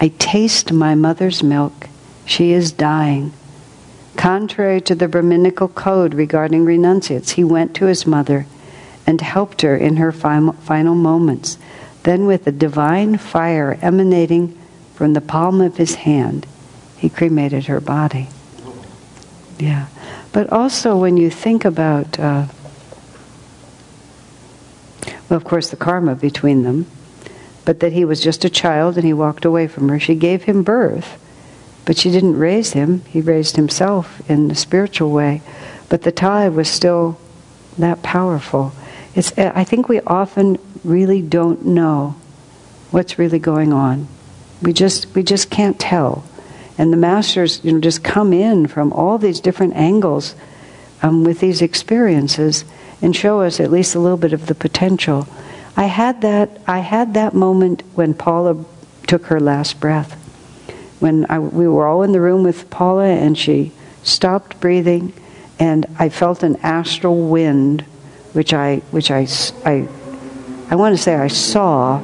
I 0.00 0.08
taste 0.18 0.72
my 0.72 0.94
mother's 0.94 1.42
milk. 1.42 1.88
She 2.24 2.52
is 2.52 2.72
dying. 2.72 3.32
Contrary 4.16 4.80
to 4.82 4.94
the 4.94 5.08
Brahminical 5.08 5.68
code 5.68 6.14
regarding 6.14 6.64
renunciates, 6.64 7.32
he 7.32 7.44
went 7.44 7.74
to 7.76 7.86
his 7.86 8.06
mother 8.06 8.46
and 9.06 9.20
helped 9.20 9.62
her 9.62 9.76
in 9.76 9.96
her 9.96 10.12
final 10.12 10.94
moments. 10.94 11.58
Then, 12.02 12.26
with 12.26 12.46
a 12.46 12.52
divine 12.52 13.18
fire 13.18 13.78
emanating 13.82 14.58
from 14.94 15.12
the 15.12 15.20
palm 15.20 15.60
of 15.60 15.76
his 15.76 15.96
hand, 15.96 16.46
he 16.96 17.08
cremated 17.08 17.66
her 17.66 17.80
body. 17.80 18.28
Yeah. 19.58 19.86
But 20.36 20.52
also, 20.52 20.98
when 20.98 21.16
you 21.16 21.30
think 21.30 21.64
about, 21.64 22.20
uh, 22.20 22.44
well, 25.30 25.36
of 25.38 25.44
course, 25.44 25.70
the 25.70 25.78
karma 25.78 26.14
between 26.14 26.62
them, 26.62 26.84
but 27.64 27.80
that 27.80 27.94
he 27.94 28.04
was 28.04 28.20
just 28.20 28.44
a 28.44 28.50
child 28.50 28.96
and 28.96 29.06
he 29.06 29.14
walked 29.14 29.46
away 29.46 29.66
from 29.66 29.88
her. 29.88 29.98
She 29.98 30.14
gave 30.14 30.42
him 30.42 30.62
birth, 30.62 31.18
but 31.86 31.96
she 31.96 32.10
didn't 32.10 32.38
raise 32.38 32.74
him. 32.74 33.00
He 33.06 33.22
raised 33.22 33.56
himself 33.56 34.20
in 34.28 34.48
the 34.48 34.54
spiritual 34.54 35.10
way. 35.10 35.40
But 35.88 36.02
the 36.02 36.12
tie 36.12 36.50
was 36.50 36.68
still 36.68 37.18
that 37.78 38.02
powerful. 38.02 38.72
It's, 39.14 39.32
I 39.38 39.64
think 39.64 39.88
we 39.88 40.02
often 40.02 40.58
really 40.84 41.22
don't 41.22 41.64
know 41.64 42.14
what's 42.90 43.18
really 43.18 43.38
going 43.38 43.72
on. 43.72 44.06
We 44.60 44.74
just, 44.74 45.14
we 45.14 45.22
just 45.22 45.48
can't 45.48 45.80
tell. 45.80 46.26
And 46.78 46.92
the 46.92 46.96
masters 46.96 47.60
you 47.64 47.72
know, 47.72 47.80
just 47.80 48.04
come 48.04 48.32
in 48.32 48.66
from 48.66 48.92
all 48.92 49.18
these 49.18 49.40
different 49.40 49.74
angles 49.74 50.34
um, 51.02 51.24
with 51.24 51.40
these 51.40 51.62
experiences 51.62 52.64
and 53.02 53.14
show 53.14 53.40
us 53.40 53.60
at 53.60 53.70
least 53.70 53.94
a 53.94 53.98
little 53.98 54.16
bit 54.16 54.32
of 54.32 54.46
the 54.46 54.54
potential 54.54 55.26
I 55.76 55.84
had 55.84 56.22
that. 56.22 56.58
I 56.66 56.78
had 56.78 57.14
that 57.14 57.34
moment 57.34 57.82
when 57.94 58.14
Paula 58.14 58.64
took 59.06 59.26
her 59.26 59.38
last 59.38 59.78
breath. 59.78 60.14
When 61.00 61.26
I, 61.28 61.38
we 61.38 61.68
were 61.68 61.86
all 61.86 62.02
in 62.02 62.12
the 62.12 62.20
room 62.20 62.42
with 62.42 62.70
Paula, 62.70 63.04
and 63.04 63.36
she 63.36 63.72
stopped 64.02 64.58
breathing, 64.58 65.12
and 65.58 65.84
I 65.98 66.08
felt 66.08 66.42
an 66.42 66.56
astral 66.62 67.28
wind, 67.28 67.82
which 68.32 68.54
I, 68.54 68.76
which 68.90 69.10
I, 69.10 69.28
I, 69.66 69.86
I 70.70 70.76
want 70.76 70.96
to 70.96 71.02
say 71.02 71.14
I 71.14 71.28
saw. 71.28 72.02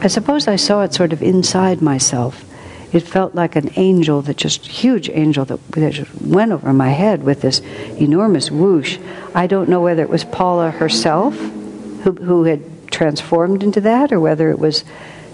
I 0.00 0.08
suppose 0.08 0.48
I 0.48 0.56
saw 0.56 0.82
it 0.82 0.92
sort 0.92 1.12
of 1.12 1.22
inside 1.22 1.80
myself. 1.80 2.44
It 2.92 3.00
felt 3.00 3.34
like 3.34 3.56
an 3.56 3.70
angel 3.76 4.20
that 4.22 4.36
just 4.36 4.66
huge 4.66 5.08
angel 5.08 5.44
that, 5.46 5.66
that 5.72 5.92
just 5.94 6.14
went 6.20 6.52
over 6.52 6.72
my 6.72 6.90
head 6.90 7.22
with 7.22 7.40
this 7.40 7.60
enormous 7.98 8.50
whoosh. 8.50 8.98
I 9.34 9.46
don't 9.46 9.68
know 9.68 9.80
whether 9.80 10.02
it 10.02 10.10
was 10.10 10.24
Paula 10.24 10.70
herself 10.70 11.34
who, 11.38 12.12
who 12.12 12.44
had 12.44 12.90
transformed 12.90 13.62
into 13.62 13.80
that 13.80 14.12
or 14.12 14.20
whether 14.20 14.50
it 14.50 14.58
was 14.58 14.84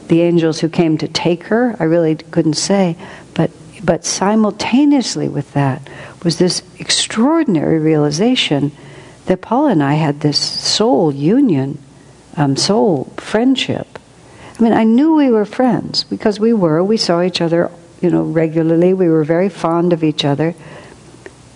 the 0.06 0.22
angels 0.22 0.60
who 0.60 0.68
came 0.68 0.96
to 0.98 1.08
take 1.08 1.44
her. 1.44 1.74
I 1.80 1.84
really 1.84 2.14
couldn't 2.14 2.54
say. 2.54 2.96
But, 3.34 3.50
but 3.82 4.04
simultaneously 4.04 5.28
with 5.28 5.52
that 5.54 5.88
was 6.22 6.38
this 6.38 6.62
extraordinary 6.78 7.78
realization 7.80 8.70
that 9.26 9.42
Paul 9.42 9.66
and 9.66 9.82
I 9.82 9.94
had 9.94 10.20
this 10.20 10.38
soul 10.38 11.12
union, 11.12 11.78
um, 12.36 12.56
soul 12.56 13.12
friendship. 13.16 13.97
I 14.58 14.62
mean, 14.62 14.72
I 14.72 14.84
knew 14.84 15.14
we 15.14 15.30
were 15.30 15.44
friends 15.44 16.02
because 16.04 16.40
we 16.40 16.52
were. 16.52 16.82
We 16.82 16.96
saw 16.96 17.22
each 17.22 17.40
other, 17.40 17.70
you 18.00 18.10
know, 18.10 18.22
regularly. 18.22 18.92
We 18.92 19.08
were 19.08 19.22
very 19.22 19.48
fond 19.48 19.92
of 19.92 20.02
each 20.02 20.24
other. 20.24 20.54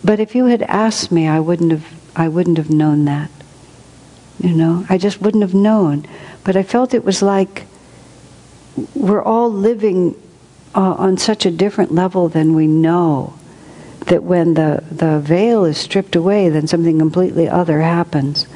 But 0.04 0.20
if 0.20 0.34
you 0.34 0.46
had 0.46 0.62
asked 0.62 1.10
me, 1.10 1.26
I 1.26 1.40
wouldn't 1.40 1.72
have. 1.72 1.86
I 2.14 2.28
wouldn't 2.28 2.58
have 2.58 2.70
known 2.70 3.06
that. 3.06 3.30
You 4.38 4.54
know, 4.54 4.86
I 4.88 4.98
just 4.98 5.20
wouldn't 5.20 5.42
have 5.42 5.54
known. 5.54 6.06
But 6.44 6.56
I 6.56 6.62
felt 6.62 6.94
it 6.94 7.04
was 7.04 7.22
like 7.22 7.66
we're 8.94 9.22
all 9.22 9.50
living 9.50 10.14
uh, 10.74 10.94
on 10.94 11.16
such 11.16 11.44
a 11.44 11.50
different 11.50 11.92
level 11.92 12.28
than 12.28 12.54
we 12.54 12.66
know. 12.66 13.34
That 14.06 14.24
when 14.24 14.54
the, 14.54 14.82
the 14.90 15.20
veil 15.20 15.64
is 15.64 15.78
stripped 15.78 16.16
away, 16.16 16.48
then 16.48 16.66
something 16.66 16.98
completely 16.98 17.48
other 17.48 17.80
happens. 17.80 18.46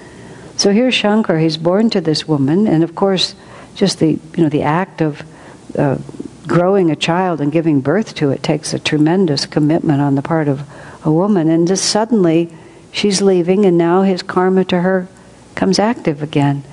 So 0.57 0.73
here's 0.73 0.95
Shankar. 0.95 1.39
He's 1.39 1.57
born 1.57 1.89
to 1.91 2.01
this 2.01 2.27
woman, 2.27 2.67
and 2.67 2.83
of 2.83 2.95
course, 2.95 3.35
just 3.77 4.01
the 4.01 4.13
you 4.13 4.43
know 4.43 4.49
the 4.49 4.63
act 4.63 5.01
of 5.01 5.23
uh, 5.79 5.99
growing 6.47 6.91
a 6.91 6.97
child 6.97 7.41
and 7.41 7.53
giving 7.53 7.81
birth 7.81 8.15
to 8.15 8.31
it 8.31 8.43
takes 8.43 8.73
a 8.73 8.79
tremendous 8.79 9.47
commitment 9.47 10.01
on 10.01 10.15
the 10.15 10.23
part 10.23 10.49
of 10.49 10.69
a 11.05 11.13
woman. 11.13 11.49
And 11.49 11.69
just 11.69 11.85
suddenly, 11.85 12.53
she's 12.93 13.21
leaving, 13.21 13.65
and 13.65 13.77
now 13.77 14.03
his 14.03 14.23
karma 14.23 14.65
to 14.67 14.81
her 14.81 15.09
comes 15.55 15.79
active 15.79 16.23
again. 16.23 16.65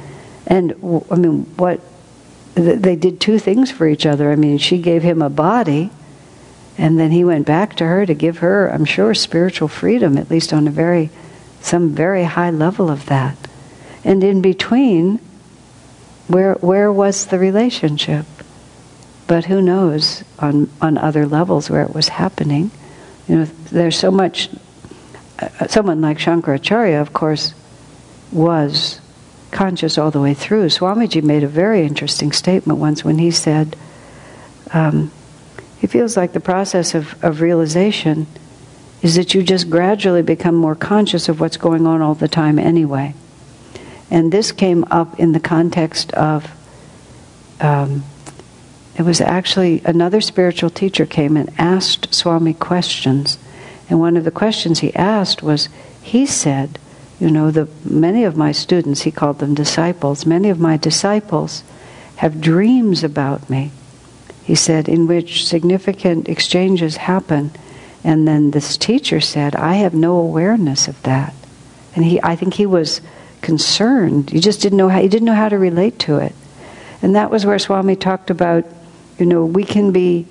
And 0.45 0.73
I 1.11 1.15
mean, 1.15 1.43
what 1.57 1.79
they 2.55 2.95
did 2.95 3.19
two 3.19 3.39
things 3.39 3.71
for 3.71 3.87
each 3.87 4.05
other. 4.05 4.31
I 4.31 4.35
mean, 4.35 4.57
she 4.57 4.77
gave 4.77 5.01
him 5.01 5.21
a 5.21 5.29
body, 5.29 5.89
and 6.77 6.99
then 6.99 7.11
he 7.11 7.23
went 7.23 7.47
back 7.47 7.75
to 7.77 7.85
her 7.85 8.05
to 8.05 8.13
give 8.13 8.39
her, 8.39 8.69
I'm 8.69 8.85
sure, 8.85 9.13
spiritual 9.13 9.67
freedom, 9.67 10.17
at 10.17 10.29
least 10.29 10.53
on 10.53 10.67
a 10.67 10.71
very, 10.71 11.09
some 11.61 11.95
very 11.95 12.25
high 12.25 12.51
level 12.51 12.91
of 12.91 13.07
that. 13.07 13.37
And 14.03 14.23
in 14.23 14.41
between, 14.41 15.19
where 16.27 16.53
where 16.55 16.91
was 16.91 17.27
the 17.27 17.39
relationship? 17.39 18.25
But 19.27 19.45
who 19.45 19.61
knows 19.61 20.23
on 20.39 20.69
on 20.81 20.97
other 20.97 21.25
levels 21.25 21.69
where 21.69 21.83
it 21.83 21.93
was 21.93 22.09
happening? 22.09 22.71
You 23.27 23.35
know, 23.37 23.45
there's 23.71 23.97
so 23.97 24.11
much. 24.11 24.49
Uh, 25.39 25.67
someone 25.67 26.01
like 26.01 26.19
Shankaracharya, 26.19 27.01
of 27.01 27.13
course, 27.13 27.53
was 28.31 28.99
conscious 29.53 29.97
all 29.97 30.11
the 30.11 30.19
way 30.19 30.33
through. 30.33 30.65
Swamiji 30.65 31.23
made 31.23 31.43
a 31.43 31.47
very 31.47 31.83
interesting 31.83 32.31
statement 32.31 32.79
once 32.79 33.05
when 33.05 33.19
he 33.19 33.31
said, 33.31 33.75
um, 34.73 35.11
he 35.79 35.87
feels 35.87 36.17
like 36.17 36.33
the 36.33 36.39
process 36.39 36.95
of, 36.95 37.23
of 37.23 37.41
realization 37.41 38.27
is 39.01 39.15
that 39.15 39.33
you 39.33 39.43
just 39.43 39.69
gradually 39.69 40.21
become 40.21 40.55
more 40.55 40.75
conscious 40.75 41.29
of 41.29 41.39
what's 41.39 41.57
going 41.57 41.85
on 41.85 42.01
all 42.01 42.15
the 42.15 42.27
time 42.27 42.57
anyway. 42.57 43.13
And 44.13 44.31
this 44.31 44.51
came 44.51 44.85
up 44.91 45.19
in 45.19 45.31
the 45.31 45.39
context 45.39 46.13
of, 46.13 46.45
um, 47.59 48.03
it 48.95 49.01
was 49.01 49.19
actually 49.19 49.81
another 49.85 50.21
spiritual 50.21 50.69
teacher 50.69 51.07
came 51.07 51.35
and 51.35 51.49
asked 51.57 52.13
Swami 52.13 52.53
questions. 52.53 53.39
And 53.89 53.99
one 53.99 54.15
of 54.15 54.23
the 54.23 54.29
questions 54.29 54.79
he 54.79 54.93
asked 54.93 55.41
was, 55.41 55.67
he 55.99 56.27
said, 56.27 56.77
you 57.19 57.31
know, 57.31 57.49
the, 57.49 57.67
many 57.83 58.23
of 58.23 58.37
my 58.37 58.51
students, 58.51 59.01
he 59.01 59.09
called 59.09 59.39
them 59.39 59.55
disciples, 59.55 60.27
many 60.27 60.49
of 60.49 60.59
my 60.59 60.77
disciples 60.77 61.63
have 62.17 62.39
dreams 62.39 63.03
about 63.03 63.49
me. 63.49 63.71
He 64.43 64.53
said, 64.53 64.87
in 64.87 65.07
which 65.07 65.47
significant 65.47 66.29
exchanges 66.29 66.97
happen. 66.97 67.49
And 68.03 68.27
then 68.27 68.51
this 68.51 68.77
teacher 68.77 69.19
said, 69.21 69.55
I 69.55 69.75
have 69.75 69.95
no 69.95 70.17
awareness 70.17 70.87
of 70.87 71.01
that. 71.01 71.33
And 71.95 72.05
he, 72.05 72.21
I 72.21 72.35
think 72.35 72.53
he 72.53 72.67
was 72.67 73.01
concerned. 73.43 74.33
You 74.33 74.41
just 74.41 74.61
didn't 74.61 74.77
know 74.77 74.89
how, 74.89 74.99
you 74.99 75.09
didn't 75.09 75.27
know 75.27 75.35
how 75.35 75.49
to 75.49 75.59
relate 75.59 75.99
to 75.99 76.17
it. 76.17 76.33
And 77.03 77.15
that 77.15 77.29
was 77.29 77.45
where 77.45 77.59
Swami 77.59 77.95
talked 77.95 78.31
about, 78.31 78.65
you 79.19 79.25
know, 79.27 79.45
we 79.45 79.63
can 79.63 79.91
be 79.91 80.25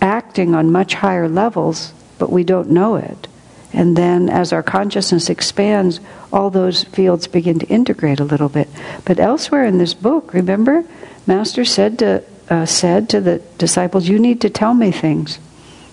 acting 0.00 0.54
on 0.54 0.72
much 0.72 0.94
higher 0.94 1.28
levels, 1.28 1.92
but 2.18 2.30
we 2.30 2.44
don't 2.44 2.70
know 2.70 2.96
it. 2.96 3.26
And 3.72 3.96
then 3.96 4.30
as 4.30 4.52
our 4.52 4.62
consciousness 4.62 5.28
expands, 5.28 6.00
all 6.32 6.48
those 6.48 6.84
fields 6.84 7.26
begin 7.26 7.58
to 7.58 7.66
integrate 7.66 8.20
a 8.20 8.24
little 8.24 8.48
bit. 8.48 8.68
But 9.04 9.18
elsewhere 9.18 9.64
in 9.64 9.78
this 9.78 9.92
book, 9.92 10.32
remember, 10.32 10.84
Master 11.26 11.64
said 11.64 11.98
to, 11.98 12.22
uh, 12.48 12.64
said 12.64 13.10
to 13.10 13.20
the 13.20 13.42
disciples, 13.58 14.08
You 14.08 14.18
need 14.18 14.40
to 14.40 14.50
tell 14.50 14.72
me 14.72 14.90
things. 14.90 15.38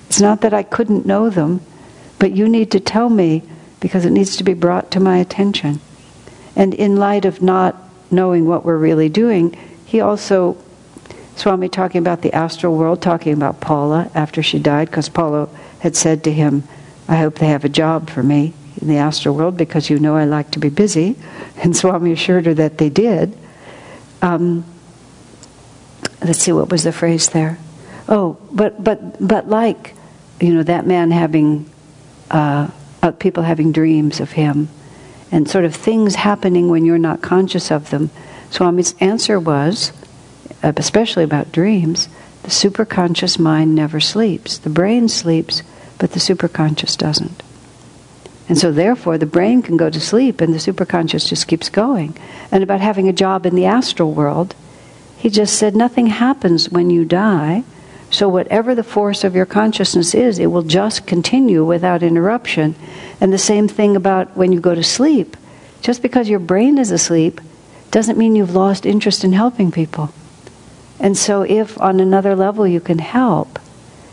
It's 0.08 0.22
not 0.22 0.42
that 0.42 0.54
I 0.54 0.64
couldn't 0.64 1.06
know 1.06 1.30
them, 1.30 1.62
but 2.20 2.32
you 2.32 2.48
need 2.48 2.72
to 2.72 2.80
tell 2.80 3.10
me 3.10 3.44
because 3.80 4.06
it 4.06 4.12
needs 4.12 4.38
to 4.38 4.44
be 4.44 4.54
brought 4.54 4.92
to 4.92 5.00
my 5.00 5.18
attention. 5.18 5.82
And 6.56 6.74
in 6.74 6.96
light 6.96 7.26
of 7.26 7.42
not 7.42 7.76
knowing 8.12 8.46
what 8.46 8.64
we're 8.64 8.78
really 8.78 9.10
doing, 9.10 9.58
he 9.86 10.00
also, 10.02 10.58
Swami 11.36 11.70
talking 11.70 12.00
about 12.00 12.22
the 12.22 12.34
astral 12.34 12.78
world, 12.78 13.02
talking 13.02 13.34
about 13.34 13.60
Paula 13.60 14.10
after 14.16 14.42
she 14.42 14.60
died, 14.60 14.90
because 14.90 15.10
Paula 15.10 15.50
had 15.80 15.96
said 15.96 16.24
to 16.24 16.32
him, 16.32 16.64
I 17.08 17.18
hope 17.18 17.36
they 17.36 17.48
have 17.48 17.66
a 17.66 17.70
job 17.70 18.10
for 18.10 18.24
me 18.24 18.54
in 18.82 18.88
the 18.88 18.98
astral 18.98 19.36
world 19.36 19.58
because 19.58 19.90
you 19.90 20.00
know 20.00 20.16
I 20.16 20.26
like 20.26 20.52
to 20.52 20.60
be 20.60 20.70
busy. 20.70 21.16
And 21.58 21.76
Swami 21.76 22.12
assured 22.12 22.48
her 22.48 22.54
that 22.56 22.80
they 22.80 22.90
did. 22.90 23.36
Um, 24.22 24.66
let's 26.22 26.40
see, 26.40 26.52
what 26.52 26.70
was 26.70 26.84
the 26.84 26.92
phrase 26.92 27.30
there? 27.30 27.58
Oh, 28.10 28.38
but 28.52 28.84
but 28.84 29.26
but 29.26 29.48
like, 29.48 29.94
you 30.42 30.54
know, 30.54 30.64
that 30.64 30.86
man 30.86 31.12
having 31.12 31.70
uh, 32.30 32.70
uh, 33.02 33.12
people 33.12 33.44
having 33.44 33.72
dreams 33.72 34.20
of 34.20 34.32
him, 34.32 34.68
and 35.32 35.50
sort 35.50 35.66
of 35.66 35.76
things 35.76 36.16
happening 36.16 36.70
when 36.70 36.86
you're 36.86 36.98
not 36.98 37.22
conscious 37.22 37.72
of 37.72 37.90
them. 37.90 38.10
Swami's 38.50 38.96
answer 39.00 39.40
was, 39.40 39.92
uh, 40.64 40.74
especially 40.78 41.24
about 41.24 41.52
dreams, 41.52 42.08
The 42.44 42.52
superconscious 42.52 43.40
mind 43.40 43.74
never 43.74 44.00
sleeps. 44.00 44.60
The 44.60 44.70
brain 44.70 45.10
sleeps, 45.10 45.64
but 45.98 46.12
the 46.12 46.20
superconscious 46.20 46.96
doesn't. 46.96 47.42
And 48.48 48.56
so, 48.56 48.72
therefore, 48.72 49.18
the 49.18 49.26
brain 49.26 49.64
can 49.64 49.78
go 49.78 49.90
to 49.90 50.00
sleep 50.00 50.42
and 50.42 50.54
the 50.54 50.60
superconscious 50.60 51.28
just 51.28 51.48
keeps 51.48 51.70
going. 51.70 52.16
And 52.52 52.62
about 52.62 52.82
having 52.82 53.10
a 53.10 53.14
job 53.14 53.48
in 53.48 53.56
the 53.56 53.66
astral 53.66 54.12
world, 54.12 54.54
he 55.18 55.32
just 55.32 55.58
said 55.58 55.76
nothing 55.76 56.08
happens 56.08 56.70
when 56.70 56.92
you 56.92 57.04
die. 57.04 57.64
So, 58.16 58.30
whatever 58.30 58.74
the 58.74 58.82
force 58.82 59.26
of 59.26 59.36
your 59.36 59.46
consciousness 59.46 60.16
is, 60.16 60.40
it 60.40 60.46
will 60.46 60.64
just 60.64 61.06
continue 61.06 61.66
without 61.66 62.02
interruption. 62.02 62.76
And 63.20 63.34
the 63.34 63.38
same 63.38 63.68
thing 63.68 63.98
about 63.98 64.38
when 64.38 64.54
you 64.54 64.62
go 64.62 64.74
to 64.74 64.84
sleep. 64.84 65.36
Just 65.82 66.02
because 66.02 66.30
your 66.30 66.40
brain 66.40 66.78
is 66.78 66.92
asleep 66.92 67.42
doesn't 67.92 68.18
mean 68.18 68.38
you've 68.38 68.56
lost 68.56 68.86
interest 68.86 69.26
in 69.26 69.34
helping 69.34 69.70
people. 69.70 70.14
And 70.98 71.18
so, 71.18 71.42
if 71.42 71.78
on 71.82 72.00
another 72.00 72.38
level 72.38 72.66
you 72.66 72.80
can 72.80 73.00
help, 73.00 73.60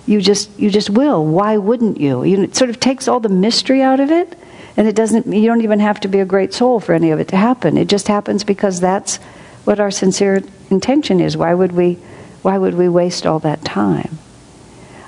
you 0.04 0.20
just 0.20 0.50
you 0.58 0.68
just 0.68 0.90
will. 0.90 1.24
Why 1.24 1.56
wouldn't 1.56 2.00
you? 2.00 2.24
you 2.24 2.42
it 2.42 2.56
sort 2.56 2.70
of 2.70 2.80
takes 2.80 3.06
all 3.06 3.20
the 3.20 3.28
mystery 3.28 3.82
out 3.82 4.00
of 4.00 4.10
it, 4.10 4.36
and 4.76 4.88
it 4.88 4.96
doesn't. 4.96 5.32
You 5.32 5.46
don't 5.46 5.62
even 5.62 5.78
have 5.78 6.00
to 6.00 6.08
be 6.08 6.18
a 6.18 6.24
great 6.24 6.52
soul 6.52 6.80
for 6.80 6.92
any 6.92 7.12
of 7.12 7.20
it 7.20 7.28
to 7.28 7.36
happen. 7.36 7.78
It 7.78 7.86
just 7.86 8.08
happens 8.08 8.42
because 8.42 8.80
that's 8.80 9.18
what 9.62 9.78
our 9.78 9.92
sincere 9.92 10.42
intention 10.70 11.20
is. 11.20 11.36
Why 11.36 11.54
would 11.54 11.70
we? 11.70 11.98
Why 12.42 12.58
would 12.58 12.74
we 12.74 12.88
waste 12.88 13.26
all 13.26 13.38
that 13.40 13.64
time? 13.64 14.18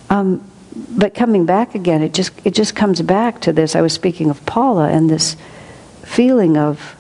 Um, 0.09 0.49
but 0.91 1.15
coming 1.15 1.47
back 1.47 1.75
again, 1.75 2.03
it 2.03 2.15
just 2.15 2.33
it 2.45 2.55
just 2.55 2.75
comes 2.75 3.03
back 3.03 3.41
to 3.43 3.53
this. 3.53 3.77
I 3.77 3.81
was 3.81 3.93
speaking 3.93 4.31
of 4.31 4.45
Paula 4.47 4.89
and 4.89 5.09
this 5.09 5.37
feeling 6.03 6.57
of 6.57 6.97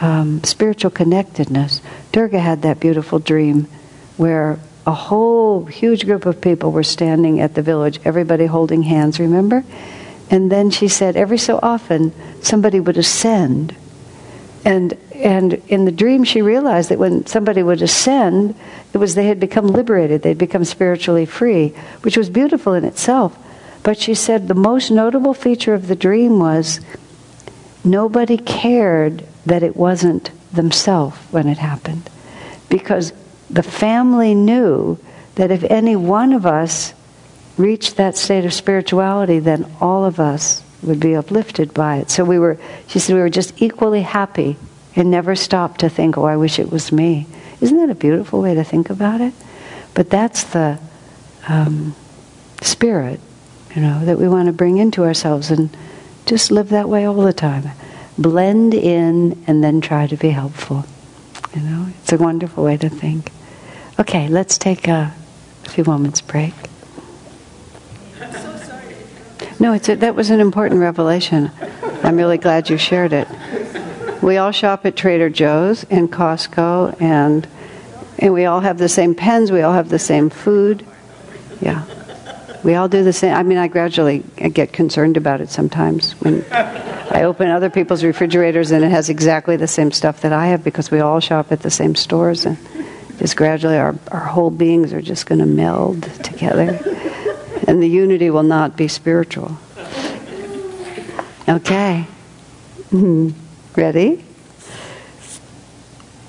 um, 0.00 0.42
spiritual 0.44 0.90
connectedness. 0.90 1.80
Durga 2.12 2.38
had 2.38 2.62
that 2.62 2.80
beautiful 2.80 3.18
dream 3.18 3.68
where 4.16 4.58
a 4.86 4.92
whole 4.92 5.64
huge 5.64 6.06
group 6.06 6.26
of 6.26 6.40
people 6.40 6.70
were 6.70 6.84
standing 6.84 7.40
at 7.40 7.54
the 7.54 7.62
village, 7.62 7.98
everybody 8.04 8.46
holding 8.46 8.82
hands, 8.82 9.18
remember? 9.18 9.64
And 10.30 10.50
then 10.50 10.70
she 10.70 10.88
said 10.88 11.16
every 11.16 11.38
so 11.38 11.58
often 11.62 12.12
somebody 12.42 12.80
would 12.80 12.96
ascend. 12.96 13.74
And, 14.66 14.98
and 15.14 15.54
in 15.68 15.84
the 15.84 15.92
dream, 15.92 16.24
she 16.24 16.42
realized 16.42 16.88
that 16.88 16.98
when 16.98 17.24
somebody 17.24 17.62
would 17.62 17.82
ascend, 17.82 18.56
it 18.92 18.98
was 18.98 19.14
they 19.14 19.28
had 19.28 19.38
become 19.38 19.68
liberated, 19.68 20.22
they'd 20.22 20.36
become 20.36 20.64
spiritually 20.64 21.24
free, 21.24 21.68
which 22.02 22.16
was 22.16 22.28
beautiful 22.28 22.74
in 22.74 22.84
itself. 22.84 23.38
But 23.84 23.96
she 23.96 24.12
said 24.12 24.48
the 24.48 24.54
most 24.54 24.90
notable 24.90 25.34
feature 25.34 25.72
of 25.72 25.86
the 25.86 25.94
dream 25.94 26.40
was 26.40 26.80
nobody 27.84 28.36
cared 28.36 29.24
that 29.46 29.62
it 29.62 29.76
wasn't 29.76 30.32
themselves 30.52 31.16
when 31.30 31.46
it 31.46 31.58
happened. 31.58 32.10
Because 32.68 33.12
the 33.48 33.62
family 33.62 34.34
knew 34.34 34.98
that 35.36 35.52
if 35.52 35.62
any 35.62 35.94
one 35.94 36.32
of 36.32 36.44
us 36.44 36.92
reached 37.56 37.96
that 37.98 38.16
state 38.16 38.44
of 38.44 38.52
spirituality, 38.52 39.38
then 39.38 39.72
all 39.80 40.04
of 40.04 40.18
us 40.18 40.64
would 40.82 41.00
be 41.00 41.14
uplifted 41.14 41.74
by 41.74 41.96
it. 41.96 42.10
So 42.10 42.24
we 42.24 42.38
were, 42.38 42.58
she 42.86 42.98
said, 42.98 43.14
we 43.14 43.20
were 43.20 43.30
just 43.30 43.60
equally 43.60 44.02
happy 44.02 44.56
and 44.94 45.10
never 45.10 45.34
stopped 45.34 45.80
to 45.80 45.88
think, 45.88 46.16
oh, 46.16 46.24
I 46.24 46.36
wish 46.36 46.58
it 46.58 46.70
was 46.70 46.92
me. 46.92 47.26
Isn't 47.60 47.76
that 47.78 47.90
a 47.90 47.94
beautiful 47.94 48.40
way 48.40 48.54
to 48.54 48.64
think 48.64 48.90
about 48.90 49.20
it? 49.20 49.34
But 49.94 50.10
that's 50.10 50.44
the 50.44 50.78
um, 51.48 51.94
spirit, 52.60 53.20
you 53.74 53.82
know, 53.82 54.04
that 54.04 54.18
we 54.18 54.28
want 54.28 54.46
to 54.46 54.52
bring 54.52 54.78
into 54.78 55.04
ourselves 55.04 55.50
and 55.50 55.74
just 56.26 56.50
live 56.50 56.70
that 56.70 56.88
way 56.88 57.06
all 57.06 57.14
the 57.14 57.32
time. 57.32 57.70
Blend 58.18 58.74
in 58.74 59.42
and 59.46 59.62
then 59.62 59.80
try 59.80 60.06
to 60.06 60.16
be 60.16 60.30
helpful. 60.30 60.84
You 61.54 61.62
know, 61.62 61.86
it's 62.00 62.12
a 62.12 62.16
wonderful 62.16 62.64
way 62.64 62.76
to 62.76 62.88
think. 62.88 63.30
Okay, 63.98 64.28
let's 64.28 64.58
take 64.58 64.88
a, 64.88 65.14
a 65.64 65.68
few 65.68 65.84
moments 65.84 66.20
break. 66.20 66.54
No, 69.58 69.72
it's 69.72 69.88
a, 69.88 69.96
that 69.96 70.14
was 70.14 70.30
an 70.30 70.40
important 70.40 70.80
revelation. 70.80 71.50
I'm 72.02 72.16
really 72.16 72.38
glad 72.38 72.68
you 72.68 72.76
shared 72.76 73.12
it. 73.12 73.26
We 74.22 74.36
all 74.36 74.50
shop 74.50 74.84
at 74.84 74.96
Trader 74.96 75.30
Joe's 75.30 75.84
and 75.84 76.10
Costco, 76.12 77.00
and 77.00 77.46
and 78.18 78.32
we 78.32 78.44
all 78.44 78.60
have 78.60 78.78
the 78.78 78.88
same 78.88 79.14
pens. 79.14 79.52
We 79.52 79.62
all 79.62 79.72
have 79.72 79.88
the 79.88 79.98
same 79.98 80.30
food. 80.30 80.86
Yeah, 81.60 81.84
we 82.62 82.74
all 82.74 82.88
do 82.88 83.02
the 83.02 83.12
same. 83.12 83.34
I 83.34 83.42
mean, 83.42 83.58
I 83.58 83.68
gradually 83.68 84.24
get 84.52 84.72
concerned 84.72 85.16
about 85.16 85.40
it 85.40 85.48
sometimes 85.48 86.12
when 86.20 86.44
I 86.50 87.22
open 87.22 87.48
other 87.48 87.70
people's 87.70 88.04
refrigerators 88.04 88.72
and 88.72 88.84
it 88.84 88.90
has 88.90 89.08
exactly 89.08 89.56
the 89.56 89.68
same 89.68 89.90
stuff 89.90 90.20
that 90.22 90.32
I 90.32 90.48
have 90.48 90.64
because 90.64 90.90
we 90.90 91.00
all 91.00 91.20
shop 91.20 91.50
at 91.52 91.60
the 91.62 91.70
same 91.70 91.94
stores 91.94 92.44
and 92.44 92.58
just 93.18 93.36
gradually 93.36 93.78
our, 93.78 93.94
our 94.10 94.20
whole 94.20 94.50
beings 94.50 94.92
are 94.92 95.00
just 95.00 95.26
going 95.26 95.38
to 95.38 95.46
meld 95.46 96.02
together. 96.22 96.78
And 97.66 97.82
the 97.82 97.88
unity 97.88 98.30
will 98.30 98.42
not 98.42 98.76
be 98.76 98.88
spiritual. 98.88 99.58
Okay. 101.48 102.06
Mm-hmm. 102.90 103.30
Ready? 103.78 104.24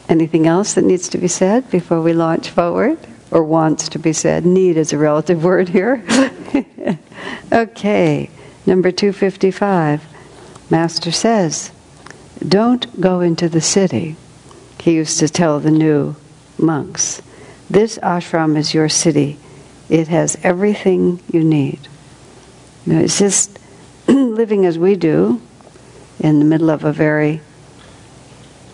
Anything 0.10 0.48
else 0.48 0.74
that 0.74 0.84
needs 0.84 1.10
to 1.10 1.18
be 1.18 1.28
said 1.28 1.70
before 1.70 2.02
we 2.02 2.14
launch 2.14 2.50
forward? 2.50 2.98
Or 3.30 3.44
wants 3.44 3.90
to 3.90 4.00
be 4.00 4.14
said? 4.14 4.46
Need 4.46 4.78
is 4.78 4.94
a 4.94 4.98
relative 4.98 5.44
word 5.44 5.70
here. 5.70 6.04
okay, 7.52 8.30
number 8.66 8.90
255. 8.90 10.04
Master 10.70 11.12
says, 11.12 11.72
Don't 12.48 13.02
go 13.02 13.20
into 13.20 13.50
the 13.50 13.60
city. 13.60 14.16
He 14.80 14.94
used 14.94 15.20
to 15.20 15.28
tell 15.28 15.60
the 15.60 15.72
new 15.72 16.16
monks. 16.58 17.22
This 17.70 17.98
ashram 17.98 18.56
is 18.56 18.74
your 18.74 18.88
city. 18.88 19.38
It 19.90 20.08
has 20.10 20.38
everything 20.44 21.22
you 21.32 21.44
need. 21.44 21.80
You 22.86 22.94
know, 22.94 23.00
it's 23.02 23.20
just 23.20 23.58
living 24.08 24.66
as 24.66 24.78
we 24.78 24.96
do 24.96 25.42
in 26.20 26.40
the 26.40 26.46
middle 26.46 26.70
of 26.70 26.84
a 26.84 26.92
very 26.92 27.42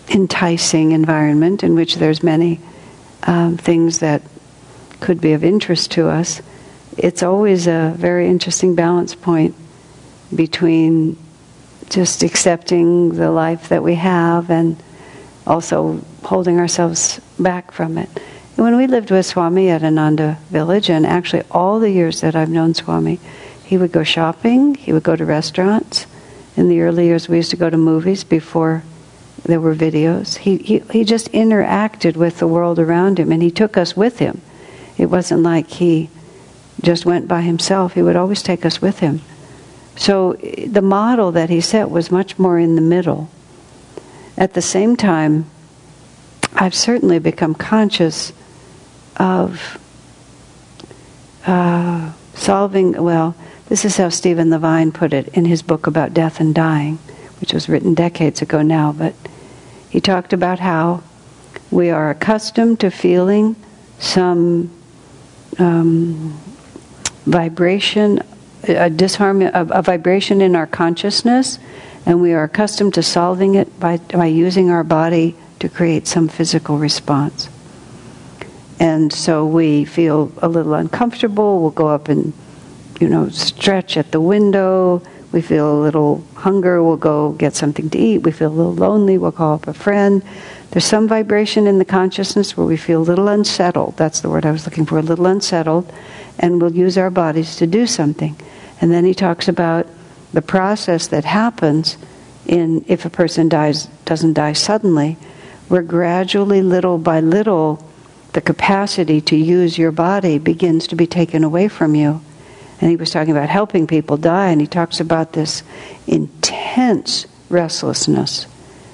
enticing 0.09 0.91
environment 0.91 1.64
in 1.64 1.76
which 1.76 1.95
there's 1.95 2.24
many 2.24 2.59
um, 3.24 3.57
things 3.57 3.99
that 3.99 4.22
could 4.99 5.20
be 5.20 5.34
of 5.34 5.43
interest 5.43 5.91
to 5.91 6.07
us. 6.07 6.41
It's 6.97 7.24
always 7.24 7.68
a 7.68 7.93
very 7.97 8.28
interesting 8.28 8.76
balance 8.76 9.16
point 9.16 9.55
between 10.34 11.18
just 11.89 12.24
accepting 12.24 13.16
the 13.16 13.30
life 13.32 13.70
that 13.70 13.84
we 13.84 13.95
have 13.95 14.49
and 14.49 14.82
also 15.45 16.01
holding 16.24 16.59
ourselves 16.59 17.20
back 17.39 17.72
from 17.72 17.97
it. 17.97 18.09
When 18.55 18.77
we 18.77 18.85
lived 18.85 19.09
with 19.09 19.25
Swami 19.25 19.69
at 19.69 19.83
Ananda 19.83 20.37
Village, 20.49 20.89
and 20.89 21.07
actually 21.07 21.41
all 21.49 21.79
the 21.79 21.89
years 21.89 22.21
that 22.21 22.35
I've 22.35 22.49
known 22.49 22.75
Swami, 22.75 23.19
he 23.63 23.77
would 23.77 23.91
go 23.91 24.03
shopping, 24.03 24.75
he 24.75 24.93
would 24.93 25.01
go 25.01 25.15
to 25.15 25.25
restaurants. 25.25 26.05
In 26.55 26.69
the 26.69 26.81
early 26.81 27.07
years, 27.07 27.27
we 27.27 27.37
used 27.37 27.49
to 27.49 27.57
go 27.57 27.71
to 27.71 27.77
movies 27.77 28.23
before 28.23 28.83
there 29.43 29.59
were 29.59 29.73
videos. 29.73 30.37
He, 30.37 30.57
he, 30.57 30.79
he 30.91 31.03
just 31.03 31.31
interacted 31.31 32.15
with 32.15 32.37
the 32.37 32.47
world 32.47 32.77
around 32.77 33.19
him, 33.19 33.31
and 33.31 33.41
he 33.41 33.49
took 33.49 33.75
us 33.75 33.97
with 33.97 34.19
him. 34.19 34.41
It 34.99 35.07
wasn't 35.07 35.41
like 35.41 35.67
he 35.67 36.11
just 36.79 37.07
went 37.07 37.27
by 37.27 37.41
himself, 37.41 37.93
he 37.93 38.03
would 38.03 38.15
always 38.15 38.43
take 38.43 38.65
us 38.65 38.81
with 38.81 38.99
him. 38.99 39.21
So 39.95 40.33
the 40.33 40.81
model 40.81 41.31
that 41.31 41.49
he 41.49 41.59
set 41.59 41.89
was 41.89 42.11
much 42.11 42.37
more 42.37 42.59
in 42.59 42.75
the 42.75 42.81
middle. 42.81 43.29
At 44.37 44.53
the 44.53 44.61
same 44.61 44.95
time, 44.95 45.49
I've 46.53 46.75
certainly 46.75 47.17
become 47.17 47.55
conscious 47.55 48.31
of 49.18 49.80
uh, 51.45 52.11
solving, 52.34 52.91
well, 53.03 53.36
this 53.70 53.86
is 53.86 53.97
how 53.97 54.09
Stephen 54.09 54.49
Levine 54.49 54.91
put 54.91 55.14
it 55.14 55.28
in 55.30 55.45
his 55.45 55.61
book 55.61 55.88
about 55.88 56.14
death 56.14 56.39
and 56.39 56.53
dying, 56.53 56.97
which 57.39 57.53
was 57.53 57.70
written 57.70 57.93
decades 57.93 58.41
ago 58.41 58.61
now, 58.61 58.91
but 58.91 59.14
he 59.89 60.01
talked 60.01 60.34
about 60.34 60.59
how 60.59 61.03
we 61.72 61.89
are 61.89 62.09
accustomed 62.09 62.80
to 62.80 62.89
feeling 62.89 63.55
some 63.99 64.70
um, 65.59 66.39
vibration, 67.26 68.22
a 68.68 68.89
a, 68.89 69.51
a 69.53 69.82
vibration 69.82 70.41
in 70.41 70.55
our 70.55 70.68
consciousness, 70.68 71.59
and 72.05 72.22
we 72.22 72.34
are 72.34 72.43
accustomed 72.43 72.93
to 72.93 73.03
solving 73.03 73.55
it 73.55 73.80
by, 73.80 73.97
by 73.97 74.26
using 74.26 74.70
our 74.70 74.84
body 74.84 75.36
to 75.59 75.70
create 75.70 76.07
some 76.07 76.28
physical 76.28 76.78
response. 76.78 77.49
And 78.80 79.13
so 79.13 79.45
we 79.45 79.86
feel 79.86 80.32
a 80.38 80.47
little 80.47 80.74
uncomfortable, 80.74 81.61
we'll 81.61 81.71
go 81.71 81.88
up 81.88 82.09
and, 82.09 82.34
you 82.99 83.07
know, 83.07 83.30
stretch 83.30 83.97
at 83.97 84.11
the 84.11 84.21
window. 84.21 85.01
We 85.32 85.41
feel 85.41 85.80
a 85.80 85.82
little 85.82 86.24
hunger, 86.36 86.84
we'll 86.84 86.97
go 86.97 87.32
get 87.34 87.55
something 87.55 87.89
to 87.91 87.97
eat. 87.97 88.19
We 88.19 88.32
feel 88.32 88.49
a 88.49 88.53
little 88.53 88.74
lonely, 88.74 89.17
we'll 89.17 89.32
call 89.32 89.55
up 89.55 89.67
a 89.67 89.74
friend. 89.74 90.24
There's 90.71 90.86
some 90.86 91.07
vibration 91.07 91.67
in 91.67 91.78
the 91.78 91.86
consciousness 91.86 92.57
where 92.57 92.65
we 92.65 92.78
feel 92.78 93.01
a 93.01 93.03
little 93.03 93.28
unsettled. 93.28 93.97
That's 93.97 94.21
the 94.21 94.30
word 94.30 94.45
I 94.45 94.51
was 94.51 94.65
looking 94.65 94.86
for, 94.86 94.97
a 94.97 95.03
little 95.03 95.28
unsettled. 95.28 95.91
And 96.39 96.61
we'll 96.61 96.74
use 96.74 96.97
our 96.97 97.11
bodies 97.11 97.55
to 97.57 97.67
do 97.67 97.86
something. 97.86 98.36
And 98.82 98.91
then 98.91 99.05
he 99.05 99.13
talks 99.13 99.47
about 99.47 99.88
the 100.34 100.41
process 100.41 101.07
that 101.07 101.26
happens 101.26 101.97
in 102.45 102.84
if 102.88 103.05
a 103.05 103.09
person 103.09 103.49
dies 103.49 103.86
doesn't 104.05 104.34
die 104.34 104.53
suddenly 104.53 105.17
we're 105.69 105.82
gradually, 105.82 106.61
little 106.61 106.97
by 106.97 107.19
little, 107.19 107.84
the 108.34 108.41
capacity 108.41 109.21
to 109.21 109.36
use 109.36 109.77
your 109.77 109.91
body 109.91 110.39
begins 110.39 110.88
to 110.88 110.95
be 110.95 111.07
taken 111.07 111.43
away 111.43 111.67
from 111.67 111.95
you. 111.95 112.21
And 112.81 112.89
he 112.89 112.95
was 112.95 113.11
talking 113.11 113.31
about 113.31 113.49
helping 113.49 113.88
people 113.88 114.17
die, 114.17 114.49
and 114.49 114.59
he 114.59 114.67
talks 114.67 114.99
about 114.99 115.34
this 115.34 115.63
intense 116.07 117.27
restlessness 117.49 118.47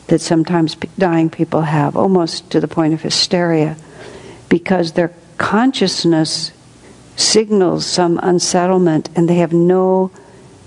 that 0.07 0.19
sometimes 0.19 0.75
dying 0.97 1.29
people 1.29 1.61
have, 1.61 1.95
almost 1.95 2.51
to 2.51 2.59
the 2.59 2.67
point 2.67 2.93
of 2.93 3.01
hysteria, 3.01 3.77
because 4.49 4.91
their 4.91 5.13
consciousness 5.37 6.51
signals 7.15 7.85
some 7.85 8.19
unsettlement 8.21 9.09
and 9.15 9.29
they 9.29 9.35
have 9.35 9.53
no 9.53 10.11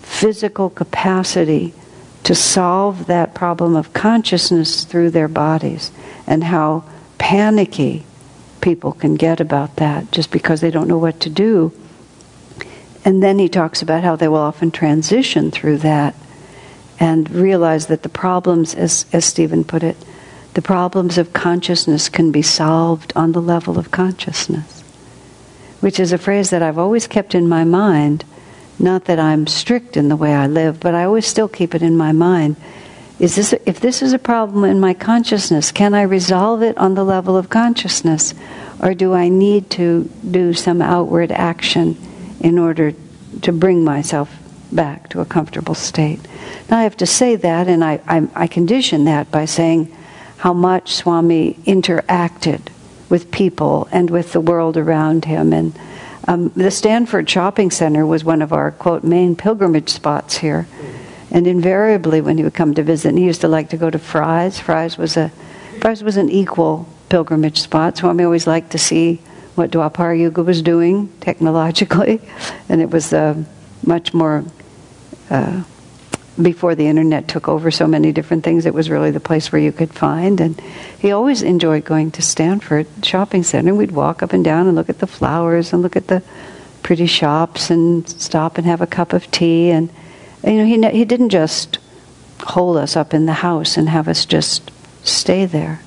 physical 0.00 0.70
capacity 0.70 1.74
to 2.22 2.34
solve 2.34 3.06
that 3.06 3.34
problem 3.34 3.74
of 3.74 3.92
consciousness 3.92 4.84
through 4.84 5.10
their 5.10 5.28
bodies 5.28 5.90
and 6.26 6.44
how 6.44 6.84
panicky 7.18 8.04
people 8.62 8.92
can 8.92 9.16
get 9.16 9.40
about 9.40 9.76
that 9.76 10.10
just 10.10 10.30
because 10.30 10.62
they 10.62 10.70
don't 10.70 10.88
know 10.88 10.96
what 10.96 11.20
to 11.20 11.28
do. 11.28 11.72
And 13.04 13.22
then 13.22 13.38
he 13.38 13.48
talks 13.48 13.82
about 13.82 14.04
how 14.04 14.16
they 14.16 14.28
will 14.28 14.38
often 14.38 14.70
transition 14.70 15.50
through 15.50 15.78
that 15.78 16.14
and 16.98 17.28
realize 17.30 17.88
that 17.88 18.04
the 18.04 18.08
problems, 18.08 18.74
as, 18.74 19.04
as 19.12 19.24
Stephen 19.24 19.64
put 19.64 19.82
it, 19.82 19.96
the 20.54 20.62
problems 20.62 21.18
of 21.18 21.32
consciousness 21.32 22.08
can 22.08 22.30
be 22.30 22.42
solved 22.42 23.12
on 23.16 23.32
the 23.32 23.42
level 23.42 23.78
of 23.78 23.90
consciousness, 23.90 24.82
which 25.80 25.98
is 25.98 26.12
a 26.12 26.18
phrase 26.18 26.50
that 26.50 26.62
I've 26.62 26.78
always 26.78 27.06
kept 27.06 27.34
in 27.34 27.48
my 27.48 27.64
mind. 27.64 28.24
Not 28.78 29.06
that 29.06 29.18
I'm 29.18 29.46
strict 29.46 29.96
in 29.96 30.08
the 30.08 30.16
way 30.16 30.32
I 30.32 30.46
live, 30.46 30.78
but 30.78 30.94
I 30.94 31.04
always 31.04 31.26
still 31.26 31.48
keep 31.48 31.74
it 31.74 31.82
in 31.82 31.96
my 31.96 32.12
mind. 32.12 32.56
Is 33.22 33.36
this, 33.36 33.54
if 33.66 33.78
this 33.78 34.02
is 34.02 34.12
a 34.12 34.18
problem 34.18 34.64
in 34.64 34.80
my 34.80 34.94
consciousness, 34.94 35.70
can 35.70 35.94
I 35.94 36.02
resolve 36.02 36.60
it 36.60 36.76
on 36.76 36.94
the 36.94 37.04
level 37.04 37.36
of 37.36 37.48
consciousness? 37.48 38.34
Or 38.80 38.94
do 38.94 39.14
I 39.14 39.28
need 39.28 39.70
to 39.70 40.10
do 40.28 40.52
some 40.54 40.82
outward 40.82 41.30
action 41.30 41.96
in 42.40 42.58
order 42.58 42.94
to 43.42 43.52
bring 43.52 43.84
myself 43.84 44.36
back 44.72 45.08
to 45.10 45.20
a 45.20 45.24
comfortable 45.24 45.76
state? 45.76 46.18
Now, 46.68 46.80
I 46.80 46.82
have 46.82 46.96
to 46.96 47.06
say 47.06 47.36
that, 47.36 47.68
and 47.68 47.84
I, 47.84 48.00
I, 48.08 48.28
I 48.34 48.46
condition 48.48 49.04
that 49.04 49.30
by 49.30 49.44
saying 49.44 49.96
how 50.38 50.52
much 50.52 50.92
Swami 50.92 51.54
interacted 51.64 52.72
with 53.08 53.30
people 53.30 53.86
and 53.92 54.10
with 54.10 54.32
the 54.32 54.40
world 54.40 54.76
around 54.76 55.26
him. 55.26 55.52
And 55.52 55.78
um, 56.26 56.48
the 56.56 56.72
Stanford 56.72 57.30
Shopping 57.30 57.70
Center 57.70 58.04
was 58.04 58.24
one 58.24 58.42
of 58.42 58.52
our, 58.52 58.72
quote, 58.72 59.04
main 59.04 59.36
pilgrimage 59.36 59.90
spots 59.90 60.38
here. 60.38 60.66
And 61.32 61.46
invariably, 61.46 62.20
when 62.20 62.36
he 62.36 62.44
would 62.44 62.52
come 62.52 62.74
to 62.74 62.82
visit, 62.82 63.08
and 63.08 63.18
he 63.18 63.24
used 63.24 63.40
to 63.40 63.48
like 63.48 63.70
to 63.70 63.78
go 63.78 63.88
to 63.88 63.98
Fry's. 63.98 64.60
Fry's 64.60 64.98
was 64.98 65.16
a 65.16 65.30
Fry's 65.80 66.04
was 66.04 66.18
an 66.18 66.28
equal 66.28 66.86
pilgrimage 67.08 67.58
spot. 67.58 67.96
Swami 67.96 68.22
always 68.22 68.46
liked 68.46 68.72
to 68.72 68.78
see 68.78 69.16
what 69.54 69.70
Dwapara 69.70 70.18
Yuga 70.18 70.42
was 70.42 70.60
doing 70.60 71.10
technologically, 71.20 72.20
and 72.68 72.82
it 72.82 72.90
was 72.90 73.12
uh, 73.14 73.42
much 73.84 74.12
more. 74.14 74.44
Uh, 75.30 75.64
before 76.40 76.74
the 76.74 76.86
internet 76.86 77.28
took 77.28 77.46
over 77.46 77.70
so 77.70 77.86
many 77.86 78.10
different 78.10 78.42
things, 78.42 78.64
it 78.64 78.72
was 78.72 78.88
really 78.88 79.10
the 79.10 79.20
place 79.20 79.52
where 79.52 79.60
you 79.60 79.70
could 79.70 79.92
find. 79.92 80.40
And 80.40 80.58
he 80.98 81.12
always 81.12 81.42
enjoyed 81.42 81.84
going 81.84 82.10
to 82.12 82.22
Stanford 82.22 82.86
Shopping 83.02 83.42
Center. 83.42 83.74
We'd 83.74 83.92
walk 83.92 84.22
up 84.22 84.32
and 84.32 84.42
down 84.42 84.66
and 84.66 84.74
look 84.74 84.88
at 84.88 84.98
the 84.98 85.06
flowers 85.06 85.74
and 85.74 85.82
look 85.82 85.94
at 85.94 86.06
the 86.06 86.22
pretty 86.82 87.04
shops 87.04 87.68
and 87.68 88.08
stop 88.08 88.56
and 88.56 88.66
have 88.66 88.80
a 88.80 88.86
cup 88.86 89.12
of 89.12 89.30
tea. 89.30 89.70
And, 89.70 89.90
you 90.44 90.52
know, 90.54 90.64
he, 90.64 90.98
he 90.98 91.04
didn't 91.04 91.30
just 91.30 91.78
hold 92.40 92.76
us 92.76 92.96
up 92.96 93.14
in 93.14 93.26
the 93.26 93.32
house 93.32 93.76
and 93.76 93.88
have 93.88 94.08
us 94.08 94.26
just 94.26 94.70
stay 95.02 95.46
there. 95.46 95.80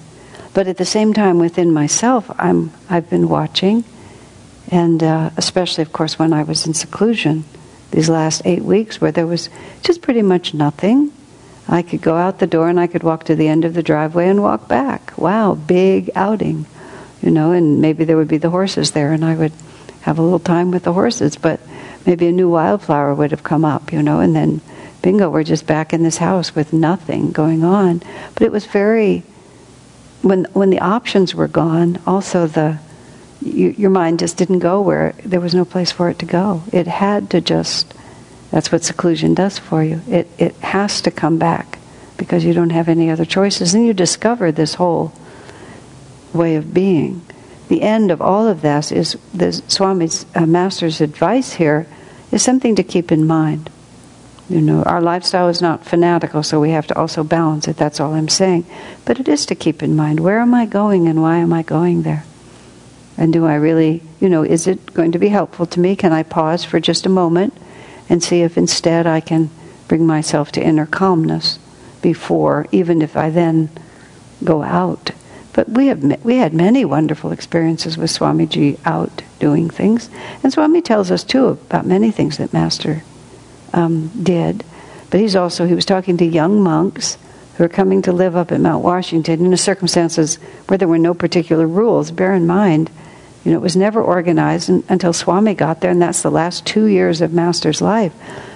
But 0.54 0.68
at 0.68 0.78
the 0.78 0.86
same 0.86 1.14
time, 1.14 1.38
within 1.38 1.74
myself, 1.74 2.32
I'm, 2.40 2.72
I've 2.90 3.10
been 3.10 3.28
watching, 3.28 3.84
and 4.72 5.04
uh, 5.04 5.32
especially, 5.36 5.82
of 5.82 5.92
course, 5.92 6.18
when 6.18 6.32
I 6.32 6.44
was 6.44 6.66
in 6.66 6.74
seclusion 6.74 7.44
these 7.92 8.10
last 8.10 8.42
eight 8.46 8.64
weeks 8.64 9.00
where 9.00 9.12
there 9.12 9.28
was 9.28 9.50
just 9.84 10.02
pretty 10.02 10.22
much 10.22 10.54
nothing. 10.54 11.12
I 11.68 11.82
could 11.82 12.02
go 12.02 12.16
out 12.16 12.40
the 12.40 12.48
door 12.48 12.70
and 12.70 12.80
I 12.80 12.88
could 12.88 13.04
walk 13.04 13.24
to 13.26 13.36
the 13.36 13.48
end 13.48 13.66
of 13.66 13.74
the 13.74 13.84
driveway 13.84 14.28
and 14.28 14.42
walk 14.42 14.68
back. 14.68 15.18
Wow, 15.18 15.56
big 15.56 16.12
outing, 16.16 16.66
you 17.22 17.32
know, 17.32 17.52
and 17.52 17.82
maybe 17.82 18.04
there 18.04 18.18
would 18.18 18.28
be 18.28 18.38
the 18.38 18.50
horses 18.50 18.92
there 18.92 19.14
and 19.14 19.24
I 19.24 19.36
would 19.36 19.54
have 20.02 20.20
a 20.20 20.22
little 20.22 20.40
time 20.40 20.72
with 20.72 20.84
the 20.84 20.94
horses, 20.94 21.38
but 21.38 21.60
maybe 22.06 22.28
a 22.28 22.32
new 22.32 22.50
wildflower 22.50 23.14
would 23.14 23.32
have 23.32 23.44
come 23.44 23.66
up, 23.66 23.92
you 23.92 24.02
know, 24.02 24.20
and 24.20 24.36
then 24.36 24.62
bingo, 25.02 25.30
we're 25.30 25.44
just 25.44 25.68
back 25.68 25.94
in 25.94 26.04
this 26.04 26.18
house 26.18 26.56
with 26.56 26.74
nothing 26.74 27.32
going 27.32 27.64
on. 27.64 28.02
But 28.34 28.44
it 28.44 28.52
was 28.52 28.66
very, 28.66 29.24
when, 30.22 30.46
when 30.54 30.70
the 30.70 30.80
options 30.80 31.36
were 31.36 31.48
gone, 31.48 32.00
also 32.08 32.48
the, 32.48 32.80
you, 33.42 33.70
your 33.78 33.92
mind 33.92 34.20
just 34.20 34.38
didn't 34.38 34.60
go 34.60 34.82
where 34.82 35.14
there 35.24 35.40
was 35.40 35.54
no 35.54 35.66
place 35.66 35.92
for 35.92 36.10
it 36.10 36.20
to 36.20 36.26
go. 36.26 36.64
It 36.72 36.88
had 36.88 37.30
to 37.32 37.42
just, 37.42 37.94
that's 38.52 38.72
what 38.72 38.84
seclusion 38.84 39.34
does 39.34 39.60
for 39.60 39.84
you. 39.84 40.02
It, 40.08 40.28
it 40.38 40.56
has 40.56 41.02
to 41.02 41.12
come 41.12 41.38
back 41.38 41.80
because 42.18 42.44
you 42.44 42.54
don't 42.54 42.72
have 42.72 42.90
any 42.90 43.10
other 43.10 43.26
choices. 43.26 43.74
And 43.74 43.86
you 43.86 43.94
discover 43.94 44.52
this 44.52 44.76
whole 44.76 45.14
way 46.34 46.56
of 46.56 46.74
being. 46.74 47.25
The 47.68 47.82
end 47.82 48.12
of 48.12 48.22
all 48.22 48.48
of 48.48 48.62
this 48.62 48.92
is 48.92 49.18
the 49.34 49.52
Swami's 49.68 50.26
uh, 50.36 50.46
master's 50.46 51.02
advice 51.02 51.54
here 51.54 51.88
is 52.32 52.44
something 52.44 52.76
to 52.76 52.84
keep 52.84 53.12
in 53.12 53.26
mind. 53.26 53.70
You 54.48 54.62
know, 54.62 54.84
our 54.84 55.02
lifestyle 55.02 55.48
is 55.48 55.62
not 55.62 55.86
fanatical, 55.86 56.44
so 56.44 56.60
we 56.60 56.70
have 56.70 56.86
to 56.88 56.98
also 56.98 57.24
balance 57.24 57.68
it. 57.68 57.78
That's 57.78 58.00
all 58.00 58.14
I'm 58.14 58.30
saying. 58.30 58.66
But 59.04 59.20
it 59.20 59.28
is 59.28 59.46
to 59.48 59.56
keep 59.56 59.82
in 59.82 59.96
mind 59.96 60.20
where 60.20 60.40
am 60.40 60.54
I 60.54 60.68
going 60.68 61.08
and 61.08 61.22
why 61.22 61.38
am 61.38 61.52
I 61.52 61.64
going 61.64 62.04
there? 62.04 62.26
And 63.18 63.34
do 63.34 63.46
I 63.46 63.56
really, 63.56 64.04
you 64.20 64.30
know, 64.30 64.44
is 64.44 64.68
it 64.68 64.94
going 64.94 65.12
to 65.14 65.20
be 65.20 65.30
helpful 65.30 65.66
to 65.68 65.80
me? 65.80 65.96
Can 65.96 66.14
I 66.14 66.22
pause 66.22 66.64
for 66.64 66.80
just 66.80 67.08
a 67.08 67.10
moment 67.10 67.58
and 68.08 68.24
see 68.24 68.42
if 68.42 68.58
instead 68.58 69.08
I 69.08 69.22
can 69.22 69.50
bring 69.88 70.06
myself 70.06 70.52
to 70.54 70.64
inner 70.64 70.86
calmness 70.86 71.58
before, 72.02 72.68
even 72.72 73.02
if 73.02 73.18
I 73.18 73.32
then 73.32 73.70
go 74.44 74.62
out? 74.62 75.12
But 75.56 75.70
we 75.70 75.88
have 75.88 76.24
we 76.24 76.36
had 76.36 76.54
many 76.54 76.84
wonderful 76.84 77.32
experiences 77.32 77.98
with 77.98 78.12
Swamiji 78.12 78.78
out 78.86 79.24
doing 79.40 79.70
things, 79.70 80.10
and 80.44 80.52
Swami 80.52 80.82
tells 80.82 81.12
us 81.12 81.24
too 81.24 81.48
about 81.48 81.86
many 81.86 82.12
things 82.12 82.38
that 82.38 82.52
Master 82.52 83.04
um, 83.74 84.12
did. 84.22 84.66
But 85.10 85.22
he's 85.22 85.36
also 85.36 85.66
he 85.66 85.74
was 85.74 85.86
talking 85.86 86.18
to 86.18 86.26
young 86.26 86.62
monks 86.62 87.18
who 87.56 87.64
were 87.64 87.70
coming 87.70 88.02
to 88.02 88.12
live 88.12 88.36
up 88.36 88.52
at 88.52 88.60
Mount 88.60 88.84
Washington 88.84 89.46
in 89.46 89.56
circumstances 89.56 90.36
where 90.68 90.78
there 90.78 90.90
were 90.90 90.98
no 90.98 91.14
particular 91.14 91.66
rules. 91.66 92.12
Bear 92.12 92.34
in 92.34 92.46
mind 92.46 92.92
you 93.46 93.52
know, 93.52 93.58
it 93.60 93.62
was 93.62 93.76
never 93.76 94.02
organized 94.02 94.70
until 94.90 95.14
Swami 95.14 95.54
got 95.54 95.80
there, 95.80 95.92
and 95.92 96.02
that's 96.02 96.24
the 96.24 96.32
last 96.32 96.66
two 96.66 96.88
years 96.88 97.22
of 97.22 97.32
Master's 97.32 97.80
life. 97.80 98.12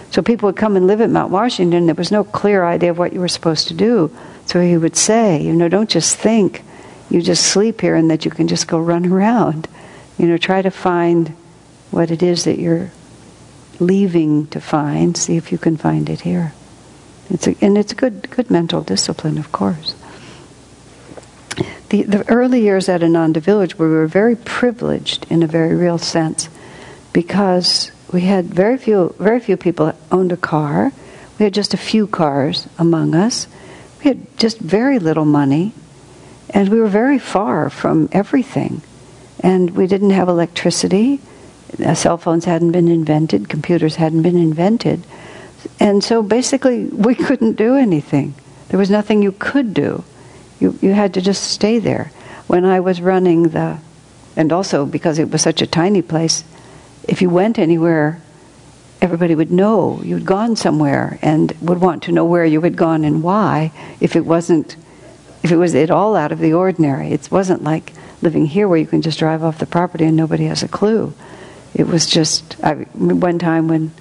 So 0.09 0.23
people 0.23 0.47
would 0.47 0.55
come 0.55 0.75
and 0.75 0.87
live 0.87 0.99
at 0.99 1.11
Mount 1.11 1.31
Washington. 1.31 1.85
There 1.85 1.93
was 1.93 2.11
no 2.11 2.23
clear 2.23 2.65
idea 2.65 2.89
of 2.89 2.97
what 2.97 3.13
you 3.13 3.19
were 3.19 3.27
supposed 3.27 3.67
to 3.67 3.75
do. 3.75 4.11
So 4.47 4.59
he 4.59 4.75
would 4.75 4.95
say, 4.95 5.39
you 5.39 5.53
know, 5.53 5.69
don't 5.69 5.89
just 5.89 6.17
think 6.17 6.63
you 7.09 7.21
just 7.21 7.45
sleep 7.45 7.81
here 7.81 7.95
and 7.95 8.09
that 8.11 8.25
you 8.25 8.31
can 8.31 8.47
just 8.47 8.67
go 8.67 8.79
run 8.79 9.05
around. 9.05 9.67
You 10.17 10.27
know, 10.27 10.37
try 10.37 10.61
to 10.61 10.71
find 10.71 11.29
what 11.91 12.11
it 12.11 12.21
is 12.21 12.43
that 12.43 12.59
you're 12.59 12.91
leaving 13.79 14.47
to 14.47 14.59
find. 14.59 15.15
See 15.15 15.37
if 15.37 15.51
you 15.51 15.57
can 15.57 15.77
find 15.77 16.09
it 16.09 16.21
here. 16.21 16.53
It's 17.29 17.47
a, 17.47 17.55
and 17.61 17.77
it's 17.77 17.91
a 17.91 17.95
good, 17.95 18.29
good 18.29 18.49
mental 18.49 18.81
discipline, 18.81 19.37
of 19.37 19.51
course 19.51 19.95
the, 21.89 22.03
the 22.03 22.27
early 22.29 22.61
years 22.61 22.87
at 22.87 23.03
Ananda 23.03 23.39
Village, 23.39 23.77
we 23.77 23.87
were 23.87 24.07
very 24.07 24.35
privileged 24.35 25.25
in 25.29 25.43
a 25.43 25.47
very 25.47 25.75
real 25.75 25.97
sense 25.97 26.49
because 27.13 27.91
we 28.11 28.21
had 28.21 28.45
very 28.45 28.77
few, 28.77 29.15
very 29.19 29.39
few 29.39 29.57
people 29.57 29.93
owned 30.11 30.31
a 30.31 30.37
car. 30.37 30.91
We 31.37 31.45
had 31.45 31.53
just 31.53 31.73
a 31.73 31.77
few 31.77 32.07
cars 32.07 32.67
among 32.77 33.15
us. 33.15 33.47
We 33.99 34.09
had 34.09 34.37
just 34.37 34.59
very 34.59 34.99
little 34.99 35.25
money, 35.25 35.73
and 36.49 36.69
we 36.69 36.79
were 36.79 36.87
very 36.87 37.19
far 37.19 37.69
from 37.69 38.09
everything. 38.11 38.81
And 39.41 39.71
we 39.71 39.87
didn't 39.87 40.09
have 40.09 40.27
electricity. 40.27 41.21
Uh, 41.83 41.93
cell 41.93 42.17
phones 42.17 42.45
hadn't 42.45 42.71
been 42.71 42.87
invented. 42.87 43.47
Computers 43.49 43.95
hadn't 43.95 44.23
been 44.23 44.37
invented. 44.37 45.03
And 45.79 46.03
so 46.03 46.23
basically, 46.23 46.85
we 47.07 47.15
couldn't 47.15 47.53
do 47.53 47.75
anything. 47.75 48.33
There 48.69 48.79
was 48.79 48.89
nothing 48.89 49.21
you 49.21 49.31
could 49.31 49.73
do. 49.73 50.03
You, 50.59 50.77
you 50.81 50.93
had 50.93 51.13
to 51.13 51.21
just 51.21 51.43
stay 51.43 51.79
there. 51.79 52.11
When 52.47 52.65
I 52.65 52.79
was 52.79 52.99
running 52.99 53.49
the, 53.49 53.77
and 54.35 54.51
also 54.51 54.85
because 54.85 55.19
it 55.19 55.31
was 55.31 55.41
such 55.41 55.61
a 55.61 55.67
tiny 55.67 56.01
place, 56.01 56.43
if 57.07 57.21
you 57.21 57.29
went 57.29 57.57
anywhere, 57.57 58.21
everybody 59.01 59.35
would 59.35 59.51
know 59.51 60.01
you'd 60.03 60.25
gone 60.25 60.55
somewhere 60.55 61.17
and 61.21 61.53
would 61.61 61.79
want 61.79 62.03
to 62.03 62.11
know 62.11 62.25
where 62.25 62.45
you 62.45 62.61
had 62.61 62.75
gone 62.75 63.03
and 63.05 63.23
why 63.23 63.71
if 63.99 64.15
it 64.15 64.25
wasn't 64.25 64.75
if 65.43 65.51
it 65.51 65.57
was 65.57 65.75
at 65.75 65.91
all 65.91 66.15
out 66.15 66.31
of 66.31 66.39
the 66.39 66.53
ordinary 66.53 67.11
it 67.11 67.31
wasn't 67.31 67.63
like 67.63 67.93
living 68.21 68.45
here 68.45 68.67
where 68.67 68.77
you 68.77 68.87
can 68.87 69.01
just 69.01 69.19
drive 69.19 69.43
off 69.43 69.59
the 69.59 69.65
property 69.65 70.05
and 70.05 70.17
nobody 70.17 70.45
has 70.45 70.63
a 70.63 70.67
clue 70.67 71.13
it 71.73 71.87
was 71.87 72.05
just 72.05 72.57
I, 72.63 72.73
one 72.73 73.39
time 73.39 73.67
when 73.67 73.91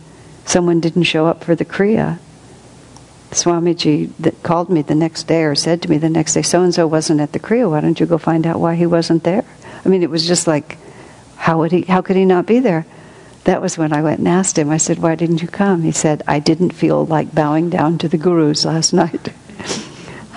someone 0.45 0.81
didn't 0.81 1.05
show 1.05 1.27
up 1.27 1.45
for 1.45 1.55
the 1.55 1.65
kriya 1.65 2.19
Swamiji 3.31 4.11
that 4.21 4.43
called 4.43 4.71
me 4.71 4.83
the 4.83 4.95
next 4.95 5.25
day 5.25 5.45
or 5.45 5.55
said 5.55 5.83
to 5.83 5.91
me 5.91 5.99
the 5.99 6.09
next 6.09 6.35
day, 6.35 6.43
so 6.43 6.63
and 6.63 6.75
so 6.75 6.87
wasn't 6.87 7.21
at 7.21 7.33
the 7.33 7.39
Kriya, 7.39 7.71
why 7.71 7.81
don't 7.81 8.01
you 8.01 8.07
go 8.07 8.17
find 8.17 8.47
out 8.47 8.59
why 8.59 8.75
he 8.75 8.87
wasn't 8.87 9.25
there? 9.25 9.45
I 9.85 9.89
mean, 9.89 10.03
it 10.03 10.11
was 10.11 10.27
just 10.27 10.47
like, 10.47 10.79
how 11.37 11.59
would 11.59 11.73
he? 11.73 11.83
How 11.83 12.01
could 12.01 12.17
he 12.17 12.25
not 12.25 12.47
be 12.47 12.59
there? 12.59 12.87
That 13.45 13.63
was 13.63 13.79
when 13.79 13.93
I 13.93 14.03
went 14.03 14.19
and 14.19 14.29
asked 14.29 14.59
him. 14.59 14.71
I 14.71 14.77
said, 14.77 14.99
"Why 14.99 15.15
didn't 15.15 15.41
you 15.41 15.49
come?" 15.49 15.83
He 15.83 15.93
said, 15.93 16.23
"I 16.27 16.41
didn't 16.41 16.73
feel 16.73 17.07
like 17.07 17.35
bowing 17.35 17.71
down 17.71 17.97
to 17.99 18.09
the 18.09 18.19
gurus 18.19 18.65
last 18.65 18.93
night." 19.05 19.31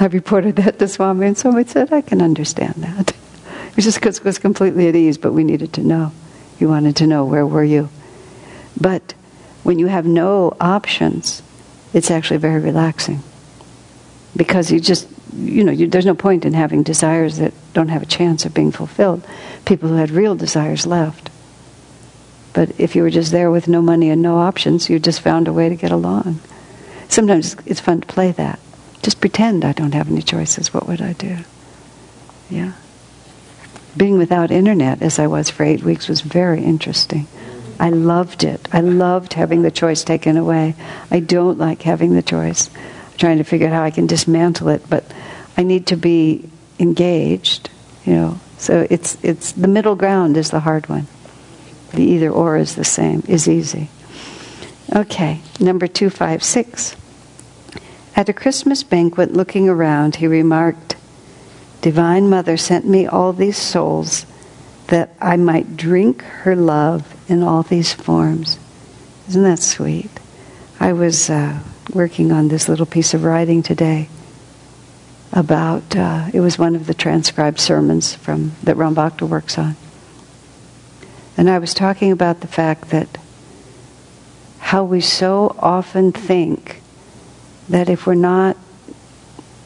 I 0.01 0.07
reported 0.07 0.55
that 0.55 0.79
to 0.79 0.87
Swami, 0.87 1.27
and 1.27 1.37
Swami 1.37 1.63
said, 1.65 1.93
"I 1.93 2.01
can 2.01 2.21
understand 2.21 2.75
that." 2.77 3.13
It 3.71 3.77
was 3.77 3.85
just 3.85 3.99
because 3.99 4.17
it 4.17 4.25
was 4.25 4.37
completely 4.37 4.89
at 4.89 4.97
ease, 4.97 5.17
but 5.17 5.31
we 5.31 5.45
needed 5.45 5.71
to 5.73 5.81
know. 5.81 6.11
He 6.59 6.65
wanted 6.65 6.97
to 6.97 7.07
know 7.07 7.23
where 7.23 7.47
were 7.47 7.63
you. 7.63 7.87
But 8.79 9.13
when 9.63 9.79
you 9.79 9.87
have 9.87 10.05
no 10.05 10.57
options, 10.59 11.41
it's 11.93 12.11
actually 12.11 12.37
very 12.37 12.59
relaxing 12.59 13.23
because 14.35 14.71
you 14.71 14.79
just 14.79 15.07
you 15.35 15.63
know 15.63 15.71
you, 15.71 15.87
there's 15.87 16.05
no 16.05 16.15
point 16.15 16.45
in 16.45 16.53
having 16.53 16.83
desires 16.83 17.37
that 17.37 17.53
don't 17.73 17.89
have 17.89 18.01
a 18.01 18.05
chance 18.05 18.45
of 18.45 18.53
being 18.53 18.71
fulfilled 18.71 19.25
people 19.65 19.89
who 19.89 19.95
had 19.95 20.11
real 20.11 20.35
desires 20.35 20.85
left 20.85 21.29
but 22.53 22.69
if 22.77 22.95
you 22.95 23.03
were 23.03 23.09
just 23.09 23.31
there 23.31 23.51
with 23.51 23.67
no 23.67 23.81
money 23.81 24.09
and 24.09 24.21
no 24.21 24.37
options 24.37 24.89
you 24.89 24.99
just 24.99 25.21
found 25.21 25.47
a 25.47 25.53
way 25.53 25.69
to 25.69 25.75
get 25.75 25.91
along 25.91 26.39
sometimes 27.07 27.55
it's 27.65 27.79
fun 27.79 28.01
to 28.01 28.07
play 28.07 28.31
that 28.31 28.59
just 29.01 29.21
pretend 29.21 29.63
i 29.65 29.71
don't 29.71 29.93
have 29.93 30.09
any 30.09 30.21
choices 30.21 30.73
what 30.73 30.87
would 30.87 31.01
i 31.01 31.13
do 31.13 31.37
yeah 32.49 32.73
being 33.95 34.17
without 34.17 34.51
internet 34.51 35.01
as 35.01 35.19
i 35.19 35.27
was 35.27 35.49
for 35.49 35.63
eight 35.63 35.83
weeks 35.83 36.07
was 36.07 36.21
very 36.21 36.63
interesting 36.63 37.27
i 37.79 37.89
loved 37.89 38.43
it 38.43 38.67
i 38.71 38.79
loved 38.79 39.33
having 39.33 39.61
the 39.61 39.71
choice 39.71 40.03
taken 40.03 40.37
away 40.37 40.75
i 41.09 41.19
don't 41.19 41.57
like 41.57 41.81
having 41.81 42.13
the 42.13 42.21
choice 42.21 42.69
trying 43.21 43.37
to 43.37 43.43
figure 43.43 43.67
out 43.67 43.73
how 43.73 43.83
I 43.83 43.91
can 43.91 44.07
dismantle 44.07 44.69
it, 44.69 44.89
but 44.89 45.05
I 45.55 45.61
need 45.61 45.87
to 45.87 45.95
be 45.95 46.49
engaged, 46.79 47.69
you 48.03 48.13
know. 48.13 48.39
So 48.57 48.87
it's 48.89 49.17
it's 49.23 49.51
the 49.51 49.67
middle 49.67 49.95
ground 49.95 50.37
is 50.37 50.49
the 50.49 50.59
hard 50.59 50.89
one. 50.89 51.07
The 51.93 52.03
either 52.03 52.29
or 52.29 52.57
is 52.57 52.75
the 52.75 52.83
same, 52.83 53.23
is 53.27 53.47
easy. 53.47 53.89
Okay, 54.93 55.41
number 55.59 55.87
256. 55.87 56.95
At 58.15 58.29
a 58.29 58.33
Christmas 58.33 58.83
banquet, 58.83 59.33
looking 59.33 59.69
around, 59.69 60.17
he 60.17 60.27
remarked, 60.27 60.95
Divine 61.81 62.29
Mother 62.29 62.57
sent 62.57 62.85
me 62.85 63.07
all 63.07 63.33
these 63.33 63.57
souls 63.57 64.25
that 64.87 65.11
I 65.21 65.37
might 65.37 65.77
drink 65.77 66.21
her 66.21 66.55
love 66.55 67.15
in 67.29 67.41
all 67.41 67.63
these 67.63 67.93
forms. 67.93 68.59
Isn't 69.29 69.43
that 69.43 69.59
sweet? 69.59 70.11
I 70.79 70.93
was 70.93 71.29
uh, 71.29 71.59
working 71.93 72.31
on 72.31 72.49
this 72.49 72.67
little 72.67 72.85
piece 72.85 73.13
of 73.13 73.23
writing 73.23 73.63
today 73.63 74.09
about 75.31 75.95
uh, 75.95 76.27
it 76.33 76.41
was 76.41 76.59
one 76.59 76.75
of 76.75 76.87
the 76.87 76.93
transcribed 76.93 77.59
sermons 77.59 78.13
from 78.13 78.51
that 78.63 78.75
Ram 78.75 78.93
Bhakta 78.93 79.25
works 79.25 79.57
on. 79.57 79.77
And 81.37 81.49
I 81.49 81.59
was 81.59 81.73
talking 81.73 82.11
about 82.11 82.41
the 82.41 82.47
fact 82.47 82.89
that 82.89 83.17
how 84.59 84.83
we 84.83 84.99
so 85.01 85.55
often 85.59 86.11
think 86.11 86.80
that 87.71 87.89
if 87.89 88.05
we're 88.05 88.15
not 88.15 88.57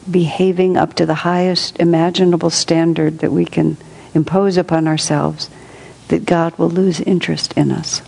behaving 0.09 0.77
up 0.77 0.93
to 0.93 1.05
the 1.05 1.15
highest 1.15 1.79
imaginable 1.79 2.49
standard 2.49 3.19
that 3.19 3.31
we 3.31 3.45
can 3.45 3.77
impose 4.13 4.57
upon 4.57 4.87
ourselves, 4.87 5.49
that 6.07 6.25
God 6.25 6.57
will 6.57 6.69
lose 6.69 7.01
interest 7.01 7.53
in 7.53 7.71
us 7.71 8.01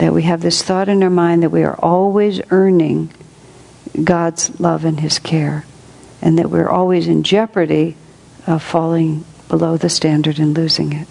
that 0.00 0.14
we 0.14 0.22
have 0.22 0.40
this 0.40 0.62
thought 0.62 0.88
in 0.88 1.02
our 1.02 1.10
mind 1.10 1.42
that 1.42 1.50
we 1.50 1.62
are 1.62 1.78
always 1.78 2.40
earning 2.50 3.10
God's 4.02 4.58
love 4.58 4.86
and 4.86 4.98
His 4.98 5.18
care, 5.18 5.66
and 6.22 6.38
that 6.38 6.48
we're 6.48 6.70
always 6.70 7.06
in 7.06 7.22
jeopardy 7.22 7.96
of 8.46 8.62
falling 8.62 9.26
below 9.48 9.76
the 9.76 9.90
standard 9.90 10.38
and 10.38 10.56
losing 10.56 10.94
it. 10.94 11.06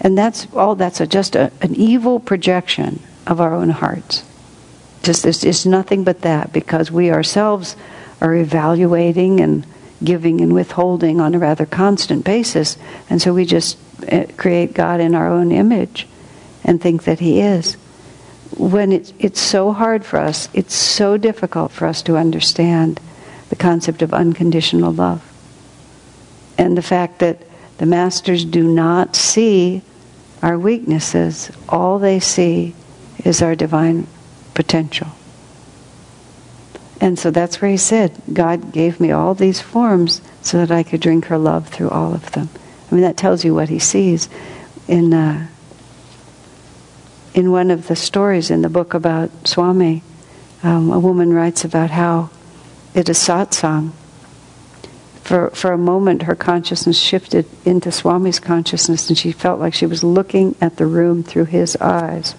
And 0.00 0.16
that's 0.16 0.46
all. 0.54 0.74
That's 0.74 1.02
a, 1.02 1.06
just 1.06 1.36
a, 1.36 1.52
an 1.60 1.74
evil 1.74 2.18
projection 2.18 3.02
of 3.26 3.42
our 3.42 3.52
own 3.52 3.68
hearts. 3.68 4.24
Just 5.06 5.24
it's, 5.24 5.44
it's 5.44 5.64
nothing 5.64 6.02
but 6.02 6.22
that 6.22 6.52
because 6.52 6.90
we 6.90 7.12
ourselves 7.12 7.76
are 8.20 8.34
evaluating 8.34 9.38
and 9.38 9.64
giving 10.02 10.40
and 10.40 10.52
withholding 10.52 11.20
on 11.20 11.32
a 11.32 11.38
rather 11.38 11.64
constant 11.64 12.24
basis, 12.24 12.76
and 13.08 13.22
so 13.22 13.32
we 13.32 13.44
just 13.44 13.78
eh, 14.08 14.26
create 14.36 14.74
God 14.74 14.98
in 14.98 15.14
our 15.14 15.28
own 15.28 15.52
image 15.52 16.08
and 16.64 16.80
think 16.80 17.04
that 17.04 17.20
He 17.20 17.40
is. 17.40 17.74
When 18.56 18.90
it's, 18.90 19.12
it's 19.20 19.38
so 19.38 19.72
hard 19.72 20.04
for 20.04 20.18
us, 20.18 20.48
it's 20.52 20.74
so 20.74 21.16
difficult 21.16 21.70
for 21.70 21.86
us 21.86 22.02
to 22.02 22.16
understand 22.16 22.98
the 23.48 23.54
concept 23.56 24.02
of 24.02 24.12
unconditional 24.12 24.92
love. 24.92 25.22
And 26.58 26.76
the 26.76 26.82
fact 26.82 27.20
that 27.20 27.44
the 27.78 27.86
masters 27.86 28.44
do 28.44 28.64
not 28.64 29.14
see 29.14 29.82
our 30.42 30.58
weaknesses, 30.58 31.52
all 31.68 32.00
they 32.00 32.18
see 32.18 32.74
is 33.24 33.40
our 33.40 33.54
divine 33.54 34.08
potential. 34.56 35.08
And 37.00 37.16
so 37.18 37.30
that's 37.30 37.60
where 37.60 37.70
he 37.70 37.76
said, 37.76 38.20
God 38.32 38.72
gave 38.72 38.98
me 38.98 39.12
all 39.12 39.34
these 39.34 39.60
forms 39.60 40.20
so 40.42 40.58
that 40.58 40.72
I 40.72 40.82
could 40.82 41.00
drink 41.00 41.26
her 41.26 41.38
love 41.38 41.68
through 41.68 41.90
all 41.90 42.12
of 42.12 42.32
them. 42.32 42.48
I 42.90 42.94
mean, 42.94 43.02
that 43.02 43.16
tells 43.16 43.44
you 43.44 43.54
what 43.54 43.68
he 43.68 43.78
sees 43.78 44.28
in 44.88 45.14
uh, 45.14 45.46
in 47.34 47.52
one 47.52 47.70
of 47.70 47.86
the 47.86 47.94
stories 47.94 48.50
in 48.50 48.62
the 48.62 48.68
book 48.70 48.94
about 48.94 49.30
Swami, 49.46 50.02
um, 50.62 50.90
a 50.90 50.98
woman 50.98 51.34
writes 51.34 51.64
about 51.66 51.90
how 51.90 52.30
it 52.94 53.10
is 53.10 53.18
satsang, 53.18 53.92
for, 55.22 55.50
for 55.50 55.70
a 55.72 55.76
moment 55.76 56.22
her 56.22 56.34
consciousness 56.34 56.98
shifted 56.98 57.44
into 57.66 57.92
Swami's 57.92 58.40
consciousness 58.40 59.08
and 59.10 59.18
she 59.18 59.32
felt 59.32 59.60
like 59.60 59.74
she 59.74 59.84
was 59.84 60.02
looking 60.02 60.56
at 60.62 60.76
the 60.76 60.86
room 60.86 61.22
through 61.22 61.44
his 61.44 61.76
eyes. 61.76 62.34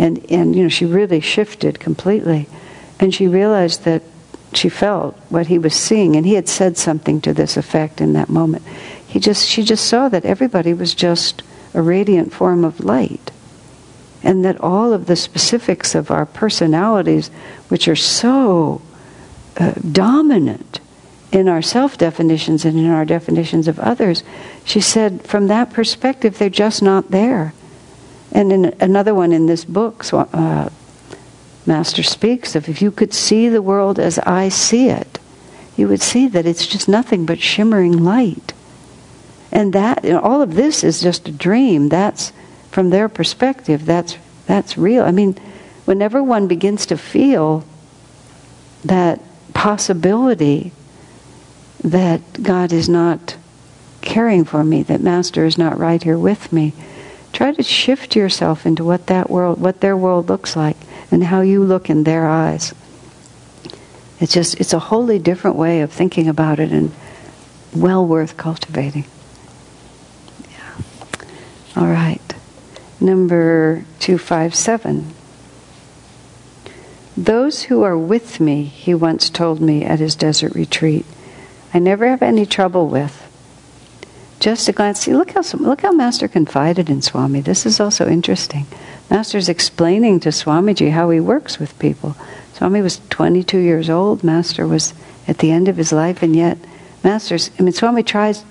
And, 0.00 0.24
and 0.30 0.56
you 0.56 0.62
know, 0.62 0.70
she 0.70 0.86
really 0.86 1.20
shifted 1.20 1.78
completely. 1.78 2.48
And 2.98 3.14
she 3.14 3.28
realized 3.28 3.84
that 3.84 4.02
she 4.54 4.70
felt 4.70 5.14
what 5.28 5.48
he 5.48 5.58
was 5.58 5.74
seeing, 5.74 6.16
and 6.16 6.24
he 6.24 6.34
had 6.34 6.48
said 6.48 6.78
something 6.78 7.20
to 7.20 7.34
this 7.34 7.58
effect 7.58 8.00
in 8.00 8.14
that 8.14 8.30
moment. 8.30 8.64
He 9.06 9.20
just, 9.20 9.46
she 9.46 9.62
just 9.62 9.84
saw 9.86 10.08
that 10.08 10.24
everybody 10.24 10.72
was 10.72 10.94
just 10.94 11.42
a 11.74 11.82
radiant 11.82 12.32
form 12.32 12.64
of 12.64 12.80
light 12.80 13.30
and 14.22 14.42
that 14.42 14.58
all 14.62 14.94
of 14.94 15.04
the 15.04 15.16
specifics 15.16 15.94
of 15.94 16.10
our 16.10 16.24
personalities, 16.24 17.28
which 17.68 17.86
are 17.86 17.96
so 17.96 18.80
uh, 19.58 19.72
dominant 19.92 20.80
in 21.30 21.46
our 21.46 21.62
self 21.62 21.98
definitions 21.98 22.64
and 22.64 22.78
in 22.78 22.90
our 22.90 23.04
definitions 23.04 23.68
of 23.68 23.78
others, 23.78 24.24
she 24.64 24.80
said, 24.80 25.22
from 25.26 25.46
that 25.48 25.72
perspective, 25.72 26.38
they're 26.38 26.48
just 26.48 26.82
not 26.82 27.10
there. 27.10 27.52
And 28.32 28.52
in 28.52 28.64
another 28.80 29.14
one 29.14 29.32
in 29.32 29.46
this 29.46 29.64
book, 29.64 30.04
uh, 30.12 30.68
Master 31.66 32.02
speaks 32.02 32.54
of 32.54 32.68
if 32.68 32.80
you 32.80 32.90
could 32.90 33.12
see 33.12 33.48
the 33.48 33.62
world 33.62 33.98
as 33.98 34.18
I 34.20 34.48
see 34.48 34.88
it, 34.88 35.18
you 35.76 35.88
would 35.88 36.02
see 36.02 36.28
that 36.28 36.46
it's 36.46 36.66
just 36.66 36.88
nothing 36.88 37.26
but 37.26 37.40
shimmering 37.40 38.04
light. 38.04 38.52
And 39.52 39.72
that, 39.72 40.04
you 40.04 40.12
know, 40.12 40.20
all 40.20 40.42
of 40.42 40.54
this 40.54 40.84
is 40.84 41.00
just 41.00 41.28
a 41.28 41.32
dream. 41.32 41.88
That's 41.88 42.32
from 42.70 42.90
their 42.90 43.08
perspective, 43.08 43.84
that's, 43.84 44.16
that's 44.46 44.78
real. 44.78 45.04
I 45.04 45.10
mean, 45.10 45.34
whenever 45.86 46.22
one 46.22 46.46
begins 46.46 46.86
to 46.86 46.96
feel 46.96 47.64
that 48.84 49.20
possibility 49.54 50.72
that 51.82 52.42
God 52.42 52.72
is 52.72 52.88
not 52.88 53.36
caring 54.02 54.44
for 54.44 54.62
me, 54.62 54.82
that 54.84 55.00
Master 55.00 55.44
is 55.44 55.58
not 55.58 55.78
right 55.78 56.02
here 56.02 56.18
with 56.18 56.52
me, 56.52 56.72
try 57.32 57.52
to 57.52 57.62
shift 57.62 58.16
yourself 58.16 58.66
into 58.66 58.84
what 58.84 59.06
that 59.06 59.30
world, 59.30 59.60
what 59.60 59.80
their 59.80 59.96
world 59.96 60.28
looks 60.28 60.56
like, 60.56 60.76
and 61.10 61.24
how 61.24 61.40
you 61.40 61.62
look 61.62 61.90
in 61.90 62.04
their 62.04 62.26
eyes. 62.26 62.74
It's 64.20 64.32
just, 64.32 64.60
it's 64.60 64.72
a 64.72 64.78
wholly 64.78 65.18
different 65.18 65.56
way 65.56 65.80
of 65.80 65.90
thinking 65.90 66.28
about 66.28 66.58
it 66.58 66.72
and 66.72 66.92
well 67.74 68.06
worth 68.06 68.36
cultivating. 68.36 69.04
Yeah. 70.50 70.84
All 71.76 71.86
right 71.86 72.20
number 73.00 73.84
257. 74.00 75.14
Those 77.16 77.64
who 77.64 77.82
are 77.82 77.98
with 77.98 78.40
me, 78.40 78.64
he 78.64 78.94
once 78.94 79.30
told 79.30 79.60
me 79.60 79.84
at 79.84 79.98
his 79.98 80.14
desert 80.14 80.54
retreat, 80.54 81.06
I 81.72 81.78
never 81.78 82.08
have 82.08 82.22
any 82.22 82.46
trouble 82.46 82.88
with. 82.88 83.19
Just 84.40 84.68
a 84.68 84.72
glance. 84.72 85.00
See, 85.00 85.14
look 85.14 85.32
how 85.32 85.42
look 85.58 85.82
how 85.82 85.92
Master 85.92 86.26
confided 86.26 86.90
in 86.90 87.02
Swami. 87.02 87.40
This 87.40 87.66
is 87.66 87.78
also 87.78 88.08
interesting. 88.08 88.66
Master's 89.10 89.48
explaining 89.48 90.20
to 90.20 90.30
Swamiji 90.30 90.90
how 90.90 91.10
he 91.10 91.20
works 91.20 91.58
with 91.58 91.78
people. 91.78 92.16
Swami 92.54 92.80
was 92.80 93.00
22 93.10 93.58
years 93.58 93.90
old. 93.90 94.24
Master 94.24 94.66
was 94.66 94.94
at 95.28 95.38
the 95.38 95.50
end 95.50 95.68
of 95.68 95.76
his 95.76 95.92
life, 95.92 96.22
and 96.22 96.34
yet 96.34 96.58
Master's. 97.04 97.50
I 97.58 97.62
mean, 97.62 97.72
Swami 97.72 98.02
tries 98.02 98.44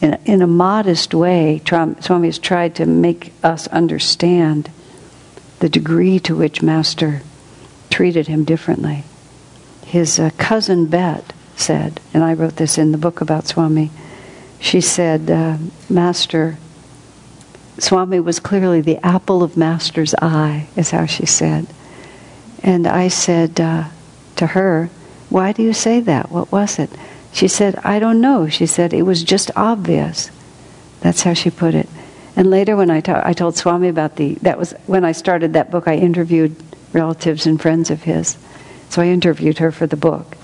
in 0.00 0.14
a, 0.14 0.20
in 0.24 0.42
a 0.42 0.46
modest 0.46 1.14
way, 1.14 1.62
Swami 1.64 2.28
has 2.28 2.38
tried 2.38 2.74
to 2.76 2.86
make 2.86 3.32
us 3.42 3.66
understand 3.68 4.70
the 5.60 5.68
degree 5.68 6.18
to 6.20 6.36
which 6.36 6.62
Master 6.62 7.22
treated 7.88 8.26
him 8.26 8.44
differently. 8.44 9.04
His 9.86 10.18
uh, 10.18 10.30
cousin 10.36 10.86
Bet 10.86 11.32
said, 11.56 12.00
and 12.12 12.22
I 12.22 12.34
wrote 12.34 12.56
this 12.56 12.76
in 12.76 12.92
the 12.92 12.98
book 12.98 13.20
about 13.20 13.46
Swami, 13.46 13.90
she 14.58 14.80
said, 14.80 15.30
uh, 15.30 15.58
Master, 15.88 16.58
Swami 17.78 18.20
was 18.20 18.40
clearly 18.40 18.80
the 18.80 19.04
apple 19.04 19.42
of 19.42 19.56
Master's 19.56 20.14
eye, 20.20 20.68
is 20.76 20.90
how 20.90 21.06
she 21.06 21.26
said. 21.26 21.66
And 22.62 22.86
I 22.86 23.08
said 23.08 23.60
uh, 23.60 23.84
to 24.36 24.46
her, 24.48 24.90
Why 25.28 25.52
do 25.52 25.62
you 25.62 25.72
say 25.72 26.00
that? 26.00 26.30
What 26.30 26.50
was 26.50 26.78
it? 26.78 26.90
She 27.32 27.48
said, 27.48 27.76
I 27.84 27.98
don't 27.98 28.20
know. 28.20 28.48
She 28.48 28.66
said, 28.66 28.94
It 28.94 29.02
was 29.02 29.22
just 29.22 29.50
obvious. 29.56 30.30
That's 31.00 31.22
how 31.22 31.34
she 31.34 31.50
put 31.50 31.74
it. 31.74 31.88
And 32.34 32.50
later, 32.50 32.76
when 32.76 32.90
I, 32.90 33.00
ta- 33.00 33.22
I 33.24 33.32
told 33.32 33.56
Swami 33.56 33.88
about 33.88 34.16
the, 34.16 34.34
that 34.36 34.58
was 34.58 34.72
when 34.86 35.04
I 35.04 35.12
started 35.12 35.52
that 35.52 35.70
book, 35.70 35.86
I 35.86 35.96
interviewed 35.96 36.56
relatives 36.92 37.46
and 37.46 37.60
friends 37.60 37.90
of 37.90 38.02
his. 38.02 38.36
So 38.88 39.02
I 39.02 39.06
interviewed 39.06 39.58
her 39.58 39.70
for 39.70 39.86
the 39.86 39.96
book. 39.96 40.36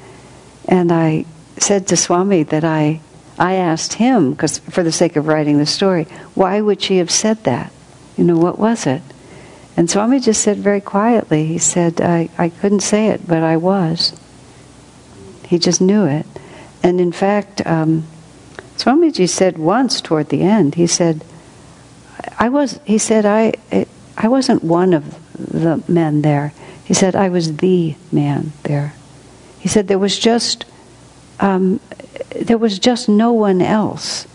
And 0.67 0.93
I 0.93 1.25
said 1.59 1.89
to 1.89 1.97
Swami 1.97 2.43
that 2.45 2.65
I, 2.65 3.01
I 3.43 3.55
asked 3.55 3.95
him, 3.95 4.31
because 4.31 4.61
for 4.61 4.85
the 4.85 4.93
sake 4.93 5.17
of 5.17 5.27
writing 5.27 5.59
the 5.59 5.67
story, 5.67 6.05
why 6.35 6.61
would 6.61 6.81
she 6.81 6.99
have 6.99 7.11
said 7.11 7.43
that? 7.43 7.73
You 8.17 8.23
know, 8.23 8.39
what 8.39 8.57
was 8.57 8.87
it? 8.87 9.03
And 9.77 9.91
Swami 9.91 10.21
just 10.21 10.43
said 10.43 10.59
very 10.59 10.81
quietly, 10.81 11.47
he 11.47 11.59
said, 11.59 12.01
I, 12.01 12.29
I 12.39 12.51
couldn't 12.51 12.81
say 12.81 13.09
it, 13.09 13.27
but 13.27 13.43
I 13.43 13.57
was. 13.57 14.17
He 15.49 15.59
just 15.59 15.81
knew 15.81 16.05
it. 16.05 16.25
And 16.85 17.01
in 17.01 17.11
fact, 17.11 17.67
um, 17.67 18.05
Swamiji 18.77 19.29
said 19.29 19.59
once 19.59 20.01
toward 20.01 20.29
the 20.29 20.43
end, 20.43 20.77
he 20.77 20.87
said, 20.87 21.25
I 22.39 22.49
was, 22.49 22.79
he 22.85 22.99
said, 22.99 23.27
I, 23.27 23.55
I 24.17 24.29
wasn't 24.29 24.63
one 24.63 24.93
of 24.93 25.19
the 25.35 25.83
men 25.89 26.23
there. 26.23 26.53
He 26.85 26.95
said, 26.95 27.17
I 27.17 27.29
was 27.29 27.57
the 27.57 27.97
man 28.13 28.53
there. 28.63 28.95
He 29.59 29.69
said, 29.69 29.89
there 29.89 29.99
was 29.99 30.17
just, 30.17 30.65
um, 31.43 31.81
there 32.41 32.57
was 32.57 32.79
just 32.79 33.09
no 33.09 33.33
one 33.33 33.61
else. 33.61 34.27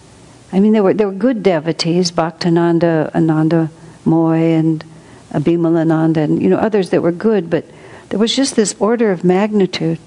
I 0.51 0.59
mean, 0.59 0.73
there 0.73 0.83
were, 0.83 0.93
there 0.93 1.07
were 1.07 1.13
good 1.13 1.41
devotees, 1.41 2.11
Bhaktananda, 2.11 3.15
Ananda 3.15 3.71
Moy, 4.05 4.53
and 4.53 4.83
Abhimalananda, 5.31 6.17
and, 6.17 6.41
you 6.41 6.49
know, 6.49 6.57
others 6.57 6.89
that 6.91 7.01
were 7.01 7.11
good, 7.11 7.49
but 7.49 7.65
there 8.09 8.19
was 8.19 8.35
just 8.35 8.55
this 8.55 8.75
order 8.79 9.11
of 9.11 9.23
magnitude. 9.23 9.99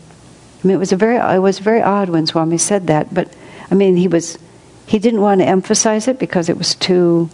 I 0.62 0.66
mean, 0.66 0.76
it 0.76 0.78
was 0.78 0.92
a 0.92 0.96
very, 0.96 1.16
it 1.16 1.40
was 1.40 1.58
very 1.58 1.82
odd 1.82 2.10
when 2.10 2.26
Swami 2.26 2.58
said 2.58 2.86
that, 2.86 3.12
but, 3.12 3.34
I 3.70 3.74
mean, 3.74 3.96
he 3.96 4.06
was, 4.06 4.38
he 4.86 4.98
didn't 4.98 5.22
want 5.22 5.40
to 5.40 5.46
emphasize 5.46 6.06
it 6.06 6.18
because 6.18 6.48
it 6.48 6.58
was 6.58 6.74
too 6.74 7.30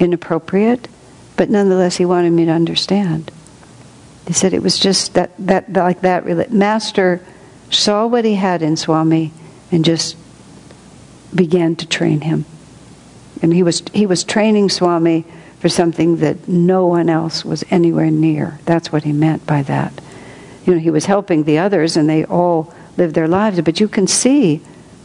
inappropriate, 0.00 0.88
but 1.36 1.50
nonetheless, 1.50 1.96
he 1.96 2.06
wanted 2.06 2.30
me 2.30 2.46
to 2.46 2.52
understand. 2.52 3.30
He 4.26 4.32
said 4.32 4.54
it 4.54 4.62
was 4.62 4.78
just 4.78 5.12
that, 5.14 5.32
that 5.38 5.70
like 5.72 6.00
that. 6.00 6.50
Master 6.50 7.20
saw 7.78 8.06
what 8.06 8.24
he 8.24 8.34
had 8.34 8.62
in 8.62 8.76
Swami 8.76 9.32
and 9.70 9.84
just 9.84 10.16
began 11.34 11.76
to 11.76 11.86
train 11.86 12.22
him. 12.22 12.44
And 13.42 13.52
he 13.52 13.62
was, 13.62 13.82
he 13.92 14.06
was 14.06 14.24
training 14.24 14.70
Swami 14.70 15.24
for 15.58 15.68
something 15.68 16.18
that 16.18 16.46
no 16.48 16.86
one 16.86 17.08
else 17.08 17.44
was 17.44 17.64
anywhere 17.70 18.10
near. 18.10 18.58
That's 18.64 18.92
what 18.92 19.04
he 19.04 19.12
meant 19.12 19.46
by 19.46 19.62
that. 19.62 19.92
You 20.64 20.74
know, 20.74 20.78
he 20.78 20.90
was 20.90 21.06
helping 21.06 21.44
the 21.44 21.58
others 21.58 21.96
and 21.96 22.08
they 22.08 22.24
all 22.24 22.72
lived 22.96 23.14
their 23.14 23.28
lives, 23.28 23.60
but 23.60 23.80
you 23.80 23.88
can 23.88 24.06
see 24.06 24.60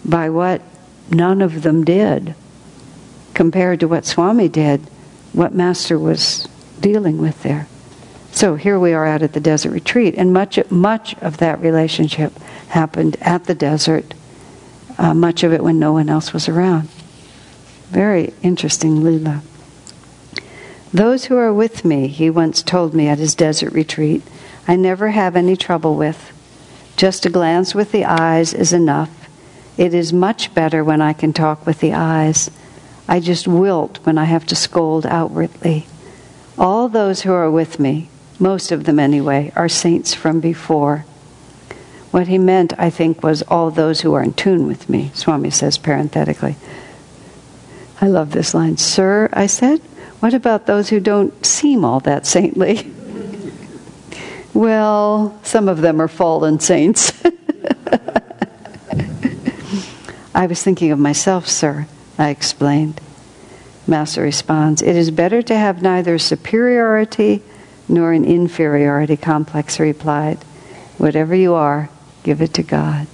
by 0.06 0.30
what 0.30 0.62
none 1.10 1.42
of 1.42 1.64
them 1.64 1.84
did 1.84 2.36
compared 3.34 3.80
to 3.80 3.88
what 3.88 4.06
Swami 4.06 4.48
did, 4.48 4.82
what 5.34 5.54
Master 5.54 5.98
was 5.98 6.48
dealing 6.80 7.18
with 7.18 7.42
there. 7.44 7.68
So 8.40 8.56
here 8.56 8.80
we 8.80 8.94
are 8.94 9.06
out 9.06 9.22
at 9.22 9.34
the 9.34 9.42
desert 9.42 9.72
retreat, 9.72 10.16
and 10.18 10.32
much 10.32 10.58
much 10.72 11.14
of 11.16 11.40
that 11.40 11.60
relationship 11.60 12.32
happened 12.70 13.18
at 13.20 13.44
the 13.44 13.54
desert. 13.54 14.14
Uh, 14.98 15.14
much 15.14 15.44
of 15.44 15.52
it 15.52 15.62
when 15.62 15.78
no 15.78 15.92
one 15.92 16.08
else 16.08 16.32
was 16.32 16.48
around. 16.48 16.88
Very 17.90 18.34
interesting 18.42 19.04
lila. 19.04 19.42
Those 20.94 21.26
who 21.26 21.36
are 21.36 21.54
with 21.54 21.84
me, 21.84 22.08
he 22.08 22.30
once 22.30 22.64
told 22.64 22.94
me 22.94 23.10
at 23.10 23.18
his 23.18 23.36
desert 23.36 23.74
retreat, 23.74 24.22
I 24.70 24.78
never 24.78 25.10
have 25.10 25.36
any 25.36 25.58
trouble 25.58 25.98
with. 25.98 26.32
Just 26.96 27.26
a 27.26 27.30
glance 27.30 27.76
with 27.76 27.92
the 27.92 28.06
eyes 28.06 28.54
is 28.54 28.72
enough. 28.72 29.30
It 29.76 29.94
is 29.94 30.14
much 30.14 30.54
better 30.54 30.82
when 30.82 31.02
I 31.02 31.12
can 31.12 31.34
talk 31.34 31.66
with 31.66 31.82
the 31.82 31.92
eyes. 31.92 32.50
I 33.06 33.20
just 33.20 33.50
wilt 33.50 33.98
when 34.06 34.18
I 34.18 34.24
have 34.24 34.46
to 34.46 34.56
scold 34.56 35.06
outwardly. 35.06 35.88
All 36.58 36.88
those 36.88 37.24
who 37.24 37.34
are 37.34 37.52
with 37.52 37.82
me, 37.82 38.09
most 38.40 38.72
of 38.72 38.86
them 38.86 39.00
anyway, 39.00 39.52
are 39.56 39.70
saints 39.70 40.14
from 40.14 40.40
before. 40.40 41.06
What 42.12 42.28
he 42.28 42.38
meant, 42.38 42.74
I 42.78 42.90
think, 42.90 43.22
was 43.22 43.42
all 43.44 43.70
those 43.70 44.02
who 44.02 44.14
are 44.14 44.24
in 44.24 44.34
tune 44.34 44.66
with 44.68 44.90
me, 44.90 45.12
Swami 45.14 45.50
says 45.50 45.78
parenthetically. 45.78 46.56
I 48.02 48.08
love 48.08 48.32
this 48.32 48.54
line. 48.54 48.78
Sir, 48.78 49.30
I 49.34 49.48
said, 49.48 49.82
what 50.20 50.34
about 50.34 50.66
those 50.66 50.90
who 50.90 51.00
don't 51.00 51.46
seem 51.46 51.86
all 51.86 52.00
that 52.02 52.26
saintly? 52.26 52.92
well, 54.54 55.38
some 55.44 55.70
of 55.70 55.82
them 55.82 56.02
are 56.02 56.08
fallen 56.08 56.60
saints. 56.60 57.14
I 60.34 60.48
was 60.48 60.64
thinking 60.64 60.92
of 60.92 61.00
myself, 61.00 61.48
sir, 61.48 61.88
I 62.18 62.30
explained. 62.30 63.02
Master 63.88 64.22
responds, 64.22 64.82
It 64.82 64.96
is 64.96 65.12
better 65.12 65.42
to 65.42 65.56
have 65.56 65.82
neither 65.82 66.18
superiority 66.18 67.42
nor 67.90 68.14
an 68.14 68.26
inferiority 68.26 69.18
complex, 69.18 69.76
he 69.76 69.84
replied. 69.84 70.38
Whatever 70.98 71.36
you 71.36 71.54
are, 71.54 71.90
give 72.24 72.42
it 72.42 72.54
to 72.56 72.64
God. 72.64 73.08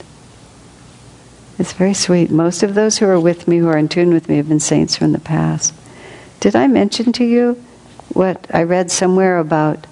It's 1.57 1.73
very 1.73 1.93
sweet. 1.93 2.31
Most 2.31 2.63
of 2.63 2.75
those 2.75 2.97
who 2.97 3.07
are 3.07 3.19
with 3.19 3.47
me, 3.47 3.59
who 3.59 3.69
are 3.69 3.77
in 3.77 3.87
tune 3.87 4.13
with 4.13 4.27
me, 4.27 4.37
have 4.37 4.49
been 4.49 4.59
saints 4.59 4.97
from 4.97 5.13
the 5.13 5.19
past. 5.19 5.73
Did 6.39 6.55
I 6.55 6.67
mention 6.67 7.13
to 7.13 7.23
you 7.23 7.63
what 8.09 8.45
I 8.53 8.63
read 8.63 8.91
somewhere 8.91 9.37
about 9.37 9.85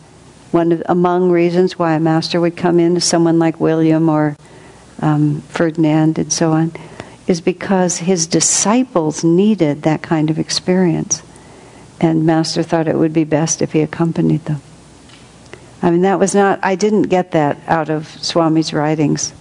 one 0.51 0.71
of 0.71 0.84
among 0.86 1.31
reasons 1.31 1.79
why 1.79 1.93
a 1.95 1.99
master 1.99 2.39
would 2.39 2.57
come 2.57 2.79
in 2.79 2.95
to 2.95 3.01
someone 3.01 3.39
like 3.39 3.59
William 3.59 4.09
or 4.09 4.36
um, 5.01 5.41
Ferdinand 5.41 6.19
and 6.19 6.31
so 6.31 6.51
on 6.51 6.71
is 7.27 7.41
because 7.41 7.97
his 7.97 8.27
disciples 8.27 9.23
needed 9.23 9.84
that 9.84 10.01
kind 10.01 10.29
of 10.29 10.38
experience. 10.38 11.23
And 12.01 12.25
Master 12.25 12.63
thought 12.63 12.88
it 12.88 12.97
would 12.97 13.13
be 13.13 13.23
best 13.23 13.61
if 13.61 13.71
he 13.71 13.81
accompanied 13.81 14.45
them. 14.45 14.61
I 15.84 15.91
mean, 15.91 16.03
that 16.03 16.17
was 16.17 16.34
not, 16.34 16.61
I 16.63 16.75
didn't 16.75 17.03
get 17.03 17.31
that 17.31 17.57
out 17.67 17.89
of 17.89 18.07
Swami's 18.21 18.71
writings, 18.71 19.34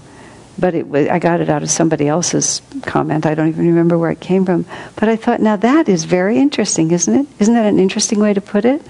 but 0.59 0.75
it 0.75 0.93
I 1.09 1.21
got 1.21 1.41
it 1.41 1.49
out 1.49 1.63
of 1.63 1.71
somebody 1.71 2.09
else's 2.09 2.61
comment. 2.83 3.25
I 3.27 3.37
don't 3.37 3.49
even 3.49 3.69
remember 3.69 3.97
where 3.97 4.11
it 4.11 4.19
came 4.19 4.45
from. 4.45 4.67
But 4.97 5.09
I 5.09 5.15
thought, 5.15 5.41
now 5.41 5.55
that 5.55 5.89
is 5.89 6.03
very 6.03 6.39
interesting, 6.39 6.91
isn't 6.91 7.15
it? 7.15 7.27
Isn't 7.39 7.55
that 7.55 7.67
an 7.67 7.79
interesting 7.79 8.19
way 8.19 8.35
to 8.35 8.41
put 8.41 8.65
it? 8.65 8.83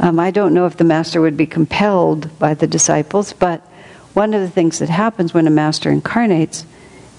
Um, 0.00 0.18
I 0.18 0.30
don't 0.30 0.54
know 0.54 0.64
if 0.64 0.78
the 0.78 0.84
master 0.84 1.20
would 1.20 1.36
be 1.36 1.46
compelled 1.46 2.36
by 2.38 2.54
the 2.54 2.66
disciples, 2.66 3.34
but 3.34 3.60
one 4.14 4.32
of 4.32 4.40
the 4.40 4.50
things 4.50 4.78
that 4.78 4.88
happens 4.88 5.34
when 5.34 5.46
a 5.46 5.50
master 5.50 5.90
incarnates 5.90 6.64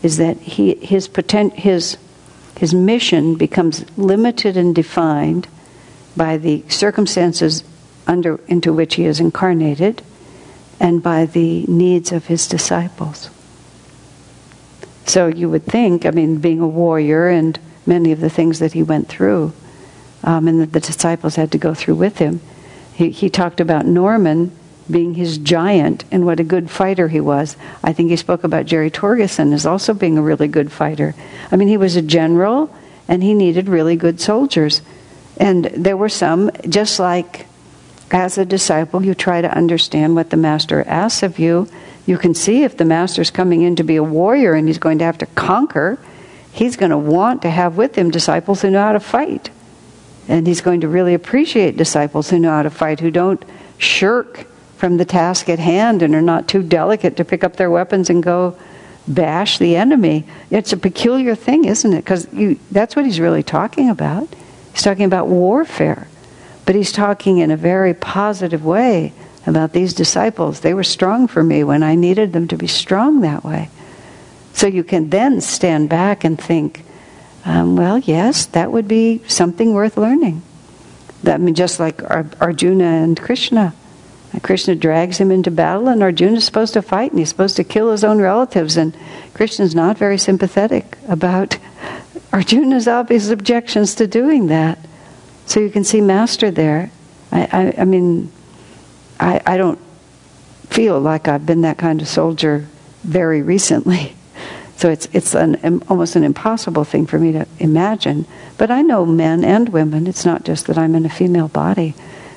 is 0.01 0.17
that 0.17 0.37
he, 0.37 0.75
his, 0.75 1.07
his, 1.53 1.97
his 2.57 2.73
mission 2.73 3.35
becomes 3.35 3.85
limited 3.97 4.57
and 4.57 4.73
defined 4.73 5.47
by 6.17 6.37
the 6.37 6.63
circumstances 6.69 7.63
under, 8.09 8.39
into 8.47 8.73
which 8.73 8.95
he 8.95 9.05
is 9.05 9.19
incarnated 9.19 10.01
and 10.79 11.03
by 11.03 11.25
the 11.25 11.65
needs 11.67 12.11
of 12.11 12.25
his 12.25 12.47
disciples. 12.47 13.29
So 15.05 15.27
you 15.27 15.49
would 15.49 15.63
think, 15.63 16.05
I 16.05 16.11
mean, 16.11 16.37
being 16.37 16.59
a 16.59 16.67
warrior 16.67 17.27
and 17.27 17.57
many 17.85 18.11
of 18.11 18.19
the 18.19 18.29
things 18.29 18.59
that 18.59 18.73
he 18.73 18.83
went 18.83 19.07
through, 19.07 19.53
um, 20.23 20.47
and 20.47 20.59
that 20.61 20.73
the 20.73 20.79
disciples 20.79 21.35
had 21.35 21.51
to 21.51 21.57
go 21.57 21.73
through 21.73 21.95
with 21.95 22.17
him. 22.17 22.41
He, 22.93 23.11
he 23.11 23.29
talked 23.29 23.59
about 23.59 23.85
Norman 23.85 24.51
being 24.89 25.13
his 25.13 25.37
giant 25.37 26.03
and 26.11 26.25
what 26.25 26.39
a 26.39 26.43
good 26.43 26.69
fighter 26.69 27.09
he 27.09 27.19
was. 27.19 27.55
I 27.83 27.93
think 27.93 28.09
he 28.09 28.15
spoke 28.15 28.43
about 28.43 28.65
Jerry 28.65 28.89
Torgerson 28.89 29.53
as 29.53 29.65
also 29.65 29.93
being 29.93 30.17
a 30.17 30.21
really 30.21 30.47
good 30.47 30.71
fighter. 30.71 31.13
I 31.51 31.57
mean, 31.57 31.67
he 31.67 31.77
was 31.77 31.95
a 31.95 32.01
general 32.01 32.73
and 33.07 33.21
he 33.21 33.35
needed 33.35 33.69
really 33.69 33.95
good 33.95 34.19
soldiers. 34.19 34.81
And 35.37 35.65
there 35.65 35.97
were 35.97 36.09
some, 36.09 36.49
just 36.67 36.99
like 36.99 37.45
as 38.11 38.37
a 38.37 38.45
disciple, 38.45 39.03
you 39.03 39.13
try 39.13 39.41
to 39.41 39.55
understand 39.55 40.15
what 40.15 40.29
the 40.29 40.37
master 40.37 40.83
asks 40.87 41.23
of 41.23 41.39
you. 41.39 41.67
You 42.05 42.17
can 42.17 42.33
see 42.33 42.63
if 42.63 42.77
the 42.77 42.85
master's 42.85 43.29
coming 43.29 43.61
in 43.61 43.75
to 43.75 43.83
be 43.83 43.95
a 43.95 44.03
warrior 44.03 44.53
and 44.53 44.67
he's 44.67 44.79
going 44.79 44.99
to 44.99 45.05
have 45.05 45.17
to 45.19 45.25
conquer, 45.27 45.99
he's 46.51 46.75
going 46.75 46.91
to 46.91 46.97
want 46.97 47.43
to 47.43 47.49
have 47.49 47.77
with 47.77 47.95
him 47.95 48.09
disciples 48.09 48.61
who 48.61 48.71
know 48.71 48.81
how 48.81 48.93
to 48.93 48.99
fight. 48.99 49.49
And 50.27 50.45
he's 50.47 50.61
going 50.61 50.81
to 50.81 50.87
really 50.87 51.13
appreciate 51.13 51.77
disciples 51.77 52.29
who 52.29 52.39
know 52.39 52.51
how 52.51 52.63
to 52.63 52.69
fight, 52.69 52.99
who 52.99 53.11
don't 53.11 53.43
shirk 53.77 54.45
from 54.77 54.97
the 54.97 55.05
task 55.05 55.49
at 55.49 55.59
hand 55.59 56.01
and 56.01 56.15
are 56.15 56.21
not 56.21 56.47
too 56.47 56.63
delicate 56.63 57.17
to 57.17 57.25
pick 57.25 57.43
up 57.43 57.57
their 57.57 57.69
weapons 57.69 58.09
and 58.09 58.23
go 58.23 58.57
bash 59.07 59.57
the 59.57 59.75
enemy. 59.75 60.25
It's 60.49 60.71
a 60.71 60.77
peculiar 60.77 61.35
thing, 61.35 61.65
isn't 61.65 61.93
it? 61.93 62.03
Because 62.03 62.27
that's 62.71 62.95
what 62.95 63.05
he's 63.05 63.19
really 63.19 63.43
talking 63.43 63.89
about. 63.89 64.29
He's 64.71 64.83
talking 64.83 65.05
about 65.05 65.27
warfare. 65.27 66.07
But 66.69 66.75
he's 66.75 66.91
talking 66.91 67.39
in 67.39 67.49
a 67.49 67.57
very 67.57 67.95
positive 67.95 68.63
way 68.63 69.11
about 69.47 69.73
these 69.73 69.95
disciples. 69.95 70.59
They 70.59 70.75
were 70.75 70.83
strong 70.83 71.25
for 71.25 71.41
me 71.41 71.63
when 71.63 71.81
I 71.81 71.95
needed 71.95 72.31
them 72.31 72.47
to 72.47 72.55
be 72.55 72.67
strong 72.67 73.21
that 73.21 73.43
way. 73.43 73.71
So 74.53 74.67
you 74.67 74.83
can 74.83 75.09
then 75.09 75.41
stand 75.41 75.89
back 75.89 76.23
and 76.23 76.39
think, 76.39 76.83
Um, 77.43 77.75
well, 77.75 77.97
yes, 77.97 78.45
that 78.45 78.71
would 78.71 78.87
be 78.87 79.23
something 79.27 79.73
worth 79.73 79.97
learning. 79.97 80.43
That, 81.23 81.33
I 81.33 81.37
mean, 81.39 81.55
just 81.55 81.79
like 81.79 82.03
Arjuna 82.03 82.85
and 82.85 83.19
Krishna. 83.19 83.73
Krishna 84.43 84.75
drags 84.75 85.17
him 85.17 85.31
into 85.31 85.49
battle, 85.49 85.87
and 85.87 86.03
Arjuna's 86.03 86.43
supposed 86.43 86.73
to 86.73 86.83
fight, 86.83 87.09
and 87.09 87.17
he's 87.17 87.29
supposed 87.29 87.55
to 87.55 87.63
kill 87.63 87.91
his 87.91 88.03
own 88.03 88.21
relatives. 88.21 88.77
And 88.77 88.95
Krishna's 89.33 89.73
not 89.73 89.97
very 89.97 90.19
sympathetic 90.19 90.99
about 91.07 91.57
Arjuna's 92.31 92.87
obvious 92.87 93.31
objections 93.31 93.95
to 93.95 94.05
doing 94.05 94.45
that. 94.49 94.77
So 95.49 95.59
you 95.59 95.71
can 95.71 95.83
see 95.83 95.99
Master 95.99 96.51
there. 96.51 96.91
I, 97.31 97.41
I, 97.51 97.81
I 97.81 97.85
mean, 97.85 98.31
I, 99.19 99.41
I 99.47 99.57
don't 99.57 99.79
feel 100.69 100.99
like 100.99 101.27
I've 101.27 101.43
been 101.43 101.61
that 101.61 101.79
kind 101.79 102.03
of 102.03 102.07
soldier 102.07 102.67
very 103.03 103.41
recently. 103.41 104.15
So 104.77 104.89
it's, 104.89 105.09
it's 105.11 105.35
an, 105.35 105.83
almost 105.89 106.15
an 106.15 106.23
impossible 106.23 106.85
thing 106.85 107.05
for 107.05 107.19
me 107.19 107.33
to 107.33 107.45
imagine. 107.57 108.25
But 108.57 108.71
I 108.71 108.81
know 108.81 109.05
men 109.05 109.43
and 109.43 109.67
women. 109.67 110.07
It's 110.07 110.23
not 110.23 110.45
just 110.45 110.67
that 110.67 110.77
I'm 110.77 110.95
in 110.95 111.05
a 111.05 111.09
female 111.09 111.49
body. 111.49 111.95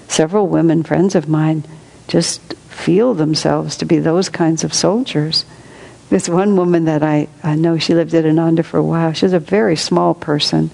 Several 0.09 0.49
women 0.49 0.83
friends 0.83 1.15
of 1.15 1.29
mine 1.29 1.63
just 2.09 2.55
feel 2.55 3.15
themselves 3.15 3.77
to 3.77 3.85
be 3.85 4.01
those 4.01 4.29
kinds 4.29 4.65
of 4.65 4.75
soldiers. 4.75 5.45
This 6.11 6.29
one 6.29 6.57
woman 6.57 6.87
that 6.87 7.05
I, 7.05 7.29
I 7.45 7.55
know, 7.55 7.79
she 7.79 7.95
lived 7.95 8.13
at 8.13 8.27
Ananda 8.27 8.65
for 8.65 8.79
a 8.79 8.83
while. 8.83 9.13
She 9.13 9.25
was 9.25 9.35
a 9.35 9.39
very 9.39 9.77
small 9.77 10.13
person, 10.13 10.73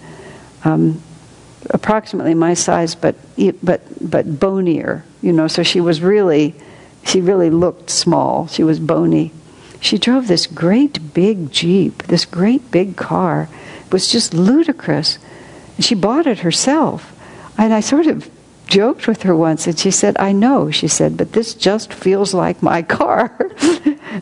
um, 0.64 1.03
approximately 1.70 2.34
my 2.34 2.54
size, 2.54 2.94
but 2.94 3.16
but 3.62 3.82
but 4.00 4.38
bonier. 4.38 5.04
You 5.20 5.32
know, 5.32 5.48
so 5.48 5.62
she 5.62 5.80
was 5.80 6.00
really, 6.00 6.54
she 7.04 7.20
really 7.20 7.50
looked 7.50 7.90
small. 7.90 8.46
She 8.46 8.62
was 8.62 8.78
bony, 8.78 9.32
she 9.80 9.98
drove 9.98 10.26
this 10.26 10.46
great 10.46 11.14
big 11.14 11.52
Jeep, 11.52 12.04
this 12.04 12.24
great 12.24 12.70
big 12.70 12.96
car. 12.96 13.48
It 13.86 13.92
was 13.92 14.11
just 14.11 14.34
ludicrous. 14.34 15.18
She 15.78 15.94
bought 15.94 16.26
it 16.26 16.40
herself. 16.40 17.14
And 17.56 17.72
I 17.72 17.80
sort 17.80 18.06
of 18.06 18.28
joked 18.66 19.06
with 19.06 19.22
her 19.22 19.34
once, 19.34 19.66
and 19.66 19.78
she 19.78 19.90
said, 19.90 20.16
I 20.18 20.32
know, 20.32 20.70
she 20.70 20.88
said, 20.88 21.16
but 21.16 21.32
this 21.32 21.54
just 21.54 21.92
feels 21.92 22.34
like 22.34 22.62
my 22.62 22.82
car. 22.98 23.50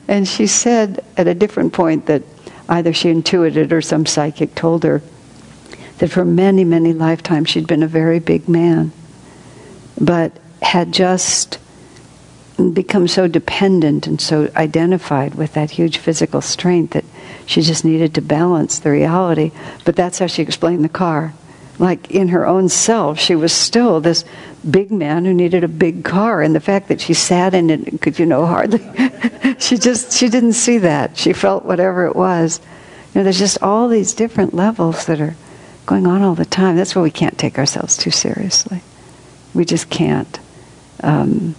and 0.09 0.29
she 0.29 0.47
said 0.47 1.05
at 1.17 1.27
a 1.27 1.35
different 1.35 1.73
point 1.73 2.07
that 2.07 2.23
either 2.69 2.93
she 2.93 3.11
intuited 3.11 3.73
or 3.73 3.81
some 3.81 4.07
psychic 4.07 4.55
told 4.55 4.85
her 4.85 5.03
that 5.99 6.11
for 6.11 6.25
many, 6.25 6.65
many 6.65 6.93
lifetimes 6.93 7.51
she'd 7.51 7.67
been 7.67 7.83
a 7.83 7.89
very 7.89 8.19
big 8.19 8.49
man, 8.49 8.93
but 10.01 10.33
had 10.63 10.93
just 10.93 11.59
become 12.73 13.07
so 13.07 13.29
dependent 13.29 14.07
and 14.07 14.21
so 14.21 14.51
identified 14.57 15.35
with 15.35 15.53
that 15.55 15.73
huge 15.73 15.99
physical 15.99 16.41
strength 16.41 16.93
that 16.93 17.05
she 17.45 17.61
just 17.61 17.85
needed 17.85 18.15
to 18.15 18.23
balance 18.23 18.79
the 18.79 18.91
reality. 18.91 19.53
But 19.85 19.97
that's 19.97 20.19
how 20.19 20.27
she 20.27 20.43
explained 20.43 20.85
the 20.85 20.89
car. 20.89 21.35
Like 21.79 22.11
in 22.11 22.29
her 22.29 22.47
own 22.47 22.71
self, 22.71 23.19
she 23.19 23.35
was 23.35 23.53
still 23.53 24.01
this 24.01 24.25
big 24.69 24.91
man 24.91 25.27
who 25.27 25.35
needed 25.35 25.63
a 25.63 25.69
big 25.69 26.05
car, 26.05 26.41
and 26.41 26.55
the 26.55 26.61
fact 26.61 26.89
that 26.89 27.03
she 27.03 27.13
sat 27.13 27.53
in 27.53 27.69
it 27.69 28.01
could, 28.01 28.19
you 28.19 28.25
know, 28.25 28.47
hardly. 28.47 28.79
she 29.59 29.77
just 29.77 30.13
she 30.13 30.31
didn't 30.31 30.55
see 30.55 30.79
that. 30.79 31.19
She 31.19 31.35
felt 31.35 31.67
whatever 31.67 32.07
it 32.07 32.17
was. 32.17 32.61
You 33.13 33.21
know, 33.21 33.25
there's 33.25 33.39
just 33.39 33.63
all 33.63 33.89
these 33.89 34.15
different 34.15 34.55
levels 34.55 35.05
that 35.05 35.21
are 35.21 35.37
going 35.87 36.07
on 36.07 36.23
all 36.23 36.35
the 36.35 36.45
time. 36.45 36.77
That's 36.77 36.95
why 36.95 37.03
we 37.03 37.11
can't 37.11 37.39
take 37.39 37.59
ourselves 37.59 37.97
too 37.97 38.11
seriously. 38.11 38.83
We 39.55 39.65
just 39.65 39.89
can't. 39.89 40.39
Um, 41.03 41.55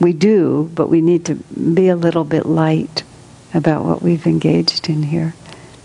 we 0.00 0.12
do, 0.12 0.70
but 0.74 0.88
we 0.88 1.00
need 1.00 1.26
to 1.26 1.34
be 1.34 1.88
a 1.88 1.96
little 1.96 2.24
bit 2.24 2.46
light 2.46 3.02
about 3.54 3.84
what 3.84 4.02
we've 4.02 4.26
engaged 4.26 4.88
in 4.88 5.02
here. 5.02 5.34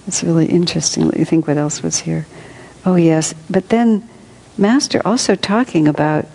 It's 0.08 0.24
really 0.24 0.46
interesting. 0.46 1.06
Let 1.06 1.18
me 1.18 1.26
think 1.26 1.48
what 1.48 1.58
else 1.58 1.84
was 1.84 2.00
here. 2.00 2.26
Oh, 2.86 2.96
yes. 2.96 3.34
But 3.50 3.70
then, 3.70 4.08
Master 4.58 5.02
also 5.06 5.36
talking 5.36 5.88
about, 5.88 6.26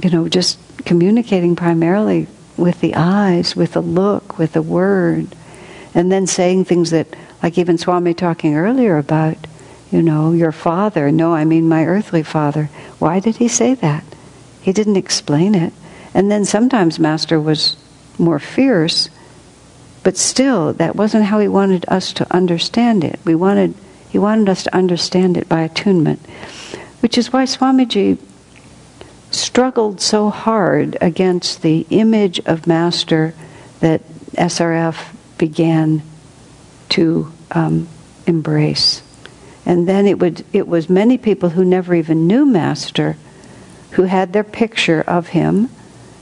you 0.00 0.10
know, 0.10 0.28
just 0.28 0.58
communicating 0.84 1.56
primarily 1.56 2.26
with 2.56 2.80
the 2.80 2.94
eyes, 2.94 3.56
with 3.56 3.76
a 3.76 3.80
look, 3.80 4.38
with 4.38 4.54
a 4.56 4.62
word, 4.62 5.34
and 5.94 6.12
then 6.12 6.26
saying 6.26 6.66
things 6.66 6.90
that, 6.90 7.08
like 7.42 7.56
even 7.56 7.78
Swami 7.78 8.14
talking 8.14 8.54
earlier 8.54 8.98
about, 8.98 9.36
you 9.90 10.02
know, 10.02 10.32
your 10.32 10.52
father. 10.52 11.10
No, 11.10 11.34
I 11.34 11.44
mean 11.44 11.68
my 11.68 11.84
earthly 11.84 12.22
father. 12.22 12.66
Why 12.98 13.20
did 13.20 13.36
he 13.36 13.48
say 13.48 13.74
that? 13.74 14.04
He 14.60 14.72
didn't 14.72 14.96
explain 14.96 15.54
it. 15.54 15.72
And 16.14 16.30
then 16.30 16.44
sometimes 16.44 16.98
Master 16.98 17.40
was 17.40 17.76
more 18.18 18.38
fierce, 18.38 19.08
but 20.02 20.16
still, 20.16 20.72
that 20.74 20.96
wasn't 20.96 21.24
how 21.24 21.38
he 21.38 21.48
wanted 21.48 21.84
us 21.88 22.12
to 22.14 22.34
understand 22.34 23.04
it. 23.04 23.18
We 23.24 23.34
wanted, 23.34 23.74
he 24.08 24.18
wanted 24.18 24.48
us 24.48 24.64
to 24.64 24.74
understand 24.74 25.36
it 25.36 25.48
by 25.48 25.62
attunement, 25.62 26.20
which 27.00 27.18
is 27.18 27.32
why 27.32 27.44
Swamiji 27.44 28.18
struggled 29.30 30.00
so 30.00 30.30
hard 30.30 30.96
against 31.00 31.62
the 31.62 31.86
image 31.90 32.40
of 32.40 32.66
Master 32.66 33.34
that 33.80 34.02
SRF 34.32 35.14
began 35.36 36.02
to 36.90 37.32
um, 37.52 37.88
embrace. 38.26 39.02
And 39.68 39.86
then 39.86 40.06
it 40.06 40.18
would 40.18 40.44
it 40.52 40.66
was 40.66 40.88
many 40.88 41.18
people 41.18 41.50
who 41.50 41.64
never 41.64 41.94
even 41.94 42.26
knew 42.26 42.44
Master 42.44 43.16
who 43.92 44.04
had 44.04 44.32
their 44.32 44.44
picture 44.44 45.02
of 45.02 45.28
him 45.28 45.68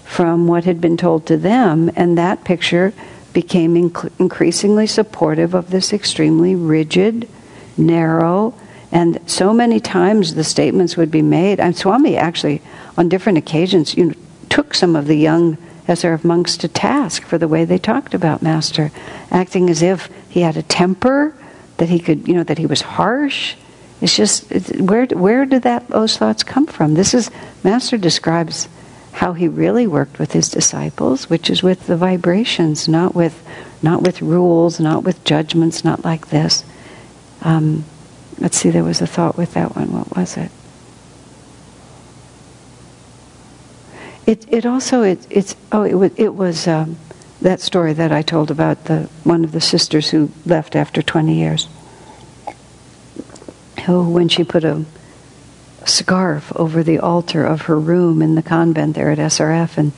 from 0.04 0.46
what 0.46 0.64
had 0.64 0.80
been 0.80 0.96
told 0.96 1.26
to 1.26 1.36
them, 1.36 1.90
and 1.96 2.16
that 2.16 2.44
picture 2.44 2.92
became 3.32 3.74
inc- 3.74 4.10
increasingly 4.18 4.86
supportive 4.86 5.54
of 5.54 5.70
this 5.70 5.92
extremely 5.92 6.54
rigid, 6.54 7.28
narrow, 7.76 8.54
and 8.90 9.20
so 9.26 9.52
many 9.52 9.78
times 9.78 10.34
the 10.34 10.44
statements 10.44 10.96
would 10.96 11.10
be 11.10 11.22
made. 11.22 11.60
And 11.60 11.76
Swami 11.76 12.16
actually, 12.16 12.62
on 12.96 13.08
different 13.08 13.38
occasions, 13.38 13.96
you 13.96 14.06
know, 14.06 14.14
took 14.48 14.74
some 14.74 14.96
of 14.96 15.06
the 15.06 15.16
young 15.16 15.58
SRF 15.86 16.24
monks 16.24 16.56
to 16.56 16.68
task 16.68 17.22
for 17.24 17.36
the 17.36 17.48
way 17.48 17.64
they 17.64 17.78
talked 17.78 18.14
about 18.14 18.42
Master, 18.42 18.90
acting 19.30 19.68
as 19.68 19.82
if 19.82 20.08
he 20.28 20.40
had 20.40 20.56
a 20.56 20.62
temper, 20.62 21.34
that 21.78 21.88
he 21.88 21.98
could, 21.98 22.26
you 22.26 22.34
know, 22.34 22.44
that 22.44 22.58
he 22.58 22.66
was 22.66 22.82
harsh. 22.82 23.54
It's 24.00 24.16
just 24.16 24.50
it's, 24.52 24.70
where 24.72 25.06
where 25.06 25.44
did 25.46 25.62
that 25.62 25.88
those 25.88 26.16
thoughts 26.16 26.42
come 26.42 26.66
from? 26.66 26.94
This 26.94 27.14
is 27.14 27.30
Master 27.64 27.96
describes 27.96 28.68
how 29.16 29.32
he 29.32 29.48
really 29.48 29.86
worked 29.86 30.18
with 30.18 30.32
his 30.32 30.50
disciples, 30.50 31.30
which 31.30 31.48
is 31.48 31.62
with 31.62 31.86
the 31.86 31.96
vibrations, 31.96 32.86
not 32.86 33.14
with, 33.14 33.42
not 33.82 34.02
with 34.02 34.20
rules, 34.20 34.78
not 34.78 35.04
with 35.04 35.24
judgments, 35.24 35.82
not 35.82 36.04
like 36.04 36.28
this. 36.28 36.64
Um, 37.40 37.86
let's 38.38 38.58
see, 38.58 38.68
there 38.68 38.84
was 38.84 39.00
a 39.00 39.06
thought 39.06 39.38
with 39.38 39.54
that 39.54 39.74
one. 39.74 39.90
What 39.90 40.14
was 40.14 40.36
it? 40.36 40.50
It, 44.26 44.44
it 44.52 44.66
also 44.66 45.02
it, 45.02 45.26
it's 45.30 45.54
oh 45.72 45.84
it 45.84 45.94
was 45.94 46.10
it 46.16 46.34
was 46.34 46.66
um, 46.66 46.98
that 47.40 47.60
story 47.60 47.94
that 47.94 48.12
I 48.12 48.20
told 48.22 48.50
about 48.50 48.84
the 48.84 49.08
one 49.24 49.44
of 49.44 49.52
the 49.52 49.60
sisters 49.60 50.10
who 50.10 50.30
left 50.44 50.76
after 50.76 51.00
twenty 51.00 51.36
years. 51.36 51.68
Who, 53.86 54.10
when 54.10 54.28
she 54.28 54.42
put 54.42 54.64
a 54.64 54.84
scarf 55.84 56.52
over 56.56 56.82
the 56.82 56.98
altar 56.98 57.44
of 57.44 57.62
her 57.62 57.78
room 57.78 58.20
in 58.20 58.34
the 58.34 58.42
convent 58.42 58.96
there 58.96 59.10
at 59.10 59.18
SRF, 59.18 59.78
and 59.78 59.92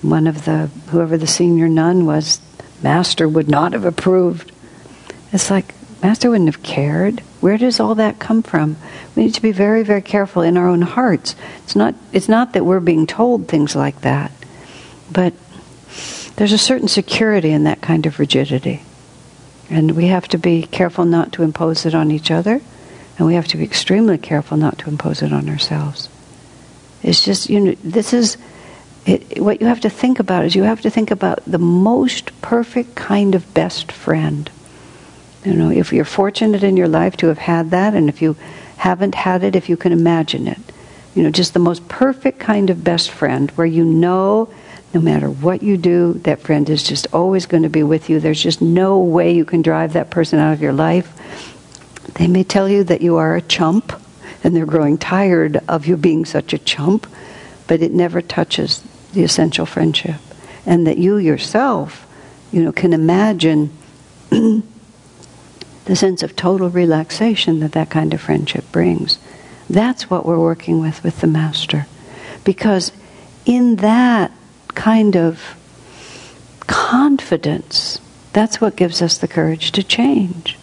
one 0.00 0.26
of 0.26 0.46
the 0.46 0.68
whoever 0.90 1.18
the 1.18 1.26
senior 1.26 1.68
nun 1.68 2.06
was, 2.06 2.40
Master 2.82 3.28
would 3.28 3.48
not 3.48 3.74
have 3.74 3.84
approved. 3.84 4.50
It's 5.30 5.50
like 5.50 5.74
Master 6.02 6.30
wouldn't 6.30 6.48
have 6.48 6.62
cared. 6.62 7.20
Where 7.40 7.58
does 7.58 7.80
all 7.80 7.94
that 7.96 8.18
come 8.18 8.42
from? 8.42 8.78
We 9.14 9.24
need 9.24 9.34
to 9.34 9.42
be 9.42 9.52
very, 9.52 9.82
very 9.82 10.02
careful 10.02 10.40
in 10.40 10.56
our 10.56 10.66
own 10.66 10.82
hearts. 10.82 11.36
It's 11.64 11.76
not. 11.76 11.94
It's 12.14 12.30
not 12.30 12.54
that 12.54 12.64
we're 12.64 12.80
being 12.80 13.06
told 13.06 13.46
things 13.46 13.76
like 13.76 14.00
that, 14.00 14.32
but 15.12 15.34
there's 16.36 16.52
a 16.52 16.58
certain 16.58 16.88
security 16.88 17.50
in 17.50 17.64
that 17.64 17.82
kind 17.82 18.06
of 18.06 18.18
rigidity, 18.18 18.84
and 19.68 19.90
we 19.90 20.06
have 20.06 20.28
to 20.28 20.38
be 20.38 20.62
careful 20.62 21.04
not 21.04 21.32
to 21.32 21.42
impose 21.42 21.84
it 21.84 21.94
on 21.94 22.10
each 22.10 22.30
other 22.30 22.62
and 23.18 23.26
we 23.26 23.34
have 23.34 23.48
to 23.48 23.56
be 23.56 23.64
extremely 23.64 24.16
careful 24.16 24.56
not 24.56 24.78
to 24.78 24.88
impose 24.88 25.22
it 25.22 25.32
on 25.32 25.48
ourselves. 25.48 26.08
It's 27.02 27.24
just, 27.24 27.50
you 27.50 27.60
know, 27.60 27.76
this 27.82 28.12
is 28.12 28.36
it, 29.06 29.40
what 29.40 29.60
you 29.60 29.66
have 29.66 29.80
to 29.80 29.90
think 29.90 30.20
about 30.20 30.44
is 30.44 30.54
you 30.54 30.64
have 30.64 30.82
to 30.82 30.90
think 30.90 31.10
about 31.10 31.42
the 31.46 31.58
most 31.58 32.40
perfect 32.42 32.94
kind 32.94 33.34
of 33.34 33.54
best 33.54 33.90
friend. 33.90 34.50
You 35.44 35.54
know, 35.54 35.70
if 35.70 35.92
you're 35.92 36.04
fortunate 36.04 36.62
in 36.62 36.76
your 36.76 36.88
life 36.88 37.16
to 37.18 37.28
have 37.28 37.38
had 37.38 37.70
that, 37.70 37.94
and 37.94 38.08
if 38.08 38.20
you 38.20 38.36
haven't 38.76 39.14
had 39.14 39.42
it, 39.44 39.56
if 39.56 39.68
you 39.68 39.76
can 39.76 39.92
imagine 39.92 40.46
it, 40.46 40.58
you 41.14 41.22
know, 41.22 41.30
just 41.30 41.54
the 41.54 41.58
most 41.58 41.88
perfect 41.88 42.38
kind 42.38 42.70
of 42.70 42.84
best 42.84 43.10
friend 43.10 43.50
where 43.52 43.66
you 43.66 43.84
know 43.84 44.48
no 44.94 45.00
matter 45.00 45.28
what 45.28 45.62
you 45.62 45.76
do, 45.76 46.14
that 46.24 46.40
friend 46.40 46.68
is 46.70 46.82
just 46.82 47.06
always 47.12 47.46
going 47.46 47.62
to 47.62 47.68
be 47.68 47.82
with 47.82 48.08
you. 48.08 48.20
There's 48.20 48.42
just 48.42 48.62
no 48.62 48.98
way 48.98 49.34
you 49.34 49.44
can 49.44 49.62
drive 49.62 49.92
that 49.92 50.10
person 50.10 50.38
out 50.38 50.52
of 50.52 50.62
your 50.62 50.72
life. 50.72 51.14
They 52.18 52.26
may 52.26 52.42
tell 52.42 52.68
you 52.68 52.82
that 52.84 53.00
you 53.00 53.16
are 53.16 53.36
a 53.36 53.42
chump 53.42 53.92
and 54.42 54.54
they're 54.54 54.66
growing 54.66 54.98
tired 54.98 55.60
of 55.68 55.86
you 55.86 55.96
being 55.96 56.24
such 56.24 56.52
a 56.52 56.58
chump, 56.58 57.06
but 57.66 57.80
it 57.80 57.92
never 57.92 58.20
touches 58.20 58.82
the 59.12 59.22
essential 59.22 59.66
friendship. 59.66 60.16
And 60.66 60.86
that 60.86 60.98
you 60.98 61.16
yourself, 61.16 62.06
you 62.52 62.62
know, 62.62 62.72
can 62.72 62.92
imagine 62.92 63.70
the 64.30 64.62
sense 65.94 66.22
of 66.22 66.34
total 66.36 66.68
relaxation 66.68 67.60
that 67.60 67.72
that 67.72 67.88
kind 67.88 68.12
of 68.12 68.20
friendship 68.20 68.70
brings. 68.72 69.18
That's 69.70 70.10
what 70.10 70.26
we're 70.26 70.40
working 70.40 70.80
with 70.80 71.02
with 71.04 71.20
the 71.20 71.26
Master. 71.26 71.86
Because 72.44 72.92
in 73.46 73.76
that 73.76 74.32
kind 74.68 75.16
of 75.16 75.56
confidence, 76.60 78.00
that's 78.32 78.60
what 78.60 78.76
gives 78.76 79.00
us 79.02 79.18
the 79.18 79.28
courage 79.28 79.72
to 79.72 79.82
change. 79.82 80.58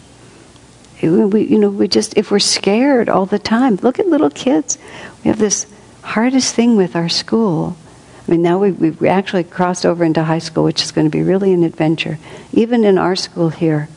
We, 1.02 1.44
you 1.44 1.58
know, 1.58 1.68
we 1.68 1.88
just, 1.88 2.16
if 2.16 2.30
we're 2.30 2.38
scared 2.38 3.08
all 3.08 3.26
the 3.26 3.38
time, 3.38 3.76
look 3.76 3.98
at 3.98 4.06
little 4.06 4.30
kids. 4.30 4.78
We 5.22 5.28
have 5.28 5.38
this 5.38 5.66
hardest 6.02 6.54
thing 6.54 6.76
with 6.76 6.96
our 6.96 7.08
school. 7.08 7.76
I 8.26 8.30
mean, 8.30 8.42
now 8.42 8.58
we've, 8.58 8.78
we've 8.78 9.04
actually 9.04 9.44
crossed 9.44 9.84
over 9.84 10.04
into 10.04 10.24
high 10.24 10.38
school, 10.38 10.64
which 10.64 10.82
is 10.82 10.92
going 10.92 11.06
to 11.06 11.10
be 11.10 11.22
really 11.22 11.52
an 11.52 11.62
adventure. 11.62 12.18
Even 12.52 12.84
in 12.84 12.98
our 12.98 13.14
school 13.14 13.50
here, 13.50 13.88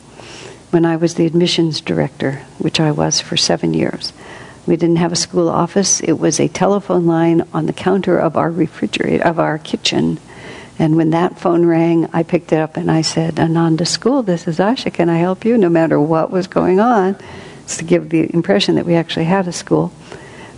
when 0.70 0.84
I 0.84 0.96
was 0.96 1.14
the 1.14 1.26
admissions 1.26 1.80
director, 1.80 2.42
which 2.58 2.78
I 2.78 2.92
was 2.92 3.20
for 3.20 3.36
seven 3.36 3.74
years, 3.74 4.12
we 4.66 4.76
didn't 4.76 4.96
have 4.96 5.10
a 5.10 5.16
school 5.16 5.48
office. 5.48 6.00
It 6.00 6.12
was 6.12 6.38
a 6.38 6.48
telephone 6.48 7.06
line 7.06 7.42
on 7.52 7.66
the 7.66 7.72
counter 7.72 8.18
of 8.18 8.36
our 8.36 8.50
refrigerator, 8.50 9.24
of 9.24 9.38
our 9.38 9.58
kitchen. 9.58 10.20
And 10.80 10.96
when 10.96 11.10
that 11.10 11.38
phone 11.38 11.66
rang, 11.66 12.08
I 12.14 12.22
picked 12.22 12.54
it 12.54 12.58
up 12.58 12.78
and 12.78 12.90
I 12.90 13.02
said, 13.02 13.38
Ananda 13.38 13.84
School, 13.84 14.22
this 14.22 14.48
is 14.48 14.58
Asha, 14.58 14.90
can 14.90 15.10
I 15.10 15.18
help 15.18 15.44
you? 15.44 15.58
No 15.58 15.68
matter 15.68 16.00
what 16.00 16.30
was 16.30 16.46
going 16.46 16.80
on. 16.80 17.18
It's 17.64 17.76
to 17.76 17.84
give 17.84 18.08
the 18.08 18.32
impression 18.32 18.76
that 18.76 18.86
we 18.86 18.94
actually 18.94 19.26
had 19.26 19.46
a 19.46 19.52
school. 19.52 19.92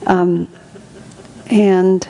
Um, 0.06 0.46
and 1.50 2.06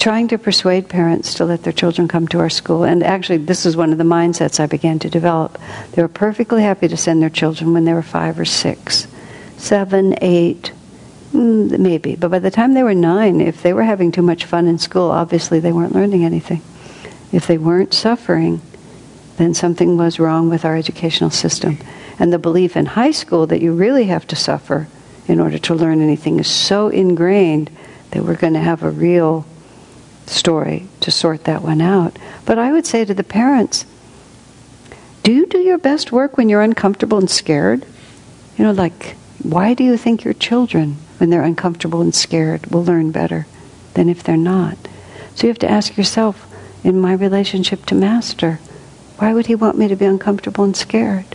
trying 0.00 0.26
to 0.28 0.38
persuade 0.38 0.88
parents 0.88 1.34
to 1.34 1.44
let 1.44 1.62
their 1.62 1.72
children 1.72 2.08
come 2.08 2.26
to 2.28 2.40
our 2.40 2.50
school. 2.50 2.82
And 2.82 3.04
actually, 3.04 3.38
this 3.38 3.64
is 3.64 3.76
one 3.76 3.92
of 3.92 3.98
the 3.98 4.04
mindsets 4.04 4.58
I 4.58 4.66
began 4.66 4.98
to 4.98 5.08
develop. 5.08 5.56
They 5.92 6.02
were 6.02 6.08
perfectly 6.08 6.62
happy 6.62 6.88
to 6.88 6.96
send 6.96 7.22
their 7.22 7.30
children 7.30 7.72
when 7.72 7.84
they 7.84 7.92
were 7.92 8.02
five 8.02 8.40
or 8.40 8.44
six, 8.44 9.06
seven, 9.56 10.16
eight, 10.20 10.72
Mm, 11.32 11.78
maybe. 11.78 12.16
But 12.16 12.30
by 12.30 12.38
the 12.38 12.50
time 12.50 12.74
they 12.74 12.82
were 12.82 12.94
nine, 12.94 13.40
if 13.40 13.62
they 13.62 13.72
were 13.72 13.82
having 13.82 14.10
too 14.10 14.22
much 14.22 14.44
fun 14.44 14.66
in 14.66 14.78
school, 14.78 15.10
obviously 15.10 15.60
they 15.60 15.72
weren't 15.72 15.94
learning 15.94 16.24
anything. 16.24 16.62
If 17.32 17.46
they 17.46 17.58
weren't 17.58 17.92
suffering, 17.92 18.62
then 19.36 19.54
something 19.54 19.96
was 19.96 20.18
wrong 20.18 20.48
with 20.48 20.64
our 20.64 20.76
educational 20.76 21.30
system. 21.30 21.78
And 22.18 22.32
the 22.32 22.38
belief 22.38 22.76
in 22.76 22.86
high 22.86 23.10
school 23.10 23.46
that 23.46 23.60
you 23.60 23.74
really 23.74 24.04
have 24.04 24.26
to 24.28 24.36
suffer 24.36 24.88
in 25.26 25.38
order 25.38 25.58
to 25.58 25.74
learn 25.74 26.00
anything 26.00 26.40
is 26.40 26.48
so 26.48 26.88
ingrained 26.88 27.70
that 28.10 28.24
we're 28.24 28.34
going 28.34 28.54
to 28.54 28.60
have 28.60 28.82
a 28.82 28.90
real 28.90 29.46
story 30.26 30.86
to 31.00 31.10
sort 31.10 31.44
that 31.44 31.62
one 31.62 31.80
out. 31.80 32.18
But 32.46 32.58
I 32.58 32.72
would 32.72 32.86
say 32.86 33.04
to 33.04 33.14
the 33.14 33.22
parents, 33.22 33.84
do 35.22 35.32
you 35.32 35.46
do 35.46 35.58
your 35.58 35.78
best 35.78 36.10
work 36.10 36.38
when 36.38 36.48
you're 36.48 36.62
uncomfortable 36.62 37.18
and 37.18 37.30
scared? 37.30 37.84
You 38.56 38.64
know, 38.64 38.72
like, 38.72 39.16
why 39.42 39.74
do 39.74 39.84
you 39.84 39.98
think 39.98 40.24
your 40.24 40.34
children 40.34 40.96
when 41.18 41.30
they're 41.30 41.42
uncomfortable 41.42 42.00
and 42.00 42.14
scared 42.14 42.66
will 42.66 42.84
learn 42.84 43.10
better 43.10 43.46
than 43.94 44.08
if 44.08 44.22
they're 44.22 44.36
not. 44.36 44.78
So 45.34 45.46
you 45.46 45.48
have 45.48 45.58
to 45.60 45.70
ask 45.70 45.96
yourself, 45.96 46.44
in 46.82 47.00
my 47.00 47.12
relationship 47.12 47.84
to 47.86 47.94
Master, 47.94 48.60
why 49.18 49.32
would 49.32 49.46
he 49.46 49.54
want 49.54 49.76
me 49.76 49.88
to 49.88 49.96
be 49.96 50.04
uncomfortable 50.04 50.64
and 50.64 50.76
scared? 50.76 51.26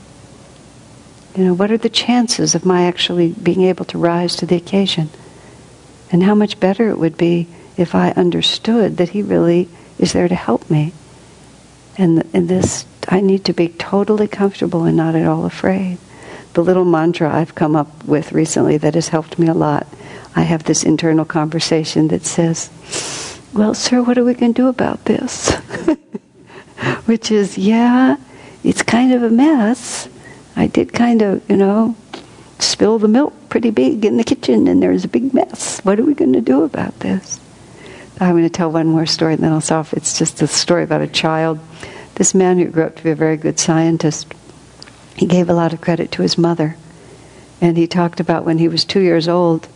You 1.36 1.46
know, 1.46 1.54
what 1.54 1.72
are 1.72 1.78
the 1.78 1.90
chances 1.90 2.56
of 2.56 2.66
my 2.66 2.86
actually 2.86 3.34
being 3.34 3.64
able 3.64 3.86
to 3.86 3.98
rise 3.98 4.36
to 4.38 4.46
the 4.46 4.56
occasion? 4.56 5.10
And 6.12 6.24
how 6.24 6.36
much 6.36 6.60
better 6.60 6.90
it 6.90 7.00
would 7.00 7.18
be 7.18 7.48
if 7.76 7.96
I 7.96 8.12
understood 8.12 8.98
that 8.98 9.10
he 9.10 9.22
really 9.22 9.68
is 9.98 10.14
there 10.14 10.28
to 10.28 10.36
help 10.36 10.70
me. 10.70 10.94
And 11.98 12.24
in 12.34 12.48
this, 12.48 12.86
I 13.08 13.20
need 13.20 13.46
to 13.46 13.54
be 13.54 13.68
totally 13.68 14.28
comfortable 14.28 14.84
and 14.84 14.96
not 14.96 15.16
at 15.16 15.28
all 15.28 15.46
afraid 15.46 15.98
the 16.54 16.64
little 16.64 16.86
mantra 16.86 17.34
I've 17.34 17.56
come 17.56 17.76
up 17.76 18.04
with 18.06 18.32
recently 18.32 18.78
that 18.78 18.96
has 18.96 19.08
helped 19.08 19.40
me 19.40 19.48
a 19.48 19.54
lot. 19.54 19.88
I 20.36 20.42
have 20.42 20.64
this 20.64 20.84
internal 20.84 21.26
conversation 21.26 22.08
that 22.10 22.26
says, 22.26 22.70
Well, 23.54 23.74
sir, 23.74 24.02
what 24.02 24.18
are 24.18 24.24
we 24.24 24.34
going 24.34 24.54
to 24.54 24.62
do 24.62 24.68
about 24.68 25.06
this? 25.06 25.54
Which 27.06 27.32
is, 27.32 27.58
yeah, 27.58 28.18
it's 28.64 28.84
kind 28.84 29.14
of 29.14 29.24
a 29.24 29.30
mess. 29.30 30.08
I 30.56 30.68
did 30.68 30.94
kind 30.94 31.22
of, 31.22 31.48
you 31.50 31.58
know, 31.58 31.96
spill 32.60 33.00
the 33.00 33.08
milk 33.08 33.34
pretty 33.50 33.72
big 33.72 34.06
in 34.06 34.18
the 34.18 34.24
kitchen 34.24 34.68
and 34.68 34.82
there's 34.82 35.06
a 35.06 35.08
big 35.10 35.34
mess. 35.34 35.80
What 35.82 36.00
are 36.00 36.04
we 36.04 36.14
going 36.14 36.34
to 36.34 36.42
do 36.42 36.64
about 36.64 37.00
this? 37.00 37.40
I'm 38.20 38.32
going 38.32 38.44
to 38.44 38.50
tell 38.50 38.72
one 38.72 38.88
more 38.88 39.06
story 39.06 39.34
and 39.34 39.44
then 39.44 39.52
I'll 39.52 39.62
stop. 39.62 39.94
It's 39.94 40.18
just 40.18 40.42
a 40.42 40.48
story 40.48 40.84
about 40.84 41.02
a 41.02 41.08
child. 41.08 41.60
This 42.16 42.34
man 42.34 42.60
who 42.60 42.66
grew 42.66 42.86
up 42.86 42.96
to 42.96 43.04
be 43.04 43.10
a 43.10 43.16
very 43.16 43.38
good 43.38 43.60
scientist 43.60 44.34
he 45.16 45.26
gave 45.26 45.50
a 45.50 45.54
lot 45.54 45.74
of 45.74 45.82
credit 45.82 46.12
to 46.14 46.22
his 46.22 46.38
mother. 46.38 46.76
And 47.62 47.78
he 47.78 47.88
talked 47.88 48.20
about 48.20 48.46
when 48.46 48.58
he 48.58 48.68
was 48.68 48.84
two 48.84 49.00
years 49.00 49.28
old, 49.28 49.68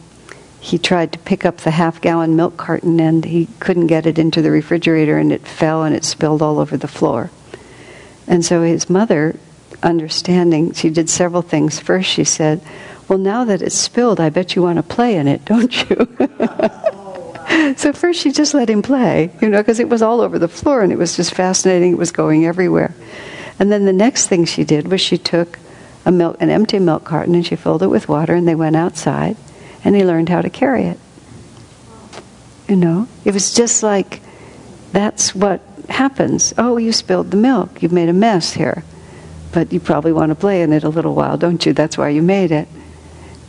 he 0.60 0.78
tried 0.78 1.14
to 1.14 1.20
pick 1.20 1.46
up 1.46 1.58
the 1.58 1.72
half 1.72 2.02
gallon 2.02 2.36
milk 2.36 2.58
carton 2.58 3.00
and 3.00 3.24
he 3.24 3.48
couldn't 3.60 3.88
get 3.88 4.06
it 4.06 4.20
into 4.20 4.42
the 4.42 4.52
refrigerator 4.52 5.18
and 5.18 5.32
it 5.32 5.48
fell 5.48 5.84
and 5.84 5.96
it 5.96 6.04
spilled 6.04 6.42
all 6.42 6.60
over 6.60 6.76
the 6.76 6.88
floor. 6.88 7.30
And 8.28 8.44
so 8.44 8.64
his 8.64 8.90
mother, 8.90 9.40
understanding, 9.82 10.74
she 10.74 10.90
did 10.90 11.10
several 11.10 11.42
things. 11.42 11.80
First, 11.80 12.10
she 12.10 12.24
said, 12.24 12.62
Well, 13.08 13.20
now 13.20 13.46
that 13.46 13.62
it's 13.62 13.76
spilled, 13.76 14.20
I 14.20 14.30
bet 14.30 14.56
you 14.56 14.64
want 14.64 14.78
to 14.78 14.84
play 14.84 15.16
in 15.16 15.28
it, 15.28 15.46
don't 15.46 15.90
you? 15.90 16.18
so 17.78 17.94
first 17.94 18.20
she 18.20 18.32
just 18.32 18.54
let 18.54 18.70
him 18.70 18.82
play, 18.82 19.32
you 19.42 19.50
know, 19.50 19.60
because 19.60 19.80
it 19.80 19.88
was 19.88 20.02
all 20.02 20.20
over 20.20 20.38
the 20.38 20.50
floor 20.50 20.82
and 20.82 20.92
it 20.92 20.98
was 20.98 21.16
just 21.16 21.34
fascinating. 21.34 21.94
It 21.94 21.98
was 21.98 22.12
going 22.12 22.46
everywhere. 22.46 22.94
And 23.60 23.72
then 23.72 23.86
the 23.86 23.94
next 23.94 24.28
thing 24.28 24.46
she 24.46 24.64
did 24.64 24.88
was 24.88 25.02
she 25.02 25.18
took 25.18 25.60
a 26.06 26.12
milk, 26.12 26.38
an 26.40 26.50
empty 26.50 26.80
milk 26.80 27.04
carton 27.04 27.36
and 27.36 27.46
she 27.46 27.56
filled 27.56 27.84
it 27.84 27.88
with 27.88 28.08
water 28.08 28.34
and 28.34 28.48
they 28.48 28.56
went 28.56 28.76
outside 28.76 29.36
and 29.84 29.96
he 29.96 30.06
learned 30.06 30.30
how 30.30 30.42
to 30.42 30.50
carry 30.50 30.84
it. 30.84 31.00
You 32.68 32.76
know, 32.76 33.08
it 33.26 33.34
was 33.34 33.54
just 33.54 33.84
like 33.84 34.22
that's 34.92 35.36
what 35.36 35.62
happens. 35.90 36.54
Oh, 36.58 36.78
you 36.78 36.92
spilled 36.92 37.32
the 37.32 37.38
milk. 37.38 37.82
You've 37.82 37.92
made 37.92 38.10
a 38.10 38.14
mess 38.14 38.54
here. 38.54 38.84
But 39.52 39.72
you 39.72 39.80
probably 39.80 40.14
want 40.14 40.30
to 40.30 40.36
play 40.36 40.62
in 40.62 40.74
it 40.74 40.84
a 40.84 40.90
little 40.90 41.16
while, 41.16 41.38
don't 41.38 41.66
you? 41.66 41.74
That's 41.74 41.98
why 41.98 42.10
you 42.10 42.22
made 42.22 42.52
it. 42.52 42.68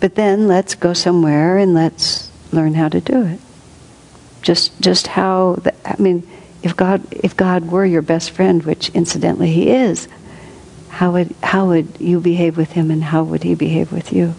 But 0.01 0.15
then 0.15 0.47
let's 0.47 0.75
go 0.75 0.93
somewhere 0.93 1.59
and 1.59 1.75
let's 1.75 2.31
learn 2.53 2.75
how 2.75 2.89
to 2.89 3.01
do 3.01 3.25
it. 3.25 3.41
Just 4.43 4.81
just 4.81 5.09
how 5.09 5.57
the, 5.57 5.75
I 5.85 6.01
mean 6.01 6.27
if 6.63 6.77
God, 6.77 7.03
if 7.13 7.37
God 7.37 7.71
were 7.71 7.85
your 7.85 8.03
best 8.03 8.31
friend, 8.31 8.63
which 8.63 8.89
incidentally 8.91 9.53
He 9.53 9.71
is, 9.71 10.09
how 10.89 11.13
would, 11.13 11.35
how 11.43 11.67
would 11.69 12.01
you 12.01 12.21
behave 12.21 12.57
with 12.57 12.73
Him 12.73 12.91
and 12.91 13.03
how 13.03 13.23
would 13.23 13.43
He 13.43 13.55
behave 13.55 13.93
with 13.93 14.13
you? 14.13 14.35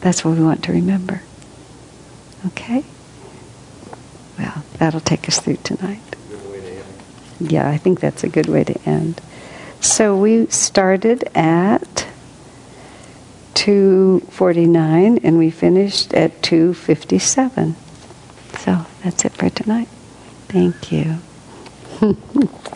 That's 0.00 0.24
what 0.24 0.36
we 0.36 0.44
want 0.44 0.64
to 0.64 0.72
remember. 0.72 1.22
Okay? 2.46 2.84
Well, 4.38 4.64
that'll 4.78 5.00
take 5.00 5.28
us 5.28 5.40
through 5.40 5.56
tonight. 5.56 6.00
Yeah, 7.40 7.68
I 7.68 7.76
think 7.76 8.00
that's 8.00 8.24
a 8.24 8.28
good 8.28 8.46
way 8.46 8.64
to 8.64 8.80
end. 8.88 9.20
So 9.80 10.16
we 10.16 10.46
started 10.46 11.28
at 11.36 12.08
249 13.54 15.18
and 15.22 15.38
we 15.38 15.50
finished 15.50 16.14
at 16.14 16.42
257. 16.42 17.76
So 18.58 18.86
that's 19.04 19.24
it 19.24 19.32
for 19.32 19.50
tonight. 19.50 19.88
Thank 20.48 20.90
you. 20.90 21.18
Mm-hmm. 22.00 22.64